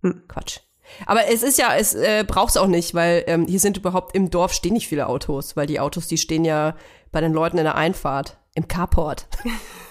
Hm. 0.01 0.23
Quatsch. 0.27 0.59
Aber 1.05 1.27
es 1.27 1.43
ist 1.43 1.57
ja, 1.57 1.75
es 1.75 1.93
äh, 1.93 2.25
braucht's 2.27 2.57
auch 2.57 2.67
nicht, 2.67 2.93
weil 2.93 3.23
ähm, 3.27 3.45
hier 3.47 3.59
sind 3.59 3.77
überhaupt 3.77 4.15
im 4.15 4.29
Dorf 4.29 4.53
stehen 4.53 4.73
nicht 4.73 4.87
viele 4.87 5.07
Autos, 5.07 5.55
weil 5.55 5.67
die 5.67 5.79
Autos, 5.79 6.07
die 6.07 6.17
stehen 6.17 6.45
ja 6.45 6.75
bei 7.11 7.21
den 7.21 7.33
Leuten 7.33 7.57
in 7.57 7.63
der 7.63 7.75
Einfahrt, 7.75 8.37
im 8.55 8.67
Carport. 8.67 9.27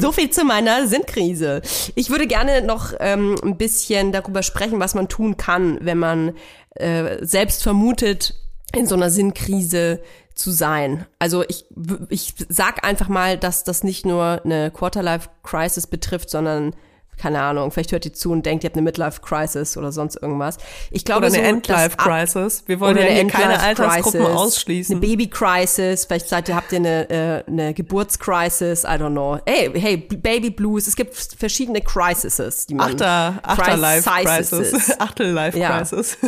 So 0.00 0.12
viel 0.12 0.30
zu 0.30 0.44
meiner 0.44 0.86
Sinnkrise. 0.86 1.62
Ich 1.94 2.10
würde 2.10 2.26
gerne 2.26 2.62
noch 2.62 2.92
ähm, 3.00 3.36
ein 3.42 3.56
bisschen 3.56 4.12
darüber 4.12 4.42
sprechen, 4.42 4.80
was 4.80 4.94
man 4.94 5.08
tun 5.08 5.36
kann, 5.36 5.78
wenn 5.80 5.98
man 5.98 6.34
äh, 6.74 7.24
selbst 7.24 7.62
vermutet, 7.62 8.34
in 8.74 8.86
so 8.86 8.94
einer 8.94 9.10
Sinnkrise 9.10 10.00
zu 10.34 10.50
sein. 10.50 11.06
Also 11.18 11.44
ich, 11.48 11.64
ich 12.08 12.34
sag 12.48 12.84
einfach 12.84 13.08
mal, 13.08 13.38
dass 13.38 13.64
das 13.64 13.84
nicht 13.84 14.04
nur 14.04 14.42
eine 14.44 14.70
Quarterlife-Crisis 14.70 15.86
betrifft, 15.86 16.30
sondern 16.30 16.74
keine 17.16 17.40
Ahnung, 17.42 17.70
vielleicht 17.70 17.92
hört 17.92 18.04
ihr 18.04 18.12
zu 18.12 18.32
und 18.32 18.44
denkt, 18.44 18.64
ihr 18.64 18.68
habt 18.68 18.76
eine 18.76 18.82
Midlife-Crisis 18.84 19.76
oder 19.76 19.92
sonst 19.92 20.16
irgendwas. 20.16 20.58
Ich 20.90 21.04
glaube 21.04 21.26
Oder 21.26 21.36
eine 21.36 21.36
so, 21.36 21.60
dass 21.60 21.74
ab- 21.76 21.80
Endlife-Crisis. 21.96 22.64
Wir 22.66 22.80
wollen 22.80 22.96
ja 22.96 23.04
hier 23.04 23.26
keine 23.28 23.60
Altersgruppen 23.60 24.26
ausschließen. 24.26 24.96
Eine 24.96 25.06
Baby-Crisis, 25.06 26.04
vielleicht 26.06 26.28
seid 26.28 26.48
ihr, 26.48 26.56
habt 26.56 26.72
ihr 26.72 26.78
eine, 26.78 27.10
äh, 27.10 27.44
eine 27.46 27.74
Geburtscrisis, 27.74 28.84
I 28.84 28.88
don't 28.88 29.10
know. 29.10 29.38
Hey, 29.46 29.70
hey, 29.74 29.96
Baby 29.96 30.50
Blues, 30.50 30.86
es 30.86 30.96
gibt 30.96 31.14
verschiedene 31.14 31.80
Crises, 31.80 32.66
die 32.66 32.74
man... 32.74 32.90
Achter, 32.90 33.38
Achterlife-Crisis. 33.42 34.50
Crises. 34.50 35.00
Achterlife-Crisis. 35.00 36.18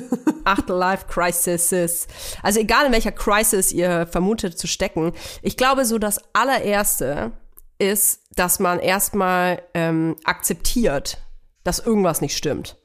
Afterlife-Crises. 0.44 2.06
Also 2.42 2.60
egal 2.60 2.86
in 2.86 2.92
welcher 2.92 3.12
Crisis 3.12 3.72
ihr 3.72 4.06
vermutet 4.06 4.58
zu 4.58 4.66
stecken. 4.66 5.12
Ich 5.42 5.56
glaube 5.56 5.84
so, 5.84 5.98
das 5.98 6.20
allererste 6.32 7.32
ist, 7.78 8.20
dass 8.36 8.60
man 8.60 8.78
erstmal 8.78 9.62
ähm, 9.74 10.16
akzeptiert, 10.24 11.18
dass 11.64 11.80
irgendwas 11.80 12.20
nicht 12.20 12.36
stimmt. 12.36 12.76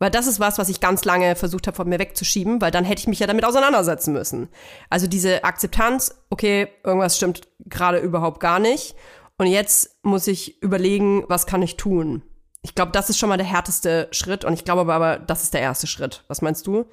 Weil 0.00 0.10
das 0.10 0.26
ist 0.26 0.40
was, 0.40 0.56
was 0.58 0.70
ich 0.70 0.80
ganz 0.80 1.04
lange 1.04 1.36
versucht 1.36 1.66
habe, 1.66 1.76
von 1.76 1.88
mir 1.88 1.98
wegzuschieben, 1.98 2.62
weil 2.62 2.70
dann 2.70 2.86
hätte 2.86 3.00
ich 3.00 3.06
mich 3.06 3.18
ja 3.18 3.26
damit 3.26 3.44
auseinandersetzen 3.44 4.14
müssen. 4.14 4.48
Also 4.88 5.06
diese 5.06 5.44
Akzeptanz, 5.44 6.18
okay, 6.30 6.68
irgendwas 6.82 7.18
stimmt 7.18 7.46
gerade 7.66 7.98
überhaupt 7.98 8.40
gar 8.40 8.58
nicht. 8.58 8.96
Und 9.36 9.46
jetzt 9.46 10.02
muss 10.02 10.26
ich 10.26 10.62
überlegen, 10.62 11.24
was 11.28 11.46
kann 11.46 11.62
ich 11.62 11.76
tun? 11.76 12.22
Ich 12.62 12.74
glaube, 12.74 12.92
das 12.92 13.10
ist 13.10 13.18
schon 13.18 13.28
mal 13.28 13.36
der 13.36 13.46
härteste 13.46 14.08
Schritt 14.10 14.44
und 14.44 14.54
ich 14.54 14.64
glaube 14.64 14.80
aber, 14.80 14.94
aber 14.94 15.18
das 15.18 15.42
ist 15.42 15.54
der 15.54 15.62
erste 15.62 15.86
Schritt. 15.86 16.24
Was 16.28 16.42
meinst 16.42 16.66
du? 16.66 16.86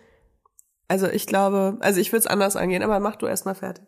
Also 0.90 1.08
ich 1.08 1.28
glaube, 1.28 1.78
also 1.80 2.00
ich 2.00 2.12
würde 2.12 2.20
es 2.20 2.28
anders 2.28 2.56
angehen, 2.56 2.84
aber 2.84 3.00
mach 3.00 3.16
du 3.16 3.26
erst 3.26 3.46
mal 3.46 3.56
fertig. 3.56 3.86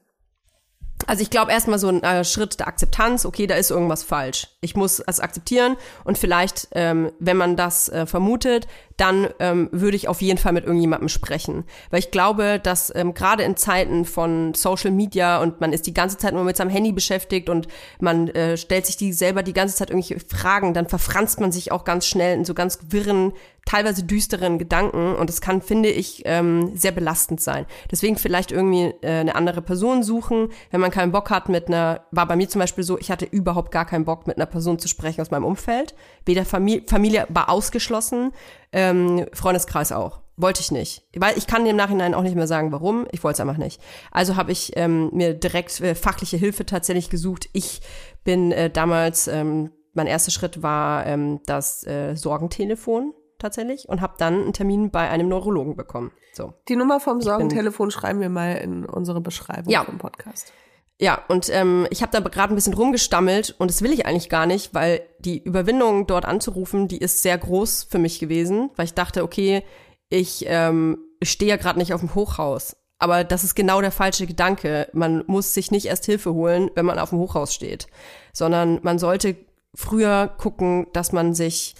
Also 1.09 1.23
ich 1.23 1.31
glaube 1.31 1.51
erstmal 1.51 1.79
so 1.79 1.87
ein 1.87 2.03
äh, 2.03 2.23
Schritt 2.23 2.59
der 2.59 2.67
Akzeptanz, 2.67 3.25
okay, 3.25 3.47
da 3.47 3.55
ist 3.55 3.71
irgendwas 3.71 4.03
falsch. 4.03 4.49
Ich 4.61 4.75
muss 4.75 5.01
es 5.07 5.19
akzeptieren 5.19 5.75
und 6.03 6.19
vielleicht, 6.19 6.67
ähm, 6.73 7.11
wenn 7.17 7.35
man 7.35 7.55
das 7.55 7.89
äh, 7.89 8.05
vermutet, 8.05 8.67
dann 8.99 9.29
ähm, 9.39 9.69
würde 9.71 9.95
ich 9.95 10.07
auf 10.07 10.21
jeden 10.21 10.37
Fall 10.37 10.51
mit 10.51 10.65
irgendjemandem 10.65 11.07
sprechen. 11.07 11.63
Weil 11.89 11.99
ich 11.99 12.11
glaube, 12.11 12.59
dass 12.61 12.93
ähm, 12.93 13.13
gerade 13.13 13.43
in 13.43 13.55
Zeiten 13.55 14.03
von 14.03 14.53
Social 14.53 14.91
Media 14.91 15.41
und 15.41 15.61
man 15.61 15.71
ist 15.71 15.87
die 15.87 15.93
ganze 15.93 16.17
Zeit 16.17 16.33
nur 16.33 16.43
mit 16.43 16.57
seinem 16.57 16.69
Handy 16.69 16.91
beschäftigt 16.91 17.49
und 17.49 17.67
man 17.99 18.27
äh, 18.29 18.57
stellt 18.57 18.85
sich 18.85 18.97
die 18.97 19.13
selber 19.13 19.41
die 19.41 19.53
ganze 19.53 19.75
Zeit 19.75 19.89
irgendwelche 19.89 20.19
Fragen, 20.19 20.73
dann 20.73 20.87
verfranst 20.87 21.39
man 21.39 21.51
sich 21.51 21.71
auch 21.71 21.85
ganz 21.85 22.05
schnell 22.05 22.37
in 22.37 22.45
so 22.45 22.53
ganz 22.53 22.79
wirren 22.89 23.33
teilweise 23.69 24.03
düsteren 24.03 24.57
Gedanken 24.57 25.15
und 25.15 25.29
es 25.29 25.41
kann, 25.41 25.61
finde 25.61 25.89
ich, 25.89 26.23
ähm, 26.25 26.75
sehr 26.75 26.91
belastend 26.91 27.39
sein. 27.39 27.67
Deswegen 27.91 28.15
vielleicht 28.15 28.51
irgendwie 28.51 28.95
äh, 29.01 29.19
eine 29.19 29.35
andere 29.35 29.61
Person 29.61 30.01
suchen, 30.01 30.49
wenn 30.71 30.81
man 30.81 30.89
keinen 30.89 31.11
Bock 31.11 31.29
hat 31.29 31.49
mit 31.49 31.67
einer, 31.67 32.01
war 32.09 32.27
bei 32.27 32.35
mir 32.35 32.49
zum 32.49 32.59
Beispiel 32.59 32.83
so, 32.83 32.97
ich 32.97 33.11
hatte 33.11 33.25
überhaupt 33.25 33.71
gar 33.71 33.85
keinen 33.85 34.05
Bock 34.05 34.25
mit 34.25 34.37
einer 34.37 34.47
Person 34.47 34.79
zu 34.79 34.87
sprechen 34.87 35.21
aus 35.21 35.29
meinem 35.29 35.45
Umfeld. 35.45 35.93
Weder 36.25 36.45
Familie, 36.45 36.83
Familie 36.87 37.27
war 37.29 37.49
ausgeschlossen, 37.49 38.31
ähm, 38.71 39.25
Freundeskreis 39.33 39.91
auch. 39.91 40.21
Wollte 40.37 40.61
ich 40.61 40.71
nicht. 40.71 41.05
Weil 41.17 41.37
ich 41.37 41.47
kann 41.47 41.65
im 41.65 41.75
Nachhinein 41.75 42.13
auch 42.13 42.21
nicht 42.21 42.35
mehr 42.35 42.47
sagen, 42.47 42.71
warum. 42.71 43.05
Ich 43.11 43.23
wollte 43.23 43.35
es 43.35 43.39
einfach 43.41 43.57
nicht. 43.57 43.81
Also 44.11 44.37
habe 44.37 44.53
ich 44.53 44.71
ähm, 44.77 45.09
mir 45.11 45.33
direkt 45.33 45.81
äh, 45.81 45.95
fachliche 45.95 46.37
Hilfe 46.37 46.65
tatsächlich 46.65 47.09
gesucht. 47.09 47.49
Ich 47.51 47.81
bin 48.23 48.53
äh, 48.53 48.69
damals, 48.69 49.27
ähm, 49.27 49.71
mein 49.93 50.07
erster 50.07 50.31
Schritt 50.31 50.63
war 50.63 51.05
ähm, 51.05 51.41
das 51.45 51.85
äh, 51.85 52.15
Sorgentelefon 52.15 53.13
tatsächlich 53.37 53.89
und 53.89 53.99
habe 53.99 54.13
dann 54.17 54.41
einen 54.43 54.53
Termin 54.53 54.91
bei 54.91 55.09
einem 55.09 55.27
Neurologen 55.27 55.75
bekommen. 55.75 56.11
So. 56.33 56.53
Die 56.69 56.75
Nummer 56.77 56.99
vom 57.01 57.21
Sorgentelefon 57.21 57.91
schreiben 57.91 58.21
wir 58.21 58.29
mal 58.29 58.53
in 58.53 58.85
unsere 58.85 59.19
Beschreibung 59.19 59.71
Ja. 59.71 59.83
vom 59.83 59.97
Podcast. 59.97 60.53
Ja, 61.01 61.23
und 61.29 61.49
ähm, 61.49 61.87
ich 61.91 62.01
habe 62.01 62.11
da 62.11 62.19
gerade 62.19 62.53
ein 62.53 62.55
bisschen 62.55 62.73
rumgestammelt 62.73 63.55
und 63.57 63.71
das 63.71 63.81
will 63.81 63.93
ich 63.93 64.05
eigentlich 64.05 64.27
gar 64.27 64.45
nicht, 64.45 64.73
weil 64.73 65.01
die 65.19 65.41
Überwindung 65.41 66.07
dort 66.07 66.25
anzurufen, 66.25 66.89
die 66.89 66.97
ist 66.97 67.21
sehr 67.21 67.37
groß 67.37 67.87
für 67.89 67.99
mich 67.99 68.19
gewesen, 68.19 68.69
weil 68.75 68.85
ich 68.85 68.93
dachte, 68.95 69.23
okay, 69.23 69.63
ich 70.09 70.43
ähm, 70.47 70.97
stehe 71.23 71.51
ja 71.51 71.55
gerade 71.55 71.79
nicht 71.79 71.93
auf 71.93 72.01
dem 72.01 72.15
Hochhaus. 72.15 72.75
Aber 72.97 73.23
das 73.23 73.45
ist 73.45 73.55
genau 73.55 73.79
der 73.79 73.93
falsche 73.93 74.27
Gedanke. 74.27 74.89
Man 74.91 75.23
muss 75.25 75.53
sich 75.53 75.71
nicht 75.71 75.85
erst 75.85 76.05
Hilfe 76.05 76.33
holen, 76.33 76.69
wenn 76.75 76.85
man 76.85 76.99
auf 76.99 77.11
dem 77.11 77.19
Hochhaus 77.19 77.53
steht, 77.53 77.87
sondern 78.33 78.79
man 78.83 78.99
sollte 78.99 79.37
früher 79.73 80.27
gucken, 80.27 80.87
dass 80.91 81.13
man 81.13 81.33
sich 81.33 81.75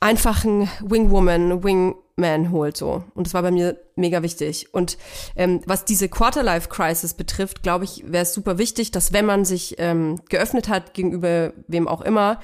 einfach 0.00 0.44
einen 0.44 0.68
Wingwoman, 0.80 1.62
Wingman 2.16 2.50
holt 2.50 2.76
so. 2.76 3.04
Und 3.14 3.26
das 3.26 3.34
war 3.34 3.42
bei 3.42 3.50
mir 3.50 3.78
mega 3.96 4.22
wichtig. 4.22 4.72
Und 4.72 4.98
ähm, 5.36 5.60
was 5.66 5.84
diese 5.84 6.08
Quarterlife-Crisis 6.08 7.14
betrifft, 7.14 7.62
glaube 7.62 7.84
ich, 7.84 8.04
wäre 8.06 8.22
es 8.22 8.34
super 8.34 8.58
wichtig, 8.58 8.90
dass 8.90 9.12
wenn 9.12 9.26
man 9.26 9.44
sich 9.44 9.76
ähm, 9.78 10.20
geöffnet 10.28 10.68
hat 10.68 10.94
gegenüber 10.94 11.52
wem 11.66 11.88
auch 11.88 12.00
immer, 12.00 12.40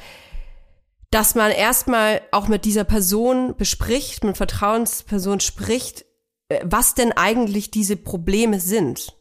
dass 1.11 1.35
man 1.35 1.51
erstmal 1.51 2.23
auch 2.31 2.49
mit 2.49 2.65
dieser 2.65 2.85
Person 2.85 3.57
bespricht, 3.57 4.23
mit 4.25 4.37
Vertrauensperson 4.37 5.41
spricht, 5.41 6.05
äh, 6.49 6.61
was 6.65 6.95
denn 6.95 7.13
eigentlich 7.13 7.71
diese 7.71 7.97
Probleme 7.97 8.61
sind. 8.61 9.17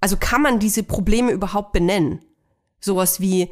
Also 0.00 0.16
kann 0.16 0.42
man 0.42 0.58
diese 0.58 0.82
Probleme 0.82 1.30
überhaupt 1.30 1.72
benennen? 1.72 2.24
Sowas 2.80 3.20
wie, 3.20 3.50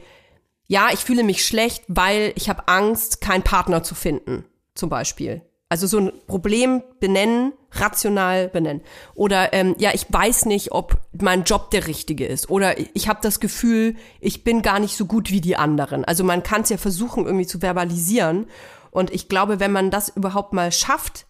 ja, 0.66 0.89
ich 0.93 1.01
fühle 1.01 1.22
mich 1.22 1.45
schlecht, 1.45 1.84
weil 1.89 2.32
ich 2.36 2.49
habe 2.49 2.68
Angst, 2.68 3.20
keinen 3.20 3.43
Partner 3.43 3.82
zu 3.82 3.95
finden, 3.95 4.47
zum 4.74 4.89
Beispiel. 4.89 5.43
Also 5.70 5.86
so 5.86 5.98
ein 5.98 6.12
Problem 6.26 6.82
benennen, 6.98 7.52
rational 7.72 8.48
benennen. 8.48 8.82
Oder 9.14 9.52
ähm, 9.52 9.74
ja, 9.78 9.90
ich 9.92 10.06
weiß 10.10 10.46
nicht, 10.46 10.72
ob 10.72 10.96
mein 11.12 11.44
Job 11.44 11.70
der 11.70 11.86
richtige 11.86 12.26
ist. 12.26 12.48
Oder 12.48 12.76
ich 12.78 13.08
habe 13.08 13.20
das 13.22 13.38
Gefühl, 13.38 13.94
ich 14.20 14.44
bin 14.44 14.62
gar 14.62 14.78
nicht 14.78 14.96
so 14.96 15.04
gut 15.04 15.30
wie 15.30 15.42
die 15.42 15.56
anderen. 15.56 16.06
Also 16.06 16.24
man 16.24 16.42
kann 16.42 16.62
es 16.62 16.70
ja 16.70 16.78
versuchen, 16.78 17.26
irgendwie 17.26 17.46
zu 17.46 17.60
verbalisieren. 17.60 18.46
Und 18.90 19.10
ich 19.10 19.28
glaube, 19.28 19.60
wenn 19.60 19.72
man 19.72 19.90
das 19.90 20.08
überhaupt 20.08 20.54
mal 20.54 20.72
schafft, 20.72 21.26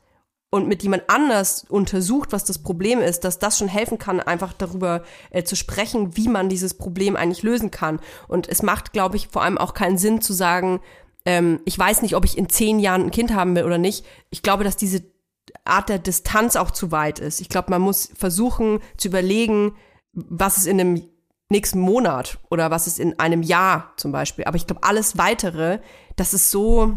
und 0.51 0.67
mit 0.67 0.83
jemand 0.83 1.05
anders 1.09 1.67
untersucht, 1.69 2.33
was 2.33 2.45
das 2.45 2.59
Problem 2.59 3.01
ist, 3.01 3.25
dass 3.25 3.39
das 3.39 3.59
schon 3.59 3.69
helfen 3.69 3.99
kann, 3.99 4.21
einfach 4.21 4.55
darüber 4.55 5.03
äh, 5.31 5.43
zu 5.43 5.57
sprechen, 5.57 6.17
wie 6.17 6.29
man 6.29 6.49
dieses 6.49 6.75
Problem 6.75 7.17
eigentlich 7.17 7.43
lösen 7.43 7.71
kann. 7.71 8.01
Und 8.29 8.49
es 8.49 8.63
macht, 8.63 8.93
glaube 8.93 9.17
ich, 9.17 9.29
vor 9.29 9.43
allem 9.43 9.59
auch 9.59 9.75
keinen 9.75 9.99
Sinn 9.99 10.23
zu 10.23 10.33
sagen, 10.33 10.81
ähm, 11.29 11.61
ich 11.67 11.79
weiß 11.79 12.01
nicht, 12.01 12.17
ob 12.17 12.25
ich 12.25 12.39
in 12.39 12.49
zehn 12.49 12.79
Jahren 12.79 13.03
ein 13.03 13.11
Kind 13.11 13.35
haben 13.35 13.55
will 13.55 13.65
oder 13.65 13.77
nicht. 13.77 14.07
Ich 14.31 14.41
glaube, 14.41 14.65
dass 14.65 14.77
diese 14.77 15.03
Art 15.63 15.91
der 15.91 15.99
Distanz 15.99 16.57
auch 16.57 16.71
zu 16.71 16.91
weit 16.91 17.19
ist. 17.19 17.43
Ich 17.43 17.51
glaube, 17.51 17.71
man 17.71 17.83
muss 17.83 18.09
versuchen 18.17 18.81
zu 18.97 19.09
überlegen, 19.09 19.77
was 20.15 20.57
ist 20.57 20.67
in 20.67 20.81
einem 20.81 21.03
nächsten 21.51 21.81
Monat 21.81 22.39
oder 22.49 22.71
was 22.71 22.87
ist 22.87 22.99
in 22.99 23.19
einem 23.19 23.43
Jahr 23.43 23.93
zum 23.99 24.11
Beispiel. 24.11 24.47
Aber 24.47 24.57
ich 24.57 24.67
glaube, 24.67 24.83
alles 24.85 25.19
weitere, 25.19 25.81
das 26.17 26.33
ist 26.33 26.51
so, 26.51 26.97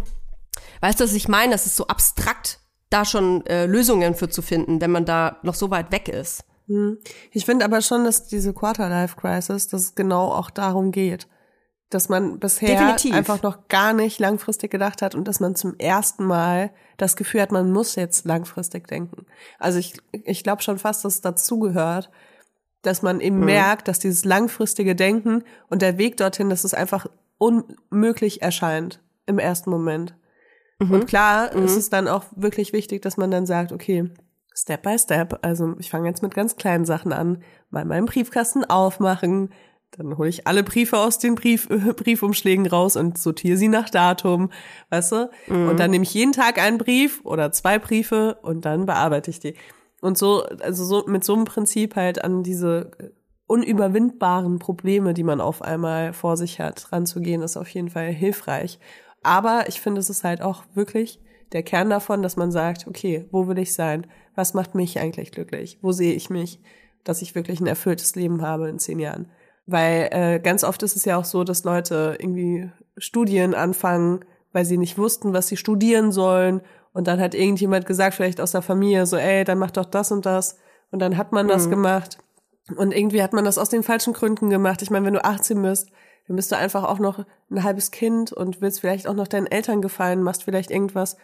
weißt 0.80 1.02
du, 1.02 1.04
was 1.04 1.14
ich 1.14 1.28
meine? 1.28 1.52
Das 1.52 1.66
ist 1.66 1.76
so 1.76 1.88
abstrakt 1.88 2.62
da 2.90 3.04
schon 3.04 3.46
äh, 3.48 3.66
Lösungen 3.66 4.16
für 4.16 4.30
zu 4.30 4.42
finden, 4.42 4.80
wenn 4.80 4.92
man 4.92 5.04
da 5.04 5.40
noch 5.44 5.56
so 5.56 5.72
weit 5.72 5.92
weg 5.92 6.08
ist. 6.08 6.46
Hm. 6.68 7.00
Ich 7.32 7.46
finde 7.46 7.66
aber 7.66 7.82
schon, 7.82 8.06
dass 8.06 8.28
diese 8.28 8.54
Quarter-Life-Crisis, 8.54 9.68
dass 9.68 9.82
es 9.82 9.96
genau 9.96 10.32
auch 10.32 10.50
darum 10.50 10.94
geht. 10.94 11.28
Dass 11.92 12.10
man 12.10 12.40
bisher 12.40 12.70
Definitiv. 12.70 13.14
einfach 13.14 13.44
noch 13.44 13.68
gar 13.68 13.94
nicht 13.94 14.20
langfristig 14.20 14.72
gedacht 14.72 15.02
hat 15.02 15.14
und 15.14 15.28
dass 15.28 15.40
man 15.40 15.56
zum 15.56 15.78
ersten 15.78 16.24
Mal 16.26 16.72
das 16.98 17.16
Gefühl 17.16 17.42
hat, 17.42 17.52
man 17.52 17.72
muss 17.72 17.96
jetzt 17.96 18.26
langfristig 18.26 18.88
denken. 18.88 19.26
Also 19.60 19.78
ich, 19.78 19.94
ich 20.12 20.44
glaube 20.44 20.64
schon 20.64 20.80
fast, 20.80 21.06
dass 21.06 21.16
es 21.16 21.22
dazugehört, 21.22 22.10
dass 22.82 23.02
man 23.04 23.20
eben 23.20 23.40
merkt, 23.40 23.88
dass 23.88 24.00
dieses 24.00 24.26
langfristige 24.26 24.96
Denken 24.96 25.44
und 25.70 25.84
der 25.84 25.98
Weg 26.00 26.18
dorthin, 26.18 26.50
dass 26.50 26.64
es 26.64 26.74
einfach 26.74 27.06
unmöglich 27.38 28.42
erscheint 28.42 29.02
im 29.26 29.38
ersten 29.38 29.70
Moment. 29.70 30.16
Und 30.80 31.06
klar 31.06 31.52
ist 31.54 31.76
es 31.76 31.92
dann 31.92 32.08
auch 32.08 32.24
wirklich 32.36 32.74
wichtig, 32.74 33.04
dass 33.04 33.16
man 33.16 33.30
dann 33.30 33.46
sagt, 33.46 33.72
okay, 33.72 34.10
Step 34.54 34.82
by 34.82 34.98
Step, 34.98 35.38
also 35.44 35.76
ich 35.78 35.92
fange 35.92 36.08
jetzt 36.10 36.24
mit 36.24 36.34
ganz 36.34 36.56
kleinen 36.56 36.86
Sachen 36.86 37.14
an, 37.14 37.44
mal 37.70 37.86
meinen 37.86 38.08
Briefkasten 38.08 38.66
aufmachen, 38.66 39.52
dann 39.92 40.18
hole 40.18 40.30
ich 40.30 40.48
alle 40.48 40.64
Briefe 40.64 40.98
aus 40.98 41.20
den 41.20 41.36
Brief, 41.36 41.68
Briefumschlägen 41.98 42.66
raus 42.66 42.96
und 42.96 43.18
sortiere 43.18 43.58
sie 43.58 43.68
nach 43.68 43.90
Datum, 43.90 44.50
weißt 44.90 45.12
du? 45.12 45.30
Und 45.48 45.80
dann 45.80 45.92
nehme 45.92 46.04
ich 46.04 46.14
jeden 46.14 46.32
Tag 46.32 46.60
einen 46.60 46.78
Brief 46.78 47.22
oder 47.24 47.52
zwei 47.52 47.78
Briefe 47.78 48.38
und 48.42 48.66
dann 48.66 48.86
bearbeite 48.86 49.30
ich 49.30 49.40
die. 49.40 49.56
Und 50.02 50.18
so, 50.18 50.44
also 50.44 50.84
so 50.84 51.06
mit 51.08 51.24
so 51.24 51.36
einem 51.36 51.46
Prinzip 51.46 51.96
halt 51.96 52.24
an 52.24 52.42
diese 52.44 52.92
unüberwindbaren 53.48 54.60
Probleme, 54.60 55.14
die 55.14 55.24
man 55.24 55.42
auf 55.42 55.62
einmal 55.62 56.14
vor 56.14 56.38
sich 56.38 56.60
hat, 56.60 56.92
ranzugehen, 56.92 57.42
ist 57.42 57.58
auf 57.58 57.68
jeden 57.70 57.90
Fall 57.90 58.08
hilfreich. 58.12 58.80
Aber 59.24 59.66
ich 59.68 59.82
finde, 59.82 60.00
es 60.00 60.10
ist 60.10 60.24
halt 60.24 60.42
auch 60.42 60.64
wirklich 60.74 61.20
der 61.52 61.64
Kern 61.64 61.90
davon, 61.90 62.24
dass 62.24 62.38
man 62.38 62.52
sagt, 62.52 62.88
okay, 62.88 63.26
wo 63.32 63.48
will 63.48 63.60
ich 63.60 63.74
sein? 63.74 64.08
Was 64.36 64.54
macht 64.54 64.74
mich 64.74 65.00
eigentlich 65.00 65.32
glücklich? 65.32 65.78
Wo 65.82 65.92
sehe 65.92 66.14
ich 66.14 66.30
mich, 66.30 66.62
dass 67.04 67.22
ich 67.22 67.36
wirklich 67.36 67.60
ein 67.60 67.68
erfülltes 67.68 68.16
Leben 68.16 68.42
habe 68.42 68.70
in 68.70 68.80
zehn 68.80 69.00
Jahren? 69.00 69.30
Weil 69.66 70.10
äh, 70.12 70.40
ganz 70.40 70.64
oft 70.64 70.84
ist 70.84 70.96
es 70.96 71.06
ja 71.06 71.18
auch 71.18 71.26
so, 71.26 71.44
dass 71.44 71.64
Leute 71.64 72.18
irgendwie 72.20 72.70
Studien 72.98 73.54
anfangen, 73.54 74.26
weil 74.52 74.66
sie 74.66 74.78
nicht 74.78 74.98
wussten, 74.98 75.34
was 75.34 75.48
sie 75.48 75.58
studieren 75.58 76.12
sollen. 76.12 76.62
Und 76.94 77.08
dann 77.08 77.20
hat 77.22 77.36
irgendjemand 77.36 77.86
gesagt, 77.86 78.16
vielleicht 78.16 78.42
aus 78.42 78.52
der 78.52 78.62
Familie, 78.62 79.06
so, 79.06 79.18
ey, 79.18 79.44
dann 79.44 79.60
mach 79.60 79.72
doch 79.72 79.86
das 79.86 80.12
und 80.12 80.26
das. 80.26 80.58
Und 80.92 81.00
dann 81.00 81.18
hat 81.18 81.32
man 81.32 81.48
das 81.48 81.70
gemacht. 81.70 82.18
Und 82.76 82.94
irgendwie 82.94 83.24
hat 83.24 83.34
man 83.34 83.46
das 83.46 83.58
aus 83.58 83.70
den 83.70 83.84
falschen 83.84 84.14
Gründen 84.14 84.50
gemacht. 84.50 84.82
Ich 84.82 84.90
meine, 84.90 85.06
wenn 85.06 85.14
du 85.14 85.24
18 85.24 85.62
bist, 85.62 85.90
dann 86.28 86.36
bist 86.36 86.52
du 86.52 86.58
einfach 86.58 86.84
auch 86.84 87.00
noch 87.00 87.26
ein 87.50 87.64
halbes 87.64 87.92
Kind 87.92 88.32
und 88.32 88.62
willst 88.62 88.82
vielleicht 88.82 89.08
auch 89.08 89.14
noch 89.14 89.28
deinen 89.28 89.48
Eltern 89.48 89.82
gefallen, 89.82 90.22
machst 90.22 90.44
vielleicht 90.44 90.72
irgendwas, 90.72 91.18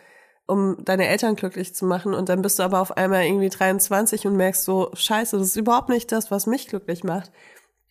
um 0.48 0.78
deine 0.84 1.08
Eltern 1.08 1.36
glücklich 1.36 1.76
zu 1.76 1.86
machen. 1.86 2.14
Und 2.14 2.30
dann 2.30 2.42
bist 2.42 2.60
du 2.60 2.64
aber 2.64 2.80
auf 2.80 2.98
einmal 2.98 3.24
irgendwie 3.24 3.50
23 3.50 4.26
und 4.26 4.36
merkst 4.36 4.64
so, 4.64 4.90
scheiße, 4.94 5.38
das 5.38 5.48
ist 5.48 5.56
überhaupt 5.56 5.90
nicht 5.90 6.12
das, 6.12 6.32
was 6.32 6.48
mich 6.48 6.68
glücklich 6.68 7.04
macht. 7.04 7.32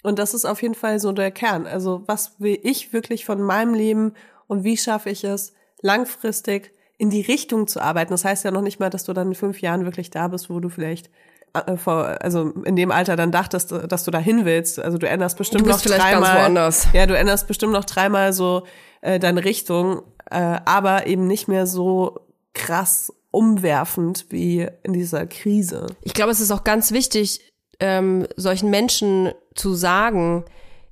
Und 0.06 0.20
das 0.20 0.34
ist 0.34 0.44
auf 0.44 0.62
jeden 0.62 0.76
Fall 0.76 1.00
so 1.00 1.10
der 1.10 1.32
Kern. 1.32 1.66
Also 1.66 2.04
was 2.06 2.38
will 2.38 2.60
ich 2.62 2.92
wirklich 2.92 3.24
von 3.24 3.42
meinem 3.42 3.74
Leben 3.74 4.12
und 4.46 4.62
wie 4.62 4.76
schaffe 4.76 5.10
ich 5.10 5.24
es, 5.24 5.52
langfristig 5.82 6.70
in 6.96 7.10
die 7.10 7.22
Richtung 7.22 7.66
zu 7.66 7.80
arbeiten? 7.80 8.12
Das 8.12 8.24
heißt 8.24 8.44
ja 8.44 8.52
noch 8.52 8.62
nicht 8.62 8.78
mal, 8.78 8.88
dass 8.88 9.02
du 9.02 9.12
dann 9.12 9.26
in 9.26 9.34
fünf 9.34 9.60
Jahren 9.60 9.84
wirklich 9.84 10.10
da 10.10 10.28
bist, 10.28 10.48
wo 10.48 10.60
du 10.60 10.68
vielleicht 10.68 11.10
äh, 11.54 11.76
vor, 11.76 12.18
also 12.20 12.52
in 12.64 12.76
dem 12.76 12.92
Alter 12.92 13.16
dann 13.16 13.32
dachtest, 13.32 13.72
dass 13.72 14.04
du 14.04 14.12
da 14.12 14.18
hin 14.18 14.44
willst. 14.44 14.78
Also 14.78 14.96
du 14.96 15.08
änderst 15.08 15.38
bestimmt 15.38 15.66
Du 15.66 15.70
noch 15.70 15.80
dreimal. 15.80 16.72
Ja, 16.92 17.06
du 17.06 17.16
änderst 17.16 17.48
bestimmt 17.48 17.72
noch 17.72 17.84
dreimal 17.84 18.32
so 18.32 18.62
äh, 19.00 19.18
deine 19.18 19.44
Richtung, 19.44 20.02
äh, 20.30 20.60
aber 20.64 21.08
eben 21.08 21.26
nicht 21.26 21.48
mehr 21.48 21.66
so 21.66 22.20
krass 22.54 23.12
umwerfend 23.32 24.26
wie 24.28 24.68
in 24.84 24.92
dieser 24.92 25.26
Krise. 25.26 25.88
Ich 26.02 26.14
glaube, 26.14 26.30
es 26.30 26.38
ist 26.38 26.52
auch 26.52 26.62
ganz 26.62 26.92
wichtig, 26.92 27.40
ähm, 27.80 28.26
solchen 28.36 28.70
Menschen 28.70 29.30
zu 29.54 29.74
sagen, 29.74 30.44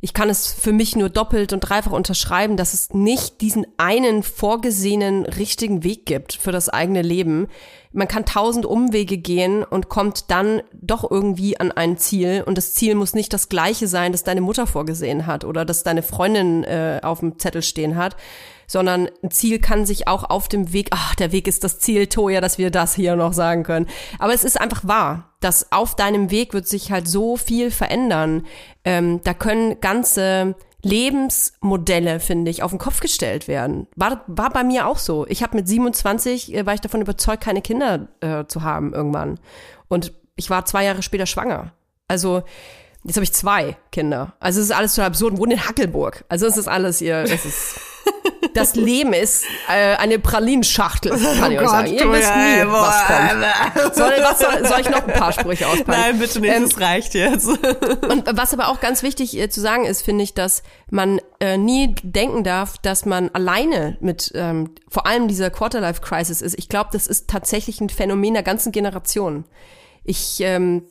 ich 0.04 0.12
kann 0.12 0.28
es 0.28 0.52
für 0.52 0.72
mich 0.72 0.96
nur 0.96 1.08
doppelt 1.08 1.54
und 1.54 1.60
dreifach 1.60 1.92
unterschreiben, 1.92 2.58
dass 2.58 2.74
es 2.74 2.92
nicht 2.92 3.40
diesen 3.40 3.66
einen 3.78 4.22
vorgesehenen 4.22 5.24
richtigen 5.24 5.82
Weg 5.82 6.04
gibt 6.04 6.34
für 6.34 6.52
das 6.52 6.68
eigene 6.68 7.00
Leben. 7.00 7.48
Man 7.90 8.06
kann 8.06 8.26
tausend 8.26 8.66
Umwege 8.66 9.16
gehen 9.16 9.64
und 9.64 9.88
kommt 9.88 10.30
dann 10.30 10.60
doch 10.74 11.10
irgendwie 11.10 11.58
an 11.58 11.72
ein 11.72 11.96
Ziel. 11.96 12.42
Und 12.44 12.58
das 12.58 12.74
Ziel 12.74 12.96
muss 12.96 13.14
nicht 13.14 13.32
das 13.32 13.48
gleiche 13.48 13.88
sein, 13.88 14.12
das 14.12 14.24
deine 14.24 14.42
Mutter 14.42 14.66
vorgesehen 14.66 15.26
hat 15.26 15.42
oder 15.42 15.64
das 15.64 15.84
deine 15.84 16.02
Freundin 16.02 16.64
äh, 16.64 17.00
auf 17.02 17.20
dem 17.20 17.38
Zettel 17.38 17.62
stehen 17.62 17.96
hat, 17.96 18.14
sondern 18.66 19.08
ein 19.22 19.30
Ziel 19.30 19.58
kann 19.58 19.86
sich 19.86 20.08
auch 20.08 20.24
auf 20.30 20.48
dem 20.48 20.72
Weg, 20.72 20.88
ach, 20.90 21.14
der 21.14 21.32
Weg 21.32 21.48
ist 21.48 21.64
das 21.64 21.78
Ziel, 21.78 22.06
Toja, 22.06 22.40
dass 22.40 22.58
wir 22.58 22.70
das 22.70 22.94
hier 22.94 23.16
noch 23.16 23.32
sagen 23.32 23.62
können. 23.62 23.86
Aber 24.18 24.34
es 24.34 24.44
ist 24.44 24.60
einfach 24.60 24.86
wahr, 24.86 25.34
dass 25.40 25.72
auf 25.72 25.96
deinem 25.96 26.30
Weg 26.30 26.54
wird 26.54 26.66
sich 26.66 26.90
halt 26.90 27.08
so 27.08 27.36
viel 27.36 27.70
verändern. 27.70 28.46
Ähm, 28.84 29.20
da 29.24 29.34
können 29.34 29.80
ganze 29.80 30.54
Lebensmodelle, 30.84 32.20
finde 32.20 32.50
ich, 32.50 32.62
auf 32.62 32.70
den 32.70 32.78
Kopf 32.78 33.00
gestellt 33.00 33.48
werden. 33.48 33.88
War, 33.96 34.22
war 34.26 34.50
bei 34.50 34.62
mir 34.62 34.86
auch 34.86 34.98
so. 34.98 35.26
Ich 35.28 35.42
habe 35.42 35.56
mit 35.56 35.66
27, 35.66 36.54
äh, 36.54 36.66
war 36.66 36.74
ich 36.74 36.80
davon 36.80 37.00
überzeugt, 37.00 37.42
keine 37.42 37.62
Kinder 37.62 38.08
äh, 38.20 38.44
zu 38.46 38.62
haben 38.62 38.92
irgendwann. 38.92 39.40
Und 39.88 40.12
ich 40.36 40.50
war 40.50 40.64
zwei 40.66 40.84
Jahre 40.84 41.02
später 41.02 41.26
schwanger. 41.26 41.72
Also 42.06 42.42
jetzt 43.04 43.16
habe 43.16 43.24
ich 43.24 43.32
zwei 43.32 43.76
Kinder. 43.92 44.34
Also 44.40 44.60
es 44.60 44.66
ist 44.66 44.72
alles 44.72 44.94
total 44.94 45.08
absurd. 45.08 45.38
Wohnen 45.38 45.52
in 45.52 45.66
Hackelburg. 45.66 46.24
Also 46.28 46.46
es 46.46 46.56
ist 46.56 46.68
alles 46.68 47.00
ihr, 47.00 47.16
es 47.16 47.44
ist 47.44 47.80
das 48.54 48.74
Leben 48.74 49.12
ist 49.12 49.44
äh, 49.68 49.96
eine 49.96 50.18
Pralinschachtel, 50.18 51.10
kann 51.10 51.52
ich 51.52 51.58
Oh 51.58 51.62
euch 51.62 51.68
sagen. 51.68 51.90
Gott, 51.90 52.00
Ihr 52.00 52.12
wisst 52.12 52.36
nie, 52.36 52.58
Julia, 52.58 52.72
was 52.72 53.06
kommt. 53.06 53.94
Soll, 53.96 54.12
was 54.22 54.38
soll, 54.38 54.66
soll 54.66 54.80
ich 54.80 54.90
noch 54.90 55.06
ein 55.06 55.12
paar 55.14 55.32
Sprüche 55.32 55.66
auspacken? 55.66 55.90
Nein, 56.00 56.18
bitte 56.18 56.40
nicht, 56.40 56.54
Ähm, 56.54 56.62
das 56.68 56.80
reicht 56.80 57.14
jetzt. 57.14 57.46
und 57.46 58.24
was 58.36 58.52
aber 58.52 58.68
auch 58.68 58.80
ganz 58.80 59.02
wichtig 59.02 59.38
äh, 59.38 59.48
zu 59.48 59.60
sagen 59.60 59.84
ist, 59.84 60.02
finde 60.02 60.24
ich, 60.24 60.34
dass 60.34 60.62
man 60.90 61.20
äh, 61.40 61.56
nie 61.58 61.94
denken 62.02 62.44
darf, 62.44 62.78
dass 62.78 63.04
man 63.04 63.30
alleine 63.30 63.96
mit 64.00 64.32
ähm, 64.34 64.70
vor 64.88 65.06
allem 65.06 65.28
dieser 65.28 65.50
Quarterlife-Crisis 65.50 66.40
ist. 66.40 66.58
Ich 66.58 66.68
glaube, 66.68 66.90
das 66.92 67.06
ist 67.06 67.28
tatsächlich 67.28 67.80
ein 67.80 67.90
Phänomen 67.90 68.34
der 68.34 68.42
ganzen 68.42 68.72
Generation. 68.72 69.44
Ich 70.04 70.40
ähm, 70.40 70.84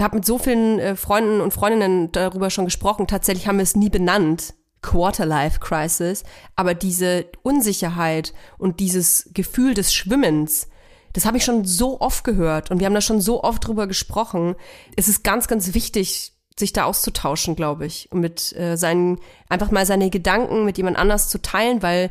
habe 0.00 0.16
mit 0.16 0.24
so 0.24 0.38
vielen 0.38 0.78
äh, 0.78 0.96
Freunden 0.96 1.40
und 1.40 1.52
Freundinnen 1.52 2.12
darüber 2.12 2.50
schon 2.50 2.64
gesprochen. 2.64 3.06
Tatsächlich 3.06 3.46
haben 3.46 3.58
wir 3.58 3.62
es 3.64 3.76
nie 3.76 3.90
benannt. 3.90 4.54
Quarterlife 4.82 5.60
Crisis, 5.60 6.24
aber 6.56 6.74
diese 6.74 7.26
Unsicherheit 7.42 8.32
und 8.58 8.80
dieses 8.80 9.30
Gefühl 9.34 9.74
des 9.74 9.92
Schwimmens, 9.92 10.68
das 11.12 11.26
habe 11.26 11.36
ich 11.36 11.44
schon 11.44 11.64
so 11.64 12.00
oft 12.00 12.24
gehört 12.24 12.70
und 12.70 12.78
wir 12.78 12.86
haben 12.86 12.94
da 12.94 13.00
schon 13.00 13.20
so 13.20 13.42
oft 13.42 13.66
drüber 13.66 13.86
gesprochen. 13.86 14.54
Es 14.96 15.08
ist 15.08 15.24
ganz, 15.24 15.48
ganz 15.48 15.74
wichtig, 15.74 16.32
sich 16.58 16.72
da 16.72 16.84
auszutauschen, 16.84 17.56
glaube 17.56 17.86
ich, 17.86 18.10
und 18.12 18.20
mit 18.20 18.54
äh, 18.56 18.76
seinen, 18.76 19.20
einfach 19.48 19.70
mal 19.70 19.86
seine 19.86 20.10
Gedanken 20.10 20.64
mit 20.64 20.76
jemand 20.76 20.96
anders 20.96 21.28
zu 21.28 21.40
teilen, 21.40 21.82
weil 21.82 22.10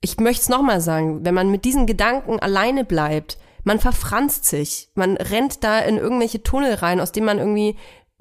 ich 0.00 0.18
möchte 0.18 0.42
es 0.42 0.48
nochmal 0.48 0.80
sagen, 0.80 1.24
wenn 1.24 1.34
man 1.34 1.50
mit 1.50 1.64
diesen 1.64 1.86
Gedanken 1.86 2.38
alleine 2.38 2.84
bleibt, 2.84 3.38
man 3.64 3.80
verfranst 3.80 4.44
sich, 4.44 4.90
man 4.94 5.16
rennt 5.16 5.64
da 5.64 5.80
in 5.80 5.98
irgendwelche 5.98 6.42
Tunnel 6.42 6.74
rein, 6.74 7.00
aus 7.00 7.12
denen 7.12 7.26
man 7.26 7.38
irgendwie 7.38 7.76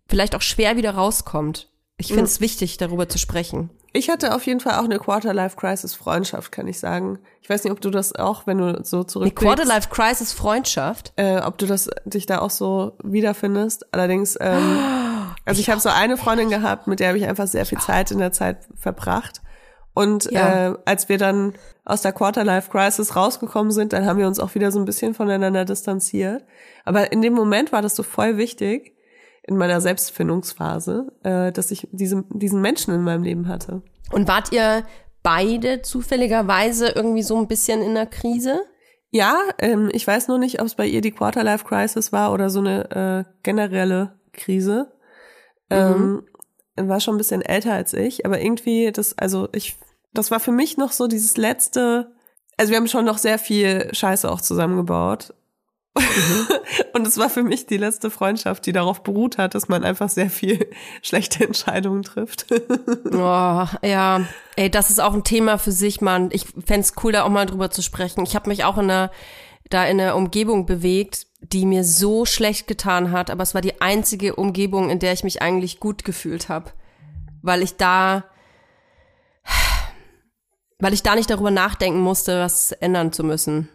vielleicht 0.07 0.35
auch 0.35 0.41
schwer 0.41 0.77
wieder 0.77 0.91
rauskommt. 0.91 1.69
Ich 1.99 2.07
finde 2.09 2.25
es 2.25 2.39
wichtig, 2.41 2.77
darüber 2.77 3.09
zu 3.09 3.17
sprechen. 3.17 3.71
Ich 3.91 4.09
hatte 4.11 4.35
auf 4.35 4.45
jeden 4.45 4.59
Fall 4.59 4.75
auch 4.75 4.83
eine 4.83 4.99
Quarter-Life-Crisis-Freundschaft, 4.99 6.51
kann 6.51 6.67
ich 6.67 6.79
sagen. 6.79 7.17
Ich 7.41 7.49
weiß 7.49 7.63
nicht, 7.63 7.73
ob 7.73 7.81
du 7.81 7.89
das 7.89 8.13
auch, 8.13 8.45
wenn 8.45 8.59
du 8.59 8.83
so 8.83 8.97
Eine 8.97 9.07
zurückblickst, 9.07 9.55
Quarterlife 9.57 9.89
Crisis 9.89 10.33
Freundschaft. 10.33 11.13
äh, 11.15 11.39
ob 11.39 11.57
du 11.57 11.65
das 11.65 11.89
dich 12.05 12.27
da 12.27 12.39
auch 12.39 12.51
so 12.51 12.93
wiederfindest. 13.03 13.91
Allerdings, 13.93 14.37
ähm, 14.39 14.77
also 15.45 15.59
ich 15.59 15.69
habe 15.71 15.81
so 15.81 15.89
eine 15.89 16.17
Freundin 16.17 16.49
gehabt, 16.49 16.85
mit 16.85 16.99
der 16.99 17.07
habe 17.09 17.17
ich 17.17 17.25
einfach 17.25 17.47
sehr 17.47 17.65
viel 17.65 17.79
Zeit 17.79 18.11
in 18.11 18.19
der 18.19 18.31
Zeit 18.31 18.57
verbracht. 18.75 19.41
Und 19.95 20.29
Ja. 20.31 20.67
äh, 20.69 20.77
als 20.85 21.09
wir 21.09 21.17
dann 21.17 21.53
aus 21.83 22.03
der 22.03 22.11
Quarter-Life-Crisis 22.11 23.15
rausgekommen 23.15 23.71
sind, 23.71 23.93
dann 23.93 24.05
haben 24.05 24.19
wir 24.19 24.27
uns 24.27 24.39
auch 24.39 24.53
wieder 24.53 24.71
so 24.71 24.77
ein 24.77 24.85
bisschen 24.85 25.15
voneinander 25.15 25.65
distanziert. 25.65 26.43
Aber 26.85 27.11
in 27.11 27.23
dem 27.23 27.33
Moment 27.33 27.71
war 27.71 27.81
das 27.81 27.95
so 27.95 28.03
voll 28.03 28.37
wichtig, 28.37 28.93
in 29.47 29.57
meiner 29.57 29.81
Selbstfindungsphase, 29.81 31.07
äh, 31.23 31.51
dass 31.51 31.71
ich 31.71 31.87
diese, 31.91 32.25
diesen 32.29 32.61
Menschen 32.61 32.93
in 32.93 33.01
meinem 33.01 33.23
Leben 33.23 33.47
hatte. 33.47 33.81
Und 34.11 34.27
wart 34.27 34.51
ihr 34.51 34.83
beide 35.23 35.81
zufälligerweise 35.81 36.89
irgendwie 36.89 37.23
so 37.23 37.37
ein 37.37 37.47
bisschen 37.47 37.81
in 37.81 37.95
der 37.95 38.05
Krise? 38.05 38.61
Ja, 39.09 39.39
ähm, 39.59 39.89
ich 39.93 40.05
weiß 40.05 40.27
nur 40.27 40.37
nicht, 40.37 40.59
ob 40.59 40.67
es 40.67 40.75
bei 40.75 40.85
ihr 40.85 41.01
die 41.01 41.11
Quarter-Life-Crisis 41.11 42.11
war 42.11 42.33
oder 42.33 42.49
so 42.49 42.59
eine 42.59 43.25
äh, 43.25 43.31
generelle 43.43 44.19
Krise. 44.33 44.91
Ähm, 45.69 46.23
war 46.75 46.99
schon 46.99 47.15
ein 47.15 47.17
bisschen 47.17 47.41
älter 47.41 47.73
als 47.73 47.93
ich, 47.93 48.25
aber 48.25 48.39
irgendwie 48.39 48.91
das, 48.91 49.17
also 49.17 49.49
ich, 49.53 49.77
das 50.13 50.31
war 50.31 50.39
für 50.39 50.51
mich 50.51 50.77
noch 50.77 50.91
so 50.91 51.07
dieses 51.07 51.37
letzte. 51.37 52.11
Also 52.57 52.71
wir 52.71 52.77
haben 52.77 52.87
schon 52.87 53.05
noch 53.05 53.17
sehr 53.17 53.39
viel 53.39 53.89
Scheiße 53.93 54.29
auch 54.29 54.41
zusammengebaut. 54.41 55.33
Und 56.93 57.07
es 57.07 57.17
war 57.17 57.29
für 57.29 57.43
mich 57.43 57.65
die 57.65 57.77
letzte 57.77 58.09
Freundschaft, 58.09 58.65
die 58.65 58.71
darauf 58.71 59.03
beruht 59.03 59.37
hat, 59.37 59.55
dass 59.55 59.67
man 59.67 59.83
einfach 59.83 60.09
sehr 60.09 60.29
viel 60.29 60.69
schlechte 61.01 61.43
Entscheidungen 61.43 62.03
trifft. 62.03 62.47
Oh, 63.09 63.65
ja. 63.83 64.21
Ey, 64.55 64.69
das 64.69 64.89
ist 64.89 64.99
auch 64.99 65.13
ein 65.13 65.23
Thema 65.23 65.57
für 65.57 65.71
sich, 65.71 66.01
Mann. 66.01 66.29
Ich 66.31 66.45
fänd's 66.65 66.93
cool, 67.03 67.11
da 67.11 67.23
auch 67.23 67.29
mal 67.29 67.45
drüber 67.45 67.71
zu 67.71 67.81
sprechen. 67.81 68.23
Ich 68.23 68.35
habe 68.35 68.49
mich 68.49 68.63
auch 68.63 68.77
in 68.77 68.85
einer, 68.85 69.11
da 69.69 69.85
in 69.85 69.99
einer 69.99 70.15
Umgebung 70.15 70.65
bewegt, 70.65 71.25
die 71.41 71.65
mir 71.65 71.83
so 71.83 72.25
schlecht 72.25 72.67
getan 72.67 73.11
hat, 73.11 73.31
aber 73.31 73.43
es 73.43 73.55
war 73.55 73.61
die 73.61 73.81
einzige 73.81 74.35
Umgebung, 74.35 74.89
in 74.89 74.99
der 74.99 75.13
ich 75.13 75.23
mich 75.23 75.41
eigentlich 75.41 75.79
gut 75.79 76.03
gefühlt 76.03 76.49
habe. 76.49 76.71
Weil 77.41 77.63
ich 77.63 77.77
da, 77.77 78.25
weil 80.79 80.93
ich 80.93 81.03
da 81.03 81.15
nicht 81.15 81.29
darüber 81.29 81.51
nachdenken 81.51 82.01
musste, 82.01 82.39
was 82.39 82.71
ändern 82.73 83.11
zu 83.13 83.23
müssen. 83.23 83.69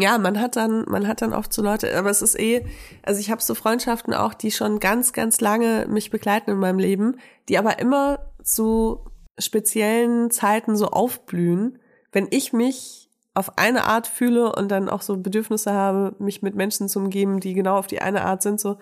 Ja, 0.00 0.18
man 0.18 0.40
hat 0.40 0.56
dann, 0.56 0.84
man 0.88 1.06
hat 1.06 1.22
dann 1.22 1.32
oft 1.32 1.52
so 1.52 1.62
Leute, 1.62 1.96
aber 1.96 2.10
es 2.10 2.22
ist 2.22 2.38
eh, 2.38 2.64
also 3.02 3.20
ich 3.20 3.30
habe 3.30 3.42
so 3.42 3.54
Freundschaften 3.54 4.14
auch, 4.14 4.34
die 4.34 4.50
schon 4.50 4.80
ganz, 4.80 5.12
ganz 5.12 5.40
lange 5.40 5.86
mich 5.88 6.10
begleiten 6.10 6.50
in 6.50 6.58
meinem 6.58 6.78
Leben, 6.78 7.16
die 7.48 7.58
aber 7.58 7.78
immer 7.78 8.20
zu 8.42 9.04
speziellen 9.38 10.30
Zeiten 10.30 10.76
so 10.76 10.86
aufblühen, 10.88 11.78
wenn 12.12 12.28
ich 12.30 12.52
mich 12.52 13.08
auf 13.34 13.58
eine 13.58 13.84
Art 13.84 14.06
fühle 14.06 14.52
und 14.54 14.68
dann 14.70 14.88
auch 14.88 15.02
so 15.02 15.16
Bedürfnisse 15.16 15.72
habe, 15.72 16.14
mich 16.18 16.42
mit 16.42 16.54
Menschen 16.54 16.88
zu 16.88 16.98
umgeben, 16.98 17.40
die 17.40 17.54
genau 17.54 17.76
auf 17.78 17.86
die 17.86 18.00
eine 18.00 18.24
Art 18.24 18.42
sind, 18.42 18.60
so. 18.60 18.78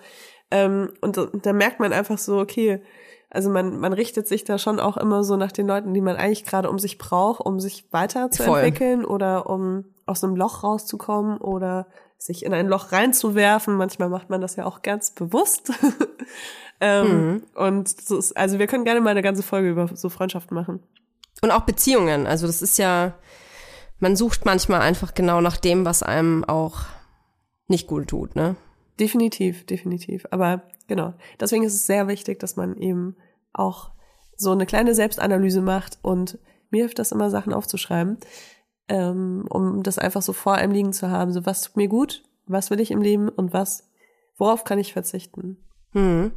Ähm, 0.51 0.91
und 1.01 1.17
da- 1.17 1.27
da 1.31 1.53
merkt 1.53 1.79
man 1.79 1.93
einfach 1.93 2.17
so, 2.17 2.39
okay, 2.39 2.81
also 3.29 3.51
man, 3.51 3.79
man 3.79 3.93
richtet 3.93 4.27
sich 4.27 4.43
da 4.43 4.57
schon 4.57 4.79
auch 4.79 4.97
immer 4.97 5.23
so 5.23 5.37
nach 5.37 5.51
den 5.51 5.67
Leuten, 5.67 5.93
die 5.93 6.01
man 6.01 6.15
eigentlich 6.15 6.45
gerade 6.45 6.69
um 6.69 6.79
sich 6.79 6.97
braucht, 6.97 7.41
um 7.45 7.59
sich 7.59 7.85
weiterzuentwickeln 7.91 9.05
oder 9.05 9.47
um 9.47 9.85
aus 10.09 10.23
einem 10.23 10.35
Loch 10.35 10.63
rauszukommen 10.63 11.37
oder 11.37 11.87
sich 12.17 12.43
in 12.43 12.53
ein 12.53 12.67
Loch 12.67 12.91
reinzuwerfen. 12.91 13.75
Manchmal 13.75 14.09
macht 14.09 14.29
man 14.29 14.41
das 14.41 14.55
ja 14.55 14.65
auch 14.65 14.81
ganz 14.81 15.11
bewusst. 15.11 15.71
ähm, 16.81 17.43
Und 17.55 17.87
so 17.87 18.17
ist, 18.17 18.35
also 18.35 18.59
wir 18.59 18.67
können 18.67 18.83
gerne 18.83 19.01
mal 19.01 19.11
eine 19.11 19.21
ganze 19.21 19.43
Folge 19.43 19.69
über 19.69 19.89
so 19.93 20.09
Freundschaften 20.09 20.55
machen. 20.55 20.83
Und 21.41 21.51
auch 21.51 21.61
Beziehungen. 21.61 22.27
Also 22.27 22.47
das 22.47 22.61
ist 22.61 22.77
ja, 22.77 23.13
man 23.99 24.15
sucht 24.15 24.45
manchmal 24.45 24.81
einfach 24.81 25.13
genau 25.13 25.39
nach 25.39 25.57
dem, 25.57 25.85
was 25.85 26.03
einem 26.03 26.43
auch 26.43 26.81
nicht 27.67 27.87
gut 27.87 28.09
tut, 28.09 28.35
ne? 28.35 28.55
Definitiv, 28.99 29.65
definitiv. 29.65 30.25
Aber 30.31 30.63
genau, 30.87 31.13
deswegen 31.39 31.63
ist 31.63 31.75
es 31.75 31.85
sehr 31.85 32.09
wichtig, 32.09 32.39
dass 32.39 32.57
man 32.57 32.75
eben 32.75 33.15
auch 33.53 33.91
so 34.35 34.51
eine 34.51 34.65
kleine 34.65 34.93
Selbstanalyse 34.93 35.61
macht 35.61 35.99
und 36.01 36.37
mir 36.69 36.83
hilft 36.83 36.99
das 36.99 37.11
immer, 37.11 37.29
Sachen 37.29 37.53
aufzuschreiben, 37.53 38.17
ähm, 38.89 39.45
um 39.49 39.83
das 39.83 39.97
einfach 39.97 40.21
so 40.21 40.33
vor 40.33 40.55
einem 40.55 40.73
liegen 40.73 40.93
zu 40.93 41.09
haben. 41.09 41.31
So, 41.31 41.45
was 41.45 41.61
tut 41.61 41.77
mir 41.77 41.87
gut, 41.87 42.23
was 42.47 42.69
will 42.69 42.79
ich 42.79 42.91
im 42.91 43.01
Leben 43.01 43.29
und 43.29 43.53
was, 43.53 43.87
worauf 44.37 44.63
kann 44.63 44.79
ich 44.79 44.93
verzichten? 44.93 45.57
Hm. 45.93 46.31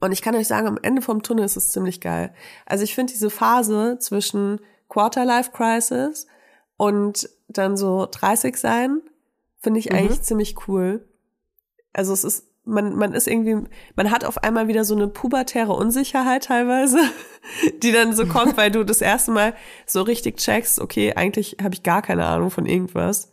Und 0.00 0.12
ich 0.12 0.22
kann 0.22 0.34
euch 0.34 0.48
sagen, 0.48 0.66
am 0.66 0.78
Ende 0.82 1.02
vom 1.02 1.22
Tunnel 1.22 1.44
ist 1.44 1.56
es 1.56 1.68
ziemlich 1.68 2.00
geil. 2.00 2.34
Also 2.66 2.84
ich 2.84 2.94
finde 2.94 3.12
diese 3.12 3.30
Phase 3.30 3.98
zwischen 4.00 4.60
Quarter-Life-Crisis 4.88 6.26
und 6.76 7.28
dann 7.48 7.76
so 7.76 8.08
30 8.10 8.56
sein, 8.56 9.00
finde 9.60 9.78
ich 9.80 9.92
eigentlich 9.92 10.22
ziemlich 10.22 10.66
cool. 10.66 11.08
Also 11.92 12.12
es 12.12 12.24
ist, 12.24 12.46
man, 12.64 12.94
man 12.94 13.12
ist 13.12 13.26
irgendwie, 13.26 13.68
man 13.96 14.10
hat 14.10 14.24
auf 14.24 14.42
einmal 14.42 14.68
wieder 14.68 14.84
so 14.84 14.94
eine 14.94 15.08
pubertäre 15.08 15.72
Unsicherheit 15.72 16.44
teilweise, 16.44 16.98
die 17.82 17.92
dann 17.92 18.14
so 18.14 18.26
kommt, 18.26 18.56
weil 18.56 18.70
du 18.70 18.84
das 18.84 19.00
erste 19.00 19.32
Mal 19.32 19.54
so 19.86 20.02
richtig 20.02 20.36
checkst, 20.36 20.80
okay, 20.80 21.14
eigentlich 21.14 21.56
habe 21.62 21.74
ich 21.74 21.82
gar 21.82 22.02
keine 22.02 22.26
Ahnung 22.26 22.50
von 22.50 22.66
irgendwas. 22.66 23.32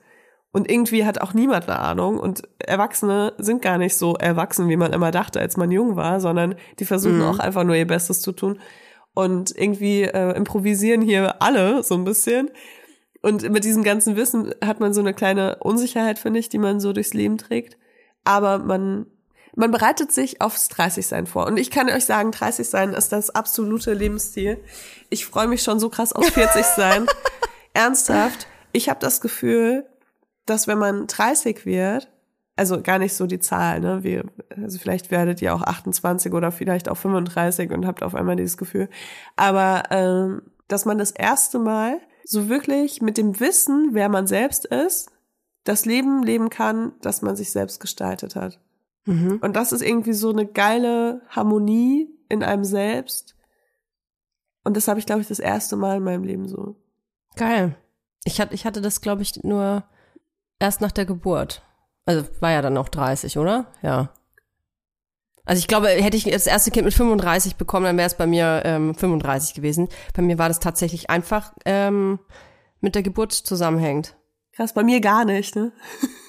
Und 0.52 0.70
irgendwie 0.70 1.06
hat 1.06 1.22
auch 1.22 1.36
niemand 1.36 1.70
eine 1.70 1.78
Ahnung. 1.78 2.20
Und 2.20 2.42
Erwachsene 2.58 3.34
sind 3.38 3.62
gar 3.62 3.78
nicht 3.78 3.96
so 3.96 4.16
erwachsen, 4.16 4.68
wie 4.68 4.78
man 4.78 4.94
immer 4.94 5.12
dachte, 5.12 5.40
als 5.40 5.58
man 5.58 5.70
jung 5.70 5.96
war, 5.96 6.20
sondern 6.20 6.56
die 6.80 6.86
versuchen 6.86 7.22
auch 7.22 7.38
einfach 7.38 7.64
nur 7.64 7.76
ihr 7.76 7.86
Bestes 7.86 8.22
zu 8.22 8.32
tun. 8.32 8.60
Und 9.14 9.56
irgendwie 9.56 10.04
äh, 10.04 10.36
improvisieren 10.36 11.02
hier 11.02 11.40
alle 11.42 11.84
so 11.84 11.94
ein 11.94 12.04
bisschen. 12.04 12.50
Und 13.22 13.48
mit 13.52 13.64
diesem 13.64 13.84
ganzen 13.84 14.16
Wissen 14.16 14.56
hat 14.64 14.80
man 14.80 14.94
so 14.94 15.02
eine 15.02 15.14
kleine 15.14 15.58
Unsicherheit, 15.60 16.18
finde 16.18 16.40
ich, 16.40 16.50
die 16.50 16.58
man 16.58 16.80
so 16.80 16.94
durchs 16.94 17.14
Leben 17.14 17.38
trägt. 17.38 17.78
Aber 18.24 18.58
man, 18.58 19.06
man 19.60 19.72
bereitet 19.72 20.14
sich 20.14 20.40
aufs 20.40 20.70
30-Sein 20.70 21.28
vor. 21.28 21.46
Und 21.46 21.58
ich 21.58 21.70
kann 21.70 21.90
euch 21.90 22.06
sagen, 22.06 22.32
30-Sein 22.32 22.94
ist 22.94 23.12
das 23.12 23.30
absolute 23.30 23.94
Lebensziel. 23.94 24.58
Ich 25.10 25.26
freue 25.26 25.48
mich 25.48 25.64
schon 25.64 25.82
so 25.82 25.90
krass 25.90 26.14
aufs 26.14 26.30
40-Sein. 26.30 27.08
Ernsthaft. 27.74 28.48
Ich 28.72 28.88
habe 28.88 29.02
das 29.02 29.20
Gefühl, 29.20 29.86
dass 30.46 30.68
wenn 30.68 30.78
man 30.78 31.08
30 31.08 31.66
wird, 31.66 32.10
also 32.56 32.82
gar 32.82 33.00
nicht 33.00 33.14
so 33.14 33.28
die 33.28 33.40
Zahl, 33.40 33.82
ne? 33.82 34.02
Wie, 34.02 34.22
also 34.56 34.80
vielleicht 34.80 35.12
werdet 35.12 35.42
ihr 35.42 35.54
auch 35.54 35.62
28 35.62 36.32
oder 36.32 36.54
vielleicht 36.54 36.88
auch 36.88 36.98
35 36.98 37.72
und 37.72 37.86
habt 37.86 38.02
auf 38.02 38.16
einmal 38.16 38.38
dieses 38.38 38.56
Gefühl. 38.56 38.88
Aber 39.36 39.84
ähm, 39.92 40.42
dass 40.70 40.86
man 40.86 40.98
das 40.98 41.12
erste 41.12 41.60
Mal 41.60 42.00
so 42.24 42.48
wirklich 42.48 43.02
mit 43.02 43.18
dem 43.18 43.42
Wissen, 43.42 43.90
wer 43.92 44.08
man 44.08 44.26
selbst 44.26 44.66
ist, 44.66 45.12
das 45.66 45.86
Leben 45.86 46.24
leben 46.24 46.50
kann, 46.50 46.94
das 47.02 47.22
man 47.22 47.36
sich 47.36 47.52
selbst 47.52 47.82
gestaltet 47.82 48.38
hat. 48.38 48.60
Mhm. 49.06 49.40
Und 49.42 49.56
das 49.56 49.72
ist 49.72 49.82
irgendwie 49.82 50.14
so 50.14 50.30
eine 50.30 50.46
geile 50.46 51.22
Harmonie 51.30 52.10
in 52.30 52.44
einem 52.44 52.64
selbst. 52.64 53.36
Und 54.64 54.78
das 54.78 54.88
habe 54.88 55.00
ich, 55.00 55.06
glaube 55.06 55.22
ich, 55.22 55.28
das 55.28 55.40
erste 55.40 55.76
Mal 55.76 55.98
in 55.98 56.04
meinem 56.04 56.24
Leben 56.24 56.48
so. 56.48 56.76
Geil. 57.36 57.76
Ich 58.24 58.40
hatte, 58.40 58.54
ich 58.54 58.66
hatte 58.66 58.82
das, 58.82 59.02
glaube 59.02 59.22
ich, 59.22 59.44
nur 59.44 59.84
erst 60.60 60.82
nach 60.82 60.92
der 60.92 61.06
Geburt. 61.06 61.64
Also 62.06 62.24
war 62.40 62.52
ja 62.52 62.62
dann 62.62 62.74
noch 62.74 62.90
30, 62.90 63.38
oder? 63.38 63.72
Ja. 63.82 64.14
Also 65.46 65.60
ich 65.60 65.68
glaube, 65.68 65.88
hätte 65.88 66.18
ich 66.18 66.26
das 66.26 66.46
erste 66.46 66.70
Kind 66.70 66.86
mit 66.86 66.94
35 66.94 67.56
bekommen, 67.56 67.86
dann 67.86 67.98
wäre 67.98 68.08
es 68.08 68.16
bei 68.16 68.28
mir 68.28 68.62
ähm, 68.66 68.94
35 68.94 69.56
gewesen. 69.56 69.88
Bei 70.14 70.22
mir 70.22 70.38
war 70.38 70.48
das 70.48 70.60
tatsächlich 70.60 71.10
einfach 71.10 71.54
ähm, 71.66 72.20
mit 72.82 72.94
der 72.94 73.02
Geburt 73.02 73.32
zusammenhängend. 73.32 74.16
Krass, 74.54 74.74
bei 74.74 74.84
mir 74.84 75.02
gar 75.02 75.26
nicht, 75.26 75.56
ne? 75.56 75.72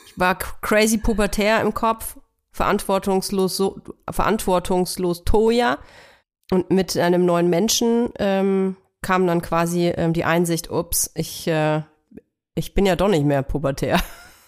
Ich 0.06 0.18
war 0.18 0.36
crazy 0.36 0.98
pubertär 0.98 1.60
im 1.60 1.74
Kopf, 1.74 2.16
verantwortungslos, 2.52 3.56
so, 3.56 3.80
verantwortungslos 4.10 5.24
Toja. 5.24 5.78
Und 6.52 6.70
mit 6.70 6.96
einem 6.96 7.24
neuen 7.24 7.48
Menschen 7.48 8.08
ähm, 8.18 8.76
kam 9.02 9.26
dann 9.26 9.40
quasi 9.40 9.86
ähm, 9.88 10.12
die 10.12 10.24
Einsicht, 10.24 10.70
ups, 10.70 11.10
ich, 11.14 11.46
äh, 11.46 11.82
ich 12.54 12.74
bin 12.74 12.86
ja 12.86 12.96
doch 12.96 13.08
nicht 13.08 13.24
mehr 13.24 13.42
pubertär. 13.42 14.00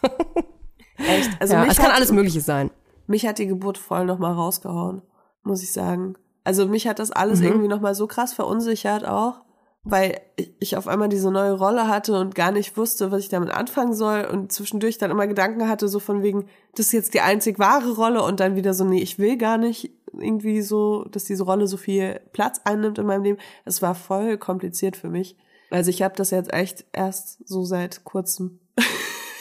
Echt? 0.99 1.31
Also 1.41 1.55
ja, 1.55 1.65
es 1.67 1.77
kann 1.77 1.87
hat- 1.87 1.97
alles 1.97 2.13
Mögliche 2.13 2.41
sein. 2.41 2.71
Mich 3.07 3.27
hat 3.27 3.39
die 3.39 3.47
Geburt 3.47 3.79
voll 3.79 4.05
nochmal 4.05 4.33
rausgehauen, 4.33 5.03
muss 5.43 5.63
ich 5.63 5.73
sagen. 5.73 6.15
Also 6.45 6.67
mich 6.67 6.87
hat 6.87 6.99
das 6.99 7.11
alles 7.13 7.41
Mhm. 7.41 7.47
irgendwie 7.47 7.69
nochmal 7.69 7.95
so 7.95 8.07
krass 8.07 8.33
verunsichert 8.33 9.07
auch, 9.07 9.41
weil 9.85 10.21
ich- 10.61 10.77
auf 10.77 10.87
einmal 10.87 11.09
diese 11.09 11.31
neue 11.31 11.53
Rolle 11.53 11.89
hatte 11.89 12.19
und 12.19 12.35
gar 12.35 12.53
nicht 12.53 12.77
wusste, 12.77 13.11
was 13.11 13.21
ich 13.21 13.29
damit 13.29 13.51
anfangen 13.51 13.95
soll 13.95 14.25
und 14.31 14.53
zwischendurch 14.53 14.99
dann 14.99 15.11
immer 15.11 15.27
Gedanken 15.27 15.69
hatte, 15.69 15.89
so 15.89 15.99
von 15.99 16.23
wegen, 16.23 16.47
das 16.77 16.87
ist 16.87 16.93
jetzt 16.93 17.15
die 17.15 17.21
einzig 17.21 17.59
wahre 17.59 17.93
Rolle 17.97 18.23
und 18.23 18.39
dann 18.41 18.55
wieder 18.57 18.75
so, 18.75 18.85
nee, 18.85 19.03
ich 19.03 19.19
will 19.19 19.37
gar 19.37 19.59
nicht 19.59 19.91
irgendwie 20.13 20.61
so, 20.63 21.05
dass 21.11 21.25
diese 21.25 21.43
Rolle 21.45 21.67
so 21.67 21.77
viel 21.77 22.21
Platz 22.33 22.61
einnimmt 22.65 22.99
in 22.99 23.07
meinem 23.07 23.23
Leben. 23.25 23.39
Es 23.65 23.81
war 23.83 23.95
voll 23.95 24.37
kompliziert 24.39 24.97
für 24.97 25.09
mich. 25.09 25.37
Also 25.71 25.89
ich 25.91 26.03
habe 26.03 26.15
das 26.17 26.31
jetzt 26.31 26.53
echt 26.53 26.85
erst 26.93 27.39
so 27.49 27.65
seit 27.65 28.05
kurzem. 28.05 28.61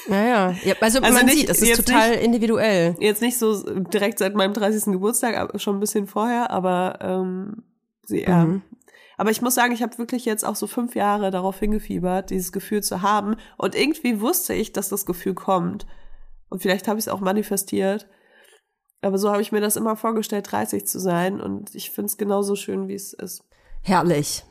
Naja, 0.08 0.56
ja, 0.64 0.74
also, 0.82 1.00
Also 1.00 1.14
man 1.18 1.26
nicht- 1.26 1.40
sieht, 1.40 1.50
es 1.50 1.62
ist 1.62 1.76
total 1.86 2.14
individuell. 2.14 2.96
Jetzt 3.00 3.22
nicht 3.22 3.38
so 3.38 3.62
direkt 3.82 4.18
seit 4.20 4.34
meinem 4.34 4.54
30. 4.54 4.94
Geburtstag, 4.94 5.38
aber 5.38 5.60
schon 5.60 5.76
ein 5.78 5.80
bisschen 5.80 6.08
vorher, 6.08 6.50
aber 6.52 6.98
ähm, 7.02 7.64
sie, 8.06 8.24
ja. 8.24 8.46
Mhm. 8.46 8.62
Aber 9.22 9.30
ich 9.30 9.44
muss 9.44 9.54
sagen, 9.54 9.72
ich 9.72 9.84
habe 9.84 10.00
wirklich 10.00 10.26
jetzt 10.26 10.44
auch 10.44 10.56
so 10.56 10.66
fünf 10.66 10.96
Jahre 10.96 11.30
darauf 11.30 11.60
hingefiebert, 11.60 12.32
dieses 12.32 12.52
Gefühl 12.52 12.82
zu 12.82 13.04
haben. 13.04 13.36
Und 13.56 13.76
irgendwie 13.76 14.20
wusste 14.20 14.56
ich, 14.56 14.74
dass 14.74 14.90
das 14.90 15.06
Gefühl 15.06 15.36
kommt. 15.36 15.86
Und 16.50 16.64
vielleicht 16.64 16.88
habe 16.88 16.98
ich 16.98 17.06
es 17.06 17.08
auch 17.08 17.20
manifestiert. 17.20 18.08
Aber 19.02 19.20
so 19.20 19.30
habe 19.32 19.44
ich 19.44 19.52
mir 19.52 19.62
das 19.62 19.76
immer 19.76 19.96
vorgestellt, 19.96 20.52
30 20.52 20.88
zu 20.88 21.00
sein. 21.00 21.40
Und 21.40 21.76
ich 21.76 21.92
finde 21.92 22.08
es 22.08 22.18
genauso 22.18 22.56
schön, 22.56 22.88
wie 22.88 22.96
es 22.96 23.14
ist. 23.14 23.44
Herrlich. 23.84 24.44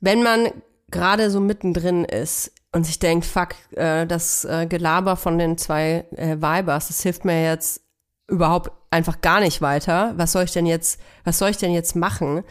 Wenn 0.00 0.22
man 0.22 0.52
gerade 0.90 1.30
so 1.30 1.40
mittendrin 1.40 2.06
ist 2.06 2.52
und 2.72 2.86
sich 2.86 2.98
denkt, 2.98 3.26
fuck, 3.26 3.56
äh, 3.72 4.06
das 4.06 4.46
äh, 4.46 4.64
Gelaber 4.66 5.16
von 5.16 5.36
den 5.36 5.58
zwei 5.58 6.06
äh, 6.12 6.40
Weibers, 6.40 6.88
das 6.88 7.02
hilft 7.02 7.26
mir 7.26 7.44
jetzt 7.44 7.82
überhaupt 8.26 8.70
einfach 8.90 9.20
gar 9.20 9.40
nicht 9.40 9.60
weiter. 9.60 10.14
Was 10.16 10.32
soll 10.32 10.44
ich 10.44 10.52
denn 10.52 10.64
jetzt, 10.64 10.98
was 11.24 11.36
soll 11.36 11.50
ich 11.50 11.58
denn 11.58 11.72
jetzt 11.72 11.94
machen? 11.94 12.42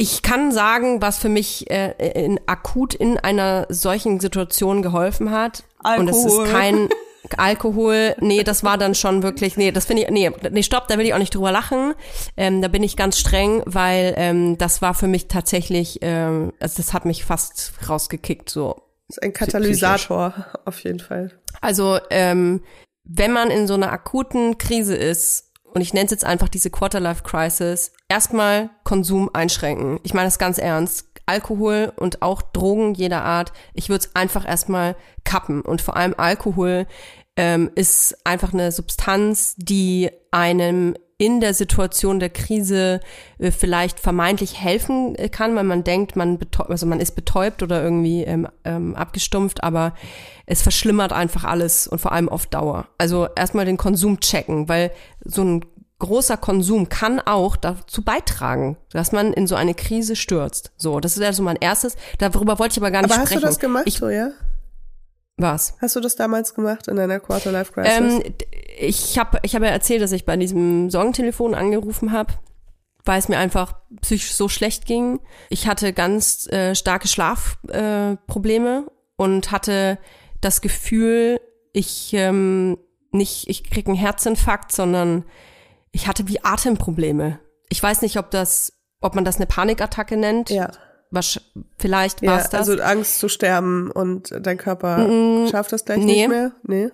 Ich 0.00 0.22
kann 0.22 0.52
sagen, 0.52 1.02
was 1.02 1.18
für 1.18 1.28
mich 1.28 1.68
äh, 1.70 1.90
in, 2.12 2.38
akut 2.46 2.94
in 2.94 3.18
einer 3.18 3.66
solchen 3.68 4.20
Situation 4.20 4.80
geholfen 4.80 5.32
hat. 5.32 5.64
Und 5.98 6.08
es 6.08 6.18
ist 6.18 6.38
Alkohol. 6.38 6.46
kein 6.46 6.88
Alkohol. 7.36 8.14
Nee, 8.20 8.44
das 8.44 8.62
war 8.62 8.78
dann 8.78 8.94
schon 8.94 9.24
wirklich, 9.24 9.56
nee, 9.56 9.72
das 9.72 9.86
finde 9.86 10.04
ich, 10.04 10.10
nee, 10.10 10.30
nee, 10.50 10.62
stopp, 10.62 10.86
da 10.86 10.98
will 10.98 11.06
ich 11.06 11.14
auch 11.14 11.18
nicht 11.18 11.34
drüber 11.34 11.50
lachen. 11.50 11.94
Ähm, 12.36 12.62
da 12.62 12.68
bin 12.68 12.84
ich 12.84 12.96
ganz 12.96 13.18
streng, 13.18 13.62
weil 13.66 14.14
ähm, 14.16 14.56
das 14.56 14.80
war 14.82 14.94
für 14.94 15.08
mich 15.08 15.26
tatsächlich, 15.26 15.98
ähm, 16.02 16.52
also 16.60 16.76
das 16.76 16.92
hat 16.92 17.04
mich 17.04 17.24
fast 17.24 17.72
rausgekickt, 17.88 18.48
so. 18.48 18.82
Das 19.08 19.16
ist 19.16 19.22
ein 19.22 19.32
Katalysator, 19.32 20.46
auf 20.64 20.78
jeden 20.84 21.00
Fall. 21.00 21.32
Also, 21.60 21.98
ähm, 22.10 22.62
wenn 23.02 23.32
man 23.32 23.50
in 23.50 23.66
so 23.66 23.74
einer 23.74 23.90
akuten 23.90 24.58
Krise 24.58 24.94
ist, 24.94 25.47
und 25.78 25.82
ich 25.82 25.94
nenne 25.94 26.06
es 26.06 26.10
jetzt 26.10 26.24
einfach 26.24 26.48
diese 26.48 26.70
Quarterlife-Crisis, 26.70 27.92
erstmal 28.08 28.70
Konsum 28.82 29.30
einschränken. 29.32 30.00
Ich 30.02 30.12
meine 30.12 30.26
das 30.26 30.40
ganz 30.40 30.58
ernst. 30.58 31.06
Alkohol 31.24 31.92
und 31.94 32.20
auch 32.20 32.42
Drogen 32.42 32.94
jeder 32.94 33.22
Art, 33.22 33.52
ich 33.74 33.88
würde 33.88 34.04
es 34.04 34.16
einfach 34.16 34.44
erstmal 34.44 34.96
kappen. 35.22 35.60
Und 35.60 35.80
vor 35.80 35.96
allem 35.96 36.16
Alkohol 36.16 36.88
ähm, 37.36 37.70
ist 37.76 38.16
einfach 38.24 38.52
eine 38.52 38.72
Substanz, 38.72 39.54
die 39.56 40.10
einem 40.32 40.96
in 41.20 41.40
der 41.40 41.52
Situation 41.52 42.20
der 42.20 42.30
Krise 42.30 43.00
äh, 43.38 43.50
vielleicht 43.50 43.98
vermeintlich 43.98 44.60
helfen 44.60 45.16
äh, 45.16 45.28
kann, 45.28 45.56
weil 45.56 45.64
man 45.64 45.82
denkt, 45.82 46.14
man 46.14 46.38
betäubt, 46.38 46.70
also 46.70 46.86
man 46.86 47.00
ist 47.00 47.16
betäubt 47.16 47.62
oder 47.62 47.82
irgendwie 47.82 48.22
ähm, 48.22 48.46
ähm, 48.64 48.94
abgestumpft, 48.94 49.64
aber 49.64 49.94
es 50.46 50.62
verschlimmert 50.62 51.12
einfach 51.12 51.42
alles 51.44 51.88
und 51.88 52.00
vor 52.00 52.12
allem 52.12 52.28
auf 52.28 52.46
Dauer. 52.46 52.86
Also 52.98 53.26
erstmal 53.34 53.64
den 53.64 53.76
Konsum 53.76 54.20
checken, 54.20 54.68
weil 54.68 54.92
so 55.24 55.42
ein 55.42 55.64
großer 55.98 56.36
Konsum 56.36 56.88
kann 56.88 57.18
auch 57.18 57.56
dazu 57.56 58.02
beitragen, 58.02 58.76
dass 58.92 59.10
man 59.10 59.32
in 59.32 59.48
so 59.48 59.56
eine 59.56 59.74
Krise 59.74 60.14
stürzt. 60.14 60.70
So, 60.76 61.00
das 61.00 61.16
ist 61.16 61.22
also 61.24 61.42
mein 61.42 61.56
erstes. 61.56 61.96
Darüber 62.18 62.60
wollte 62.60 62.74
ich 62.74 62.78
aber 62.78 62.92
gar 62.92 63.02
nicht 63.02 63.10
Aber 63.10 63.22
hast 63.22 63.28
sprechen. 63.30 63.40
du 63.42 63.46
das 63.48 63.58
gemacht, 63.58 63.82
Ich, 63.86 63.96
so, 63.98 64.08
ja? 64.08 64.30
Was? 65.38 65.74
Hast 65.80 65.96
du 65.96 66.00
das 66.00 66.16
damals 66.16 66.54
gemacht 66.54 66.88
in 66.88 66.96
deiner 66.96 67.20
Quarterlife-Crisis? 67.20 67.92
Ähm, 67.96 68.22
ich 68.78 69.18
habe 69.18 69.38
ich 69.42 69.54
hab 69.54 69.62
ja 69.62 69.68
erzählt, 69.68 70.02
dass 70.02 70.12
ich 70.12 70.26
bei 70.26 70.36
diesem 70.36 70.90
Sorgentelefon 70.90 71.54
angerufen 71.54 72.12
habe, 72.12 72.34
weil 73.04 73.18
es 73.18 73.28
mir 73.28 73.38
einfach 73.38 73.76
psychisch 74.02 74.34
so 74.34 74.48
schlecht 74.48 74.84
ging. 74.84 75.20
Ich 75.48 75.66
hatte 75.66 75.92
ganz 75.92 76.46
äh, 76.48 76.74
starke 76.74 77.08
Schlafprobleme 77.08 78.84
äh, 78.86 78.90
und 79.16 79.50
hatte 79.52 79.98
das 80.40 80.60
Gefühl, 80.60 81.40
ich 81.72 82.12
ähm, 82.14 82.78
nicht, 83.12 83.48
ich 83.48 83.70
krieg 83.70 83.86
einen 83.86 83.96
Herzinfarkt, 83.96 84.72
sondern 84.72 85.24
ich 85.92 86.08
hatte 86.08 86.28
wie 86.28 86.44
Atemprobleme. 86.44 87.38
Ich 87.68 87.82
weiß 87.82 88.02
nicht, 88.02 88.18
ob 88.18 88.30
das, 88.30 88.72
ob 89.00 89.14
man 89.14 89.24
das 89.24 89.36
eine 89.36 89.46
Panikattacke 89.46 90.16
nennt. 90.16 90.50
ja. 90.50 90.70
Was, 91.10 91.40
vielleicht 91.78 92.22
Ja, 92.22 92.32
war 92.32 92.38
es 92.40 92.50
das. 92.50 92.68
also 92.68 92.82
Angst 92.82 93.18
zu 93.18 93.28
sterben 93.28 93.90
und 93.90 94.34
dein 94.40 94.58
Körper 94.58 95.08
schafft 95.50 95.72
das 95.72 95.84
gleich 95.84 95.98
nee. 95.98 96.04
nicht 96.04 96.28
mehr? 96.28 96.52
Nee. 96.62 96.90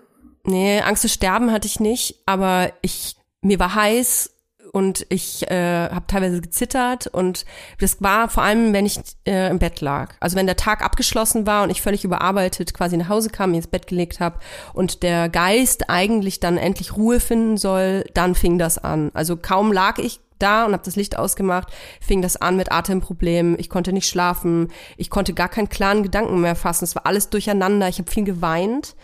Nee, 0.46 0.80
Angst 0.80 1.02
zu 1.02 1.08
sterben 1.08 1.50
hatte 1.52 1.66
ich 1.66 1.80
nicht, 1.80 2.22
aber 2.26 2.72
ich 2.82 3.16
mir 3.40 3.58
war 3.58 3.74
heiß 3.74 4.30
und 4.72 5.06
ich 5.08 5.48
äh, 5.50 5.88
habe 5.88 6.06
teilweise 6.08 6.40
gezittert 6.40 7.06
und 7.06 7.44
das 7.78 8.02
war 8.02 8.28
vor 8.28 8.42
allem, 8.42 8.72
wenn 8.72 8.86
ich 8.86 8.98
äh, 9.24 9.48
im 9.48 9.60
Bett 9.60 9.80
lag. 9.80 10.14
Also 10.18 10.36
wenn 10.36 10.46
der 10.46 10.56
Tag 10.56 10.82
abgeschlossen 10.82 11.46
war 11.46 11.62
und 11.62 11.70
ich 11.70 11.80
völlig 11.80 12.04
überarbeitet 12.04 12.74
quasi 12.74 12.96
nach 12.96 13.08
Hause 13.08 13.30
kam, 13.30 13.50
mich 13.50 13.58
ins 13.58 13.66
Bett 13.68 13.86
gelegt 13.86 14.18
habe 14.18 14.40
und 14.72 15.04
der 15.04 15.28
Geist 15.28 15.88
eigentlich 15.90 16.40
dann 16.40 16.56
endlich 16.56 16.96
Ruhe 16.96 17.20
finden 17.20 17.56
soll, 17.56 18.04
dann 18.14 18.34
fing 18.34 18.58
das 18.58 18.78
an. 18.78 19.12
Also 19.14 19.36
kaum 19.36 19.72
lag 19.72 19.98
ich 19.98 20.18
da 20.38 20.64
und 20.64 20.72
habe 20.72 20.84
das 20.84 20.96
Licht 20.96 21.16
ausgemacht, 21.16 21.68
fing 22.00 22.22
das 22.22 22.36
an 22.36 22.56
mit 22.56 22.72
Atemproblemen. 22.72 23.58
Ich 23.58 23.68
konnte 23.68 23.92
nicht 23.92 24.08
schlafen, 24.08 24.68
ich 24.96 25.10
konnte 25.10 25.34
gar 25.34 25.48
keinen 25.48 25.68
klaren 25.68 26.02
Gedanken 26.02 26.40
mehr 26.40 26.56
fassen. 26.56 26.84
Es 26.84 26.94
war 26.94 27.06
alles 27.06 27.30
durcheinander. 27.30 27.88
Ich 27.88 27.98
habe 27.98 28.10
viel 28.10 28.24
geweint. 28.24 28.96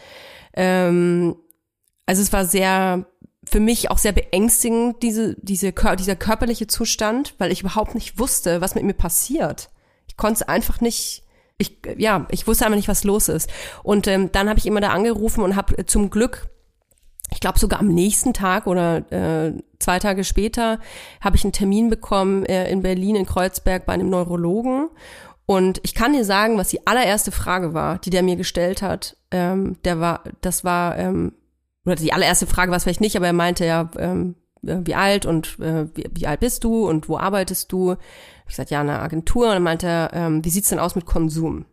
Ähm, 0.54 1.36
also 2.06 2.22
es 2.22 2.32
war 2.32 2.44
sehr, 2.44 3.06
für 3.44 3.60
mich 3.60 3.90
auch 3.90 3.98
sehr 3.98 4.12
beängstigend, 4.12 5.02
diese, 5.02 5.36
diese, 5.40 5.72
dieser 5.72 6.16
körperliche 6.16 6.66
Zustand, 6.66 7.34
weil 7.38 7.52
ich 7.52 7.60
überhaupt 7.60 7.94
nicht 7.94 8.18
wusste, 8.18 8.60
was 8.60 8.74
mit 8.74 8.84
mir 8.84 8.94
passiert. 8.94 9.70
Ich 10.08 10.16
konnte 10.16 10.48
einfach 10.48 10.80
nicht, 10.80 11.24
ich, 11.56 11.78
ja, 11.96 12.26
ich 12.30 12.46
wusste 12.46 12.64
einfach 12.64 12.76
nicht, 12.76 12.88
was 12.88 13.04
los 13.04 13.28
ist. 13.28 13.50
Und 13.82 14.06
ähm, 14.06 14.32
dann 14.32 14.48
habe 14.48 14.58
ich 14.58 14.66
immer 14.66 14.80
da 14.80 14.90
angerufen 14.90 15.42
und 15.42 15.56
habe 15.56 15.86
zum 15.86 16.10
Glück 16.10 16.48
ich 17.32 17.40
glaube 17.40 17.58
sogar 17.58 17.80
am 17.80 17.88
nächsten 17.88 18.32
Tag 18.32 18.66
oder 18.66 19.10
äh, 19.12 19.54
zwei 19.78 19.98
Tage 19.98 20.24
später 20.24 20.78
habe 21.20 21.36
ich 21.36 21.44
einen 21.44 21.52
Termin 21.52 21.90
bekommen 21.90 22.44
äh, 22.44 22.70
in 22.70 22.82
Berlin 22.82 23.16
in 23.16 23.26
Kreuzberg 23.26 23.86
bei 23.86 23.92
einem 23.92 24.10
Neurologen 24.10 24.88
und 25.46 25.80
ich 25.82 25.94
kann 25.94 26.12
dir 26.12 26.24
sagen, 26.24 26.58
was 26.58 26.68
die 26.68 26.86
allererste 26.86 27.32
Frage 27.32 27.74
war, 27.74 27.98
die 27.98 28.10
der 28.10 28.22
mir 28.22 28.36
gestellt 28.36 28.82
hat. 28.82 29.16
Ähm, 29.32 29.76
der 29.84 29.98
war, 29.98 30.22
das 30.42 30.62
war 30.62 30.96
ähm, 30.96 31.32
oder 31.84 31.96
die 31.96 32.12
allererste 32.12 32.46
Frage 32.46 32.70
war 32.70 32.76
es 32.76 32.84
vielleicht 32.84 33.00
nicht, 33.00 33.16
aber 33.16 33.26
er 33.26 33.32
meinte 33.32 33.64
ja, 33.64 33.90
ähm, 33.98 34.36
äh, 34.66 34.76
wie 34.84 34.94
alt 34.94 35.26
und 35.26 35.58
äh, 35.58 35.86
wie, 35.94 36.08
wie 36.12 36.26
alt 36.26 36.40
bist 36.40 36.64
du 36.64 36.88
und 36.88 37.08
wo 37.08 37.18
arbeitest 37.18 37.72
du? 37.72 37.96
Ich 38.44 38.50
gesagt, 38.50 38.70
ja, 38.70 38.80
in 38.80 38.88
einer 38.88 39.02
Agentur. 39.02 39.48
Und 39.48 39.54
dann 39.54 39.62
meinte 39.62 39.86
er, 39.86 40.10
ähm, 40.12 40.44
wie 40.44 40.50
sieht's 40.50 40.68
denn 40.68 40.78
aus 40.78 40.94
mit 40.94 41.06
Konsum? 41.06 41.64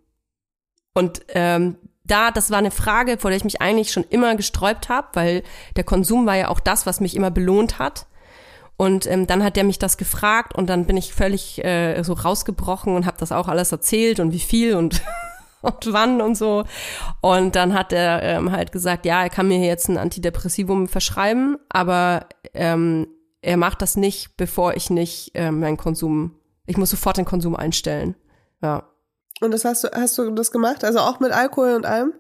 Und 0.94 1.22
ähm, 1.30 1.76
da, 2.08 2.32
das 2.32 2.52
war 2.52 2.58
eine 2.58 2.72
Frage, 2.72 3.18
vor 3.18 3.30
der 3.30 3.38
ich 3.38 3.44
mich 3.44 3.62
eigentlich 3.62 3.92
schon 3.92 4.06
immer 4.10 4.36
gesträubt 4.36 4.90
habe, 4.90 5.08
weil 5.14 5.44
der 5.76 5.84
Konsum 5.84 6.26
war 6.26 6.36
ja 6.36 6.48
auch 6.50 6.60
das, 6.60 6.86
was 6.86 7.00
mich 7.00 7.16
immer 7.16 7.32
belohnt 7.32 7.80
hat. 7.80 8.08
Und 8.78 9.08
ähm, 9.08 9.26
dann 9.26 9.44
hat 9.44 9.56
der 9.56 9.64
mich 9.64 9.80
das 9.80 9.98
gefragt 9.98 10.56
und 10.56 10.70
dann 10.70 10.86
bin 10.86 10.98
ich 10.98 11.14
völlig 11.14 11.64
äh, 11.66 12.02
so 12.04 12.14
rausgebrochen 12.14 12.96
und 12.96 13.08
habe 13.08 13.18
das 13.20 13.32
auch 13.32 13.48
alles 13.48 13.72
erzählt 13.72 14.20
und 14.20 14.32
wie 14.34 14.40
viel 14.40 14.76
und 14.76 15.02
und 15.62 15.92
wann 15.92 16.22
und 16.22 16.36
so. 16.36 16.64
Und 17.22 17.56
dann 17.56 17.74
hat 17.74 17.92
er 17.92 18.22
ähm, 18.22 18.52
halt 18.52 18.72
gesagt, 18.72 19.06
ja, 19.06 19.24
er 19.24 19.30
kann 19.30 19.48
mir 19.48 19.60
jetzt 19.60 19.90
ein 19.90 19.98
Antidepressivum 19.98 20.88
verschreiben, 20.88 21.58
aber 21.70 22.28
ähm, 22.54 23.08
er 23.42 23.58
macht 23.58 23.82
das 23.82 23.98
nicht, 23.98 24.38
bevor 24.38 24.76
ich 24.76 24.90
nicht 24.90 25.32
ähm, 25.34 25.60
meinen 25.60 25.78
Konsum, 25.78 26.36
ich 26.66 26.78
muss 26.78 26.92
sofort 26.92 27.18
den 27.18 27.26
Konsum 27.26 27.56
einstellen. 27.56 28.16
Ja. 28.62 28.84
Und 29.42 29.52
das 29.52 29.66
hast 29.66 29.84
du, 29.84 29.90
hast 29.92 30.18
du 30.18 30.32
das 30.32 30.52
gemacht? 30.52 30.84
Also 30.84 31.00
auch 31.00 31.20
mit 31.20 31.32
Alkohol 31.32 31.74
und 31.74 31.86
allem? 31.86 32.14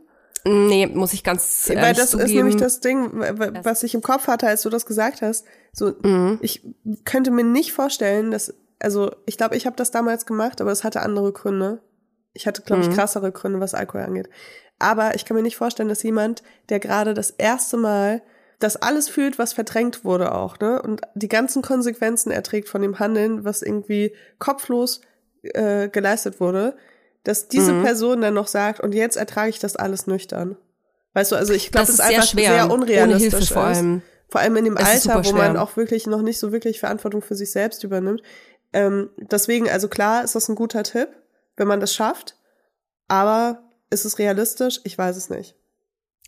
Nee, 0.45 0.87
muss 0.87 1.13
ich 1.13 1.23
ganz 1.23 1.69
Weil 1.73 1.93
das 1.93 2.11
zugeben. 2.11 2.29
ist 2.29 2.35
nämlich 2.35 2.55
das 2.55 2.79
Ding, 2.79 3.11
was 3.63 3.83
ich 3.83 3.93
im 3.93 4.01
Kopf 4.01 4.27
hatte, 4.27 4.47
als 4.47 4.61
du 4.61 4.69
das 4.69 4.85
gesagt 4.85 5.21
hast. 5.21 5.45
So, 5.73 5.93
mhm. 6.01 6.39
ich 6.41 6.63
könnte 7.03 7.31
mir 7.31 7.43
nicht 7.43 7.73
vorstellen, 7.73 8.31
dass, 8.31 8.53
also 8.79 9.11
ich 9.25 9.37
glaube, 9.37 9.57
ich 9.57 9.65
habe 9.65 9.75
das 9.75 9.91
damals 9.91 10.25
gemacht, 10.25 10.61
aber 10.61 10.71
es 10.71 10.83
hatte 10.83 11.01
andere 11.01 11.33
Gründe. 11.33 11.81
Ich 12.33 12.47
hatte, 12.47 12.61
glaube 12.61 12.83
ich, 12.83 12.89
mhm. 12.89 12.93
krassere 12.93 13.31
Gründe, 13.31 13.59
was 13.59 13.73
Alkohol 13.73 14.03
angeht. 14.03 14.29
Aber 14.79 15.15
ich 15.15 15.25
kann 15.25 15.35
mir 15.35 15.43
nicht 15.43 15.57
vorstellen, 15.57 15.89
dass 15.89 16.03
jemand, 16.03 16.43
der 16.69 16.79
gerade 16.79 17.13
das 17.13 17.31
erste 17.31 17.77
Mal 17.77 18.21
das 18.59 18.75
alles 18.75 19.09
fühlt, 19.09 19.37
was 19.37 19.53
verdrängt 19.53 20.03
wurde 20.03 20.33
auch, 20.33 20.59
ne? 20.59 20.81
Und 20.81 21.01
die 21.13 21.27
ganzen 21.27 21.61
Konsequenzen 21.61 22.31
erträgt 22.31 22.69
von 22.69 22.81
dem 22.81 22.99
Handeln, 22.99 23.43
was 23.43 23.61
irgendwie 23.61 24.15
kopflos 24.39 25.01
äh, 25.43 25.89
geleistet 25.89 26.39
wurde, 26.39 26.75
dass 27.27 27.49
diese 27.49 27.73
mhm. 27.73 27.83
Person 27.83 28.21
dann 28.21 28.33
noch 28.33 28.47
sagt, 28.47 28.79
und 28.79 28.95
jetzt 28.95 29.17
ertrage 29.17 29.49
ich 29.49 29.59
das 29.59 29.75
alles 29.75 30.07
nüchtern. 30.07 30.55
Weißt 31.13 31.31
du, 31.31 31.35
also 31.35 31.51
ich 31.51 31.71
glaube, 31.71 31.87
das 31.87 31.95
ist 31.95 31.99
einfach 31.99 32.25
schwer, 32.25 32.53
sehr 32.53 32.71
unrealistisch. 32.71 33.33
Ohne 33.33 33.39
Hilfe 33.39 33.53
vor 33.53 33.63
allem. 33.63 34.01
Vor 34.29 34.41
allem 34.41 34.55
in 34.57 34.65
dem 34.65 34.75
das 34.75 35.07
Alter, 35.07 35.25
wo 35.25 35.33
man 35.33 35.57
auch 35.57 35.75
wirklich 35.75 36.07
noch 36.07 36.21
nicht 36.21 36.39
so 36.39 36.51
wirklich 36.51 36.79
Verantwortung 36.79 37.21
für 37.21 37.35
sich 37.35 37.51
selbst 37.51 37.83
übernimmt. 37.83 38.21
Ähm, 38.71 39.09
deswegen, 39.17 39.69
also 39.69 39.87
klar, 39.89 40.23
ist 40.23 40.35
das 40.35 40.47
ein 40.47 40.55
guter 40.55 40.83
Tipp, 40.83 41.09
wenn 41.55 41.67
man 41.67 41.79
das 41.79 41.93
schafft. 41.93 42.35
Aber 43.07 43.63
ist 43.89 44.05
es 44.05 44.19
realistisch? 44.19 44.79
Ich 44.83 44.97
weiß 44.97 45.17
es 45.17 45.29
nicht. 45.29 45.55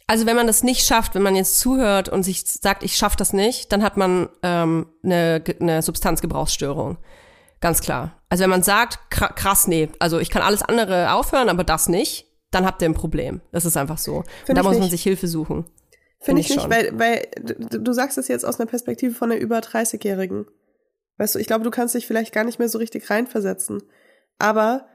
Also 0.07 0.25
wenn 0.25 0.35
man 0.35 0.47
das 0.47 0.63
nicht 0.63 0.85
schafft, 0.85 1.15
wenn 1.15 1.21
man 1.21 1.35
jetzt 1.35 1.59
zuhört 1.59 2.09
und 2.09 2.23
sich 2.23 2.43
sagt, 2.45 2.83
ich 2.83 2.95
schaffe 2.95 3.17
das 3.17 3.31
nicht, 3.31 3.71
dann 3.71 3.83
hat 3.83 3.95
man 3.95 4.29
ähm, 4.43 4.87
eine, 5.03 5.43
eine 5.59 5.81
Substanzgebrauchsstörung. 5.81 6.97
Ganz 7.61 7.81
klar. 7.81 8.21
Also 8.29 8.43
wenn 8.43 8.49
man 8.49 8.63
sagt, 8.63 8.99
krass, 9.09 9.67
nee, 9.67 9.89
also 9.99 10.19
ich 10.19 10.29
kann 10.29 10.41
alles 10.41 10.61
andere 10.61 11.13
aufhören, 11.13 11.49
aber 11.49 11.63
das 11.63 11.89
nicht, 11.89 12.27
dann 12.51 12.65
habt 12.65 12.81
ihr 12.81 12.89
ein 12.89 12.93
Problem. 12.93 13.41
Das 13.51 13.65
ist 13.65 13.77
einfach 13.77 13.97
so. 13.97 14.23
Find 14.45 14.49
und 14.49 14.55
da 14.55 14.63
muss 14.63 14.71
nicht. 14.71 14.81
man 14.81 14.89
sich 14.89 15.03
Hilfe 15.03 15.27
suchen. 15.27 15.65
Finde 16.21 16.43
Find 16.43 16.49
ich, 16.49 16.55
nicht, 16.55 16.69
weil, 16.69 16.99
weil 16.99 17.27
du, 17.41 17.79
du 17.79 17.93
sagst 17.93 18.17
es 18.17 18.27
jetzt 18.27 18.45
aus 18.45 18.59
einer 18.59 18.69
Perspektive 18.69 19.13
von 19.13 19.31
einer 19.31 19.39
über 19.39 19.59
30-Jährigen. 19.59 20.45
Weißt 21.17 21.35
du, 21.35 21.39
ich 21.39 21.47
glaube, 21.47 21.63
du 21.63 21.71
kannst 21.71 21.95
dich 21.95 22.07
vielleicht 22.07 22.33
gar 22.33 22.43
nicht 22.43 22.59
mehr 22.59 22.69
so 22.69 22.77
richtig 22.77 23.09
reinversetzen. 23.09 23.83
Aber 24.37 24.87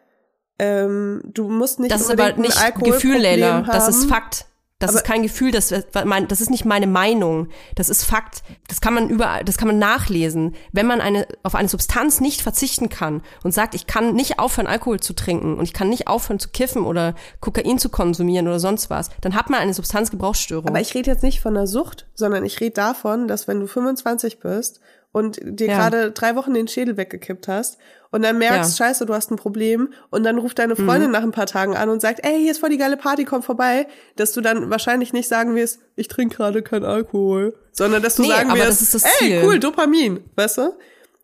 ähm, 0.58 1.22
du 1.24 1.48
musst 1.48 1.80
nicht 1.80 1.92
Das 1.92 2.02
ist 2.02 2.10
aber 2.10 2.32
nicht 2.34 2.56
Gefühl, 2.82 3.18
Leila. 3.18 3.62
Das 3.62 3.88
ist 3.88 4.06
Fakt. 4.06 4.46
Das 4.86 4.94
aber 4.94 5.04
ist 5.04 5.06
kein 5.06 5.22
Gefühl, 5.22 5.50
das, 5.50 5.68
das 5.68 6.40
ist 6.40 6.50
nicht 6.50 6.64
meine 6.64 6.86
Meinung. 6.86 7.48
Das 7.74 7.88
ist 7.88 8.04
Fakt. 8.04 8.42
Das 8.68 8.80
kann 8.80 8.94
man 8.94 9.08
überall, 9.08 9.44
das 9.44 9.56
kann 9.56 9.68
man 9.68 9.78
nachlesen. 9.78 10.54
Wenn 10.72 10.86
man 10.86 11.00
eine, 11.00 11.26
auf 11.42 11.54
eine 11.54 11.68
Substanz 11.68 12.20
nicht 12.20 12.42
verzichten 12.42 12.88
kann 12.88 13.22
und 13.42 13.52
sagt, 13.52 13.74
ich 13.74 13.86
kann 13.86 14.14
nicht 14.14 14.38
aufhören, 14.38 14.66
Alkohol 14.66 15.00
zu 15.00 15.14
trinken 15.14 15.56
und 15.58 15.64
ich 15.64 15.72
kann 15.72 15.88
nicht 15.88 16.08
aufhören 16.08 16.38
zu 16.38 16.48
kiffen 16.48 16.84
oder 16.84 17.14
Kokain 17.40 17.78
zu 17.78 17.88
konsumieren 17.88 18.46
oder 18.46 18.60
sonst 18.60 18.90
was, 18.90 19.10
dann 19.20 19.34
hat 19.34 19.50
man 19.50 19.60
eine 19.60 19.74
Substanzgebrauchsstörung. 19.74 20.68
Aber 20.68 20.80
ich 20.80 20.94
rede 20.94 21.10
jetzt 21.10 21.22
nicht 21.22 21.40
von 21.40 21.56
einer 21.56 21.66
Sucht, 21.66 22.06
sondern 22.14 22.44
ich 22.44 22.60
rede 22.60 22.74
davon, 22.74 23.28
dass 23.28 23.48
wenn 23.48 23.60
du 23.60 23.66
25 23.66 24.40
bist 24.40 24.80
und 25.14 25.38
dir 25.44 25.68
ja. 25.68 25.76
gerade 25.76 26.10
drei 26.10 26.34
Wochen 26.34 26.54
den 26.54 26.66
Schädel 26.66 26.96
weggekippt 26.96 27.46
hast 27.46 27.78
und 28.10 28.22
dann 28.22 28.36
merkst, 28.36 28.76
ja. 28.76 28.86
scheiße, 28.86 29.06
du 29.06 29.14
hast 29.14 29.30
ein 29.30 29.36
Problem 29.36 29.92
und 30.10 30.24
dann 30.24 30.38
ruft 30.38 30.58
deine 30.58 30.74
Freundin 30.74 31.06
mhm. 31.06 31.12
nach 31.12 31.22
ein 31.22 31.30
paar 31.30 31.46
Tagen 31.46 31.76
an 31.76 31.88
und 31.88 32.00
sagt, 32.00 32.26
ey, 32.26 32.36
hier 32.40 32.50
ist 32.50 32.58
voll 32.58 32.70
die 32.70 32.78
geile 32.78 32.96
Party, 32.96 33.24
komm 33.24 33.44
vorbei, 33.44 33.86
dass 34.16 34.32
du 34.32 34.40
dann 34.40 34.70
wahrscheinlich 34.70 35.12
nicht 35.12 35.28
sagen 35.28 35.54
wirst, 35.54 35.78
ich 35.94 36.08
trinke 36.08 36.34
gerade 36.34 36.62
keinen 36.62 36.84
Alkohol, 36.84 37.54
sondern 37.70 38.02
dass 38.02 38.16
du 38.16 38.22
nee, 38.22 38.28
sagen 38.28 38.52
wirst, 38.54 39.06
ey, 39.20 39.40
cool, 39.44 39.60
Dopamin, 39.60 40.24
weißt 40.34 40.58
du? 40.58 40.74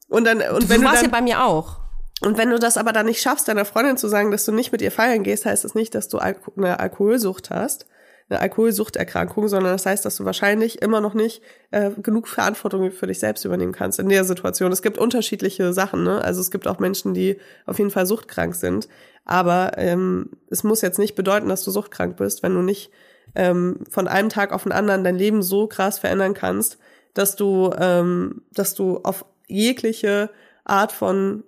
Und 0.09 0.24
dann 0.24 0.41
und 0.41 0.62
du, 0.62 0.68
wenn 0.68 0.82
du 0.82 0.86
warst 0.86 1.03
dann, 1.03 1.11
ja 1.11 1.11
bei 1.11 1.22
mir 1.22 1.45
auch. 1.45 1.80
Und 2.20 2.38
wenn 2.38 2.51
du 2.51 2.61
das 2.61 2.76
aber 2.76 2.93
dann 2.93 3.07
nicht 3.07 3.20
schaffst, 3.20 3.49
deiner 3.49 3.64
Freundin 3.64 3.97
zu 3.97 4.07
sagen, 4.07 4.30
dass 4.30 4.45
du 4.45 4.53
nicht 4.53 4.70
mit 4.70 4.82
ihr 4.82 4.93
feiern 4.93 5.24
gehst, 5.24 5.47
heißt 5.47 5.64
das 5.64 5.74
nicht, 5.74 5.97
dass 5.97 6.07
du 6.07 6.18
eine 6.18 6.78
Alkoholsucht 6.78 7.51
hast, 7.51 7.86
eine 8.31 8.41
Alkoholsuchterkrankung, 8.41 9.49
sondern 9.49 9.72
das 9.72 9.87
heißt, 9.87 10.05
dass 10.05 10.16
du 10.16 10.24
wahrscheinlich 10.24 10.81
immer 10.83 11.01
noch 11.01 11.14
nicht 11.14 11.43
äh, 11.72 11.91
genug 11.91 12.28
Verantwortung 12.28 12.91
für 12.93 13.07
dich 13.07 13.18
selbst 13.18 13.45
übernehmen 13.45 13.72
kannst 13.72 13.99
in 13.99 14.09
der 14.09 14.24
Situation. 14.24 14.72
Es 14.72 14.83
gibt 14.83 14.99
unterschiedliche 14.99 15.72
Sachen, 15.72 16.05
ne? 16.05 16.22
Also 16.22 16.41
es 16.41 16.51
gibt 16.51 16.68
auch 16.68 16.78
Menschen, 16.78 17.12
die 17.12 17.39
auf 17.66 17.78
jeden 17.78 17.91
Fall 17.91 18.07
suchtkrank 18.07 18.55
sind. 18.55 18.89
Aber 19.24 19.72
ähm, 19.76 20.31
es 20.49 20.64
muss 20.64 20.81
jetzt 20.81 20.99
nicht 20.99 21.14
bedeuten, 21.14 21.49
dass 21.49 21.64
du 21.64 21.70
suchtkrank 21.70 22.16
bist, 22.16 22.43
wenn 22.43 22.55
du 22.55 22.62
nicht 22.62 22.91
ähm, 23.35 23.81
von 23.91 24.09
einem 24.09 24.28
Tag 24.28 24.53
auf 24.53 24.62
den 24.62 24.72
anderen 24.72 25.05
dein 25.05 25.16
Leben 25.16 25.43
so 25.43 25.66
krass 25.66 25.99
verändern 25.99 26.35
kannst, 26.35 26.78
dass 27.14 27.37
du, 27.37 27.72
ähm, 27.78 28.43
dass 28.53 28.74
du 28.74 28.99
auf 29.03 29.24
jegliche 29.47 30.31
Art 30.64 30.93
von 30.93 31.45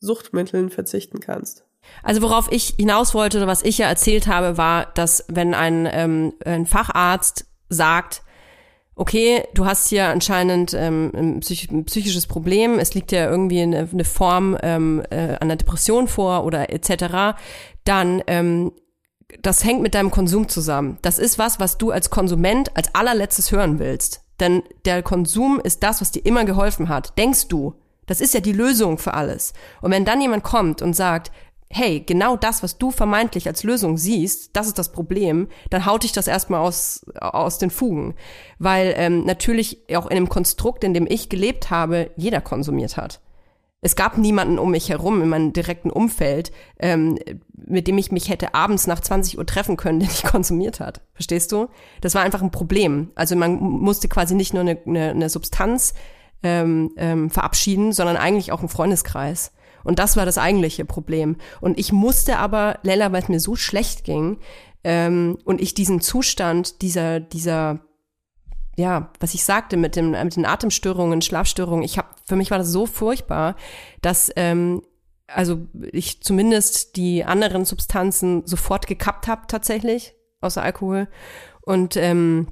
Suchtmitteln 0.00 0.70
verzichten 0.70 1.20
kannst. 1.20 1.64
Also 2.02 2.22
worauf 2.22 2.50
ich 2.50 2.74
hinaus 2.78 3.14
wollte 3.14 3.38
oder 3.38 3.46
was 3.46 3.62
ich 3.62 3.78
ja 3.78 3.86
erzählt 3.86 4.26
habe, 4.26 4.56
war, 4.56 4.86
dass 4.94 5.24
wenn 5.28 5.54
ein, 5.54 5.88
ähm, 5.90 6.32
ein 6.44 6.66
Facharzt 6.66 7.46
sagt, 7.68 8.22
okay, 8.94 9.44
du 9.54 9.64
hast 9.64 9.88
hier 9.88 10.08
anscheinend 10.08 10.74
ähm, 10.74 11.12
ein, 11.14 11.40
psych 11.40 11.70
ein 11.70 11.84
psychisches 11.84 12.26
Problem, 12.26 12.78
es 12.78 12.94
liegt 12.94 13.12
ja 13.12 13.28
irgendwie 13.28 13.62
eine, 13.62 13.88
eine 13.90 14.04
Form 14.04 14.56
ähm, 14.62 15.02
äh, 15.10 15.36
einer 15.40 15.56
Depression 15.56 16.08
vor 16.08 16.44
oder 16.44 16.70
etc., 16.70 17.36
dann 17.84 18.22
ähm, 18.26 18.72
das 19.40 19.64
hängt 19.64 19.82
mit 19.82 19.94
deinem 19.94 20.10
Konsum 20.10 20.48
zusammen. 20.48 20.98
Das 21.00 21.18
ist 21.18 21.38
was, 21.38 21.58
was 21.58 21.78
du 21.78 21.90
als 21.90 22.10
Konsument 22.10 22.76
als 22.76 22.94
allerletztes 22.94 23.50
hören 23.50 23.78
willst. 23.78 24.22
Denn 24.40 24.62
der 24.84 25.02
Konsum 25.02 25.60
ist 25.62 25.82
das, 25.82 26.00
was 26.00 26.10
dir 26.10 26.26
immer 26.26 26.44
geholfen 26.44 26.88
hat. 26.88 27.16
Denkst 27.16 27.48
du. 27.48 27.74
Das 28.06 28.20
ist 28.20 28.34
ja 28.34 28.40
die 28.40 28.52
Lösung 28.52 28.98
für 28.98 29.14
alles. 29.14 29.52
Und 29.80 29.92
wenn 29.92 30.04
dann 30.04 30.20
jemand 30.20 30.42
kommt 30.42 30.82
und 30.82 30.94
sagt, 30.94 31.30
hey, 31.72 32.00
genau 32.00 32.36
das, 32.36 32.62
was 32.62 32.78
du 32.78 32.90
vermeintlich 32.90 33.48
als 33.48 33.64
Lösung 33.64 33.96
siehst, 33.96 34.54
das 34.54 34.66
ist 34.66 34.78
das 34.78 34.92
Problem, 34.92 35.48
dann 35.70 35.86
haut 35.86 36.02
dich 36.02 36.12
das 36.12 36.26
erstmal 36.26 36.60
aus, 36.60 37.06
aus 37.18 37.58
den 37.58 37.70
Fugen. 37.70 38.14
Weil 38.58 38.94
ähm, 38.96 39.24
natürlich 39.24 39.78
auch 39.96 40.06
in 40.06 40.16
dem 40.16 40.28
Konstrukt, 40.28 40.84
in 40.84 40.92
dem 40.92 41.06
ich 41.08 41.28
gelebt 41.30 41.70
habe, 41.70 42.10
jeder 42.16 42.42
konsumiert 42.42 42.96
hat. 42.96 43.20
Es 43.80 43.96
gab 43.96 44.16
niemanden 44.16 44.60
um 44.60 44.70
mich 44.70 44.90
herum 44.90 45.22
in 45.22 45.28
meinem 45.28 45.52
direkten 45.52 45.90
Umfeld, 45.90 46.52
ähm, 46.78 47.18
mit 47.52 47.88
dem 47.88 47.98
ich 47.98 48.12
mich 48.12 48.28
hätte 48.28 48.54
abends 48.54 48.86
nach 48.86 49.00
20 49.00 49.38
Uhr 49.38 49.46
treffen 49.46 49.76
können, 49.76 49.98
der 50.00 50.08
nicht 50.08 50.24
konsumiert 50.24 50.78
hat. 50.78 51.00
Verstehst 51.14 51.50
du? 51.52 51.68
Das 52.00 52.14
war 52.14 52.22
einfach 52.22 52.42
ein 52.42 52.52
Problem. 52.52 53.10
Also 53.14 53.34
man 53.34 53.56
musste 53.58 54.08
quasi 54.08 54.34
nicht 54.34 54.52
nur 54.52 54.60
eine, 54.60 54.78
eine, 54.86 55.10
eine 55.10 55.28
Substanz 55.30 55.94
ähm, 56.42 56.92
ähm, 56.96 57.30
verabschieden, 57.30 57.92
sondern 57.92 58.16
eigentlich 58.16 58.52
auch 58.52 58.60
einen 58.60 58.68
Freundeskreis. 58.68 59.52
Und 59.84 59.98
das 59.98 60.16
war 60.16 60.26
das 60.26 60.38
eigentliche 60.38 60.84
Problem. 60.84 61.36
Und 61.60 61.78
ich 61.78 61.92
musste 61.92 62.38
aber, 62.38 62.78
Lella, 62.82 63.12
weil 63.12 63.22
es 63.22 63.28
mir 63.28 63.40
so 63.40 63.56
schlecht 63.56 64.04
ging, 64.04 64.38
ähm, 64.84 65.38
und 65.44 65.60
ich 65.60 65.74
diesen 65.74 66.00
Zustand 66.00 66.82
dieser, 66.82 67.20
dieser, 67.20 67.80
ja, 68.76 69.10
was 69.20 69.34
ich 69.34 69.44
sagte 69.44 69.76
mit, 69.76 69.96
dem, 69.96 70.10
mit 70.10 70.36
den 70.36 70.46
Atemstörungen, 70.46 71.22
Schlafstörungen, 71.22 71.84
ich 71.84 71.98
habe, 71.98 72.08
für 72.26 72.36
mich 72.36 72.50
war 72.50 72.58
das 72.58 72.68
so 72.68 72.86
furchtbar, 72.86 73.56
dass 74.00 74.32
ähm, 74.36 74.82
also 75.34 75.66
ich 75.92 76.22
zumindest 76.22 76.96
die 76.96 77.24
anderen 77.24 77.64
Substanzen 77.64 78.46
sofort 78.46 78.86
gekappt 78.86 79.28
habe 79.28 79.42
tatsächlich, 79.46 80.14
außer 80.40 80.62
Alkohol. 80.62 81.08
Und 81.62 81.96
ähm, 81.96 82.48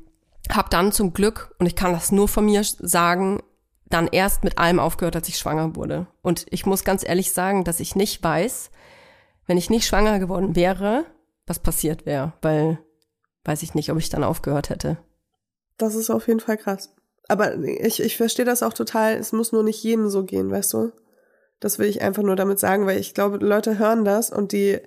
habe 0.51 0.70
dann 0.70 0.93
zum 0.93 1.12
Glück, 1.12 1.55
und 1.59 1.66
ich 1.66 1.76
kann 1.76 1.93
das 1.93 2.12
nur 2.12 2.28
von 2.28 2.45
mir 2.45 2.62
sagen, 2.64 3.41
dann 3.91 4.09
erst 4.11 4.45
mit 4.45 4.59
allem 4.59 4.78
aufgehört, 4.78 5.16
als 5.16 5.28
ich 5.28 5.36
schwanger 5.36 5.76
wurde. 5.76 6.07
Und 6.22 6.47
ich 6.51 6.64
muss 6.64 6.84
ganz 6.84 7.07
ehrlich 7.07 7.32
sagen, 7.32 7.64
dass 7.64 7.80
ich 7.80 7.97
nicht 7.97 8.22
weiß, 8.22 8.70
wenn 9.47 9.59
ich 9.59 9.68
nicht 9.68 9.86
schwanger 9.86 10.18
geworden 10.18 10.55
wäre, 10.57 11.05
was 11.47 11.59
passiert 11.59 12.07
wäre, 12.07 12.32
weil 12.41 12.78
weiß 13.45 13.62
ich 13.62 13.74
nicht, 13.74 13.91
ob 13.91 13.99
ich 13.99 14.09
dann 14.09 14.24
aufgehört 14.24 14.70
hätte. 14.70 14.99
Das 15.76 15.95
ist 15.95 16.11
auf 16.11 16.28
jeden 16.28 16.41
Fall 16.41 16.57
krass. 16.57 16.95
Aber 17.26 17.57
ich, 17.57 18.01
ich 18.01 18.16
verstehe 18.16 18.45
das 18.45 18.62
auch 18.62 18.72
total, 18.72 19.14
es 19.14 19.32
muss 19.32 19.53
nur 19.53 19.62
nicht 19.62 19.82
jedem 19.82 20.09
so 20.09 20.24
gehen, 20.24 20.51
weißt 20.51 20.72
du? 20.74 20.93
Das 21.59 21.78
will 21.78 21.88
ich 21.88 22.03
einfach 22.03 22.22
nur 22.22 22.36
damit 22.36 22.59
sagen, 22.59 22.86
weil 22.86 22.99
ich 22.99 23.14
glaube, 23.14 23.38
Leute 23.38 23.78
hören 23.78 24.05
das 24.05 24.30
und 24.30 24.53
die, 24.53 24.78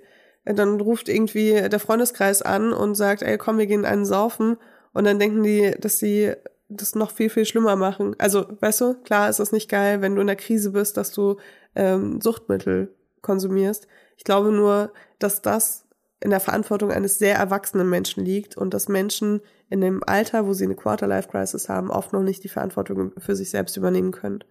dann 0.44 0.80
ruft 0.80 1.08
irgendwie 1.08 1.68
der 1.68 1.80
Freundeskreis 1.80 2.42
an 2.42 2.72
und 2.72 2.94
sagt, 2.94 3.22
ey, 3.22 3.38
komm, 3.38 3.58
wir 3.58 3.66
gehen 3.66 3.84
einen 3.84 4.04
saufen. 4.04 4.56
Und 4.92 5.04
dann 5.04 5.18
denken 5.18 5.42
die, 5.42 5.74
dass 5.78 5.98
sie 5.98 6.34
das 6.76 6.94
noch 6.94 7.10
viel, 7.10 7.30
viel 7.30 7.44
schlimmer 7.44 7.76
machen. 7.76 8.14
Also, 8.18 8.46
weißt 8.60 8.80
du, 8.80 8.94
klar 9.02 9.28
ist 9.28 9.40
es 9.40 9.52
nicht 9.52 9.70
geil, 9.70 10.00
wenn 10.00 10.14
du 10.14 10.20
in 10.20 10.26
der 10.26 10.36
Krise 10.36 10.72
bist, 10.72 10.96
dass 10.96 11.12
du 11.12 11.36
ähm, 11.74 12.20
Suchtmittel 12.20 12.94
konsumierst. 13.22 13.86
Ich 14.16 14.24
glaube 14.24 14.52
nur, 14.52 14.92
dass 15.18 15.42
das 15.42 15.86
in 16.20 16.30
der 16.30 16.40
Verantwortung 16.40 16.90
eines 16.90 17.18
sehr 17.18 17.36
erwachsenen 17.36 17.90
Menschen 17.90 18.24
liegt 18.24 18.56
und 18.56 18.72
dass 18.72 18.88
Menschen 18.88 19.40
in 19.68 19.80
dem 19.80 20.02
Alter, 20.06 20.46
wo 20.46 20.52
sie 20.52 20.64
eine 20.64 20.74
Quarter-Life-Crisis 20.74 21.68
haben, 21.68 21.90
oft 21.90 22.12
noch 22.12 22.22
nicht 22.22 22.44
die 22.44 22.48
Verantwortung 22.48 23.12
für 23.18 23.36
sich 23.36 23.50
selbst 23.50 23.76
übernehmen 23.76 24.12
können. 24.12 24.42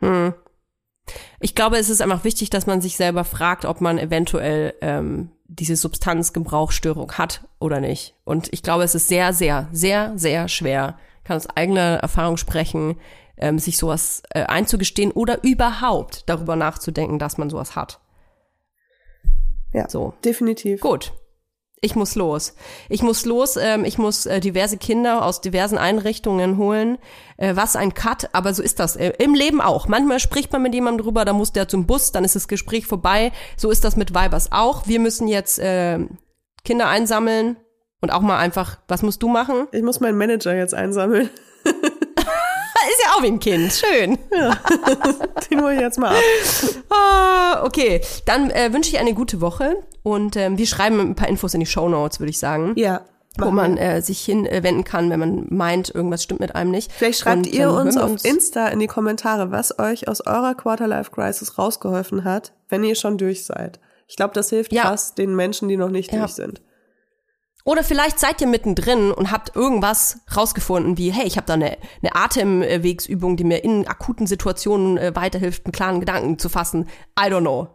Hm. 0.00 0.34
Ich 1.40 1.54
glaube, 1.54 1.78
es 1.78 1.90
ist 1.90 2.00
einfach 2.00 2.24
wichtig, 2.24 2.50
dass 2.50 2.66
man 2.66 2.80
sich 2.80 2.96
selber 2.96 3.24
fragt, 3.24 3.64
ob 3.64 3.80
man 3.80 3.98
eventuell 3.98 4.74
ähm, 4.80 5.30
diese 5.46 5.76
Substanzgebrauchsstörung 5.76 7.12
hat 7.12 7.44
oder 7.58 7.80
nicht. 7.80 8.14
Und 8.24 8.52
ich 8.52 8.62
glaube, 8.62 8.84
es 8.84 8.94
ist 8.94 9.08
sehr, 9.08 9.32
sehr, 9.32 9.68
sehr, 9.72 10.12
sehr 10.16 10.48
schwer, 10.48 10.98
kann 11.24 11.36
aus 11.36 11.48
eigener 11.48 11.98
Erfahrung 11.98 12.36
sprechen, 12.36 12.98
ähm, 13.36 13.58
sich 13.58 13.78
sowas 13.78 14.22
äh, 14.30 14.44
einzugestehen 14.44 15.10
oder 15.12 15.42
überhaupt 15.42 16.28
darüber 16.28 16.56
nachzudenken, 16.56 17.18
dass 17.18 17.38
man 17.38 17.50
sowas 17.50 17.76
hat. 17.76 18.00
Ja, 19.72 19.88
So. 19.88 20.14
definitiv. 20.24 20.80
Gut. 20.80 21.12
Ich 21.84 21.96
muss 21.96 22.14
los. 22.14 22.54
Ich 22.88 23.02
muss 23.02 23.24
los. 23.24 23.56
Ähm, 23.56 23.84
ich 23.84 23.98
muss 23.98 24.26
äh, 24.26 24.38
diverse 24.38 24.76
Kinder 24.76 25.24
aus 25.24 25.40
diversen 25.40 25.78
Einrichtungen 25.78 26.56
holen. 26.56 26.96
Äh, 27.38 27.56
was 27.56 27.74
ein 27.74 27.92
Cut, 27.92 28.28
aber 28.32 28.54
so 28.54 28.62
ist 28.62 28.78
das 28.78 28.94
äh, 28.94 29.12
im 29.18 29.34
Leben 29.34 29.60
auch. 29.60 29.88
Manchmal 29.88 30.20
spricht 30.20 30.52
man 30.52 30.62
mit 30.62 30.74
jemandem 30.74 31.04
drüber, 31.04 31.24
da 31.24 31.32
muss 31.32 31.50
der 31.52 31.66
zum 31.66 31.86
Bus, 31.86 32.12
dann 32.12 32.24
ist 32.24 32.36
das 32.36 32.46
Gespräch 32.46 32.86
vorbei. 32.86 33.32
So 33.56 33.70
ist 33.72 33.82
das 33.82 33.96
mit 33.96 34.14
Weibers 34.14 34.52
auch. 34.52 34.86
Wir 34.86 35.00
müssen 35.00 35.26
jetzt 35.26 35.58
äh, 35.58 35.98
Kinder 36.64 36.86
einsammeln 36.86 37.56
und 38.02 38.10
auch 38.10 38.20
mal 38.20 38.36
einfach. 38.38 38.76
Was 38.88 39.00
musst 39.02 39.22
du 39.22 39.28
machen? 39.28 39.66
Ich 39.72 39.82
muss 39.82 40.00
meinen 40.00 40.18
Manager 40.18 40.54
jetzt 40.54 40.74
einsammeln. 40.74 41.30
Ist 42.84 43.04
ja 43.04 43.12
auch 43.16 43.22
wie 43.22 43.28
ein 43.28 43.38
Kind. 43.38 43.72
Schön. 43.72 44.18
Den 45.50 45.62
hole 45.62 45.74
ich 45.74 45.80
jetzt 45.80 45.98
mal 45.98 46.10
ab. 46.16 46.22
Ah, 46.90 47.62
okay, 47.64 48.00
dann 48.26 48.50
äh, 48.50 48.72
wünsche 48.72 48.90
ich 48.90 48.98
eine 48.98 49.14
gute 49.14 49.40
Woche 49.40 49.76
und 50.02 50.36
ähm, 50.36 50.58
wir 50.58 50.66
schreiben 50.66 50.98
ein 51.00 51.14
paar 51.14 51.28
Infos 51.28 51.54
in 51.54 51.60
die 51.60 51.66
Show 51.66 51.88
Notes, 51.88 52.18
würde 52.20 52.30
ich 52.30 52.38
sagen. 52.38 52.72
Ja. 52.76 53.02
wo 53.38 53.50
man 53.50 53.78
äh, 53.78 54.02
sich 54.02 54.20
hinwenden 54.24 54.84
kann, 54.84 55.08
wenn 55.10 55.20
man 55.20 55.46
meint, 55.48 55.94
irgendwas 55.94 56.22
stimmt 56.24 56.40
mit 56.40 56.54
einem 56.56 56.70
nicht. 56.72 56.92
Vielleicht 56.92 57.20
schreibt 57.20 57.46
Und 57.46 57.52
ihr 57.54 57.66
dann 57.66 57.86
uns 57.86 57.96
auf 57.96 58.24
Insta 58.24 58.66
in 58.68 58.80
die 58.80 58.88
Kommentare, 58.88 59.50
was 59.52 59.78
euch 59.78 60.08
aus 60.08 60.20
eurer 60.26 60.54
Quarter-Life-Crisis 60.54 61.56
rausgeholfen 61.58 62.24
hat, 62.24 62.52
wenn 62.68 62.82
ihr 62.84 62.94
schon 62.96 63.16
durch 63.16 63.46
seid. 63.46 63.78
Ich 64.08 64.16
glaube, 64.16 64.34
das 64.34 64.50
hilft 64.50 64.72
Ja. 64.72 64.82
krass 64.82 65.14
den 65.14 65.34
Menschen, 65.34 65.68
die 65.68 65.76
noch 65.78 65.88
nicht 65.88 66.12
Ja. 66.12 66.18
durch 66.18 66.32
sind. 66.32 66.60
Oder 67.64 67.84
vielleicht 67.84 68.18
seid 68.18 68.40
ihr 68.40 68.48
mittendrin 68.48 69.12
und 69.12 69.30
habt 69.30 69.54
irgendwas 69.54 70.18
rausgefunden, 70.36 70.98
wie, 70.98 71.12
hey, 71.12 71.26
ich 71.26 71.36
habe 71.36 71.46
da 71.46 71.54
eine, 71.54 71.78
eine 72.02 72.14
Atemwegsübung, 72.14 73.36
die 73.36 73.44
mir 73.44 73.62
in 73.62 73.86
akuten 73.86 74.26
Situationen 74.26 74.98
äh, 74.98 75.14
weiterhilft, 75.14 75.66
einen 75.66 75.72
klaren 75.72 76.00
Gedanken 76.00 76.38
zu 76.38 76.48
fassen. 76.48 76.88
I 77.18 77.24
don't 77.24 77.40
know. 77.40 77.68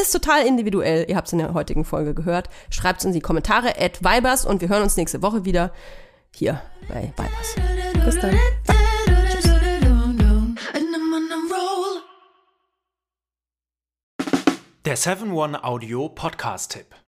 Ist 0.00 0.12
total 0.12 0.46
individuell. 0.46 1.06
Ihr 1.08 1.16
habt 1.16 1.28
es 1.28 1.32
in 1.32 1.38
der 1.38 1.54
heutigen 1.54 1.84
Folge 1.84 2.14
gehört. 2.14 2.48
Schreibt 2.70 3.00
es 3.00 3.04
in 3.04 3.12
die 3.12 3.20
Kommentare 3.20 3.80
at 3.80 4.02
Vibers 4.02 4.44
und 4.44 4.60
wir 4.60 4.68
hören 4.68 4.82
uns 4.82 4.96
nächste 4.96 5.22
Woche 5.22 5.44
wieder 5.44 5.72
hier 6.34 6.60
bei 6.88 7.12
Vibers. 7.16 8.04
Bis 8.04 8.20
dann. 8.20 8.38
Der 14.84 14.96
7-One 14.96 15.64
Audio 15.64 16.08
Podcast-Tipp. 16.08 17.07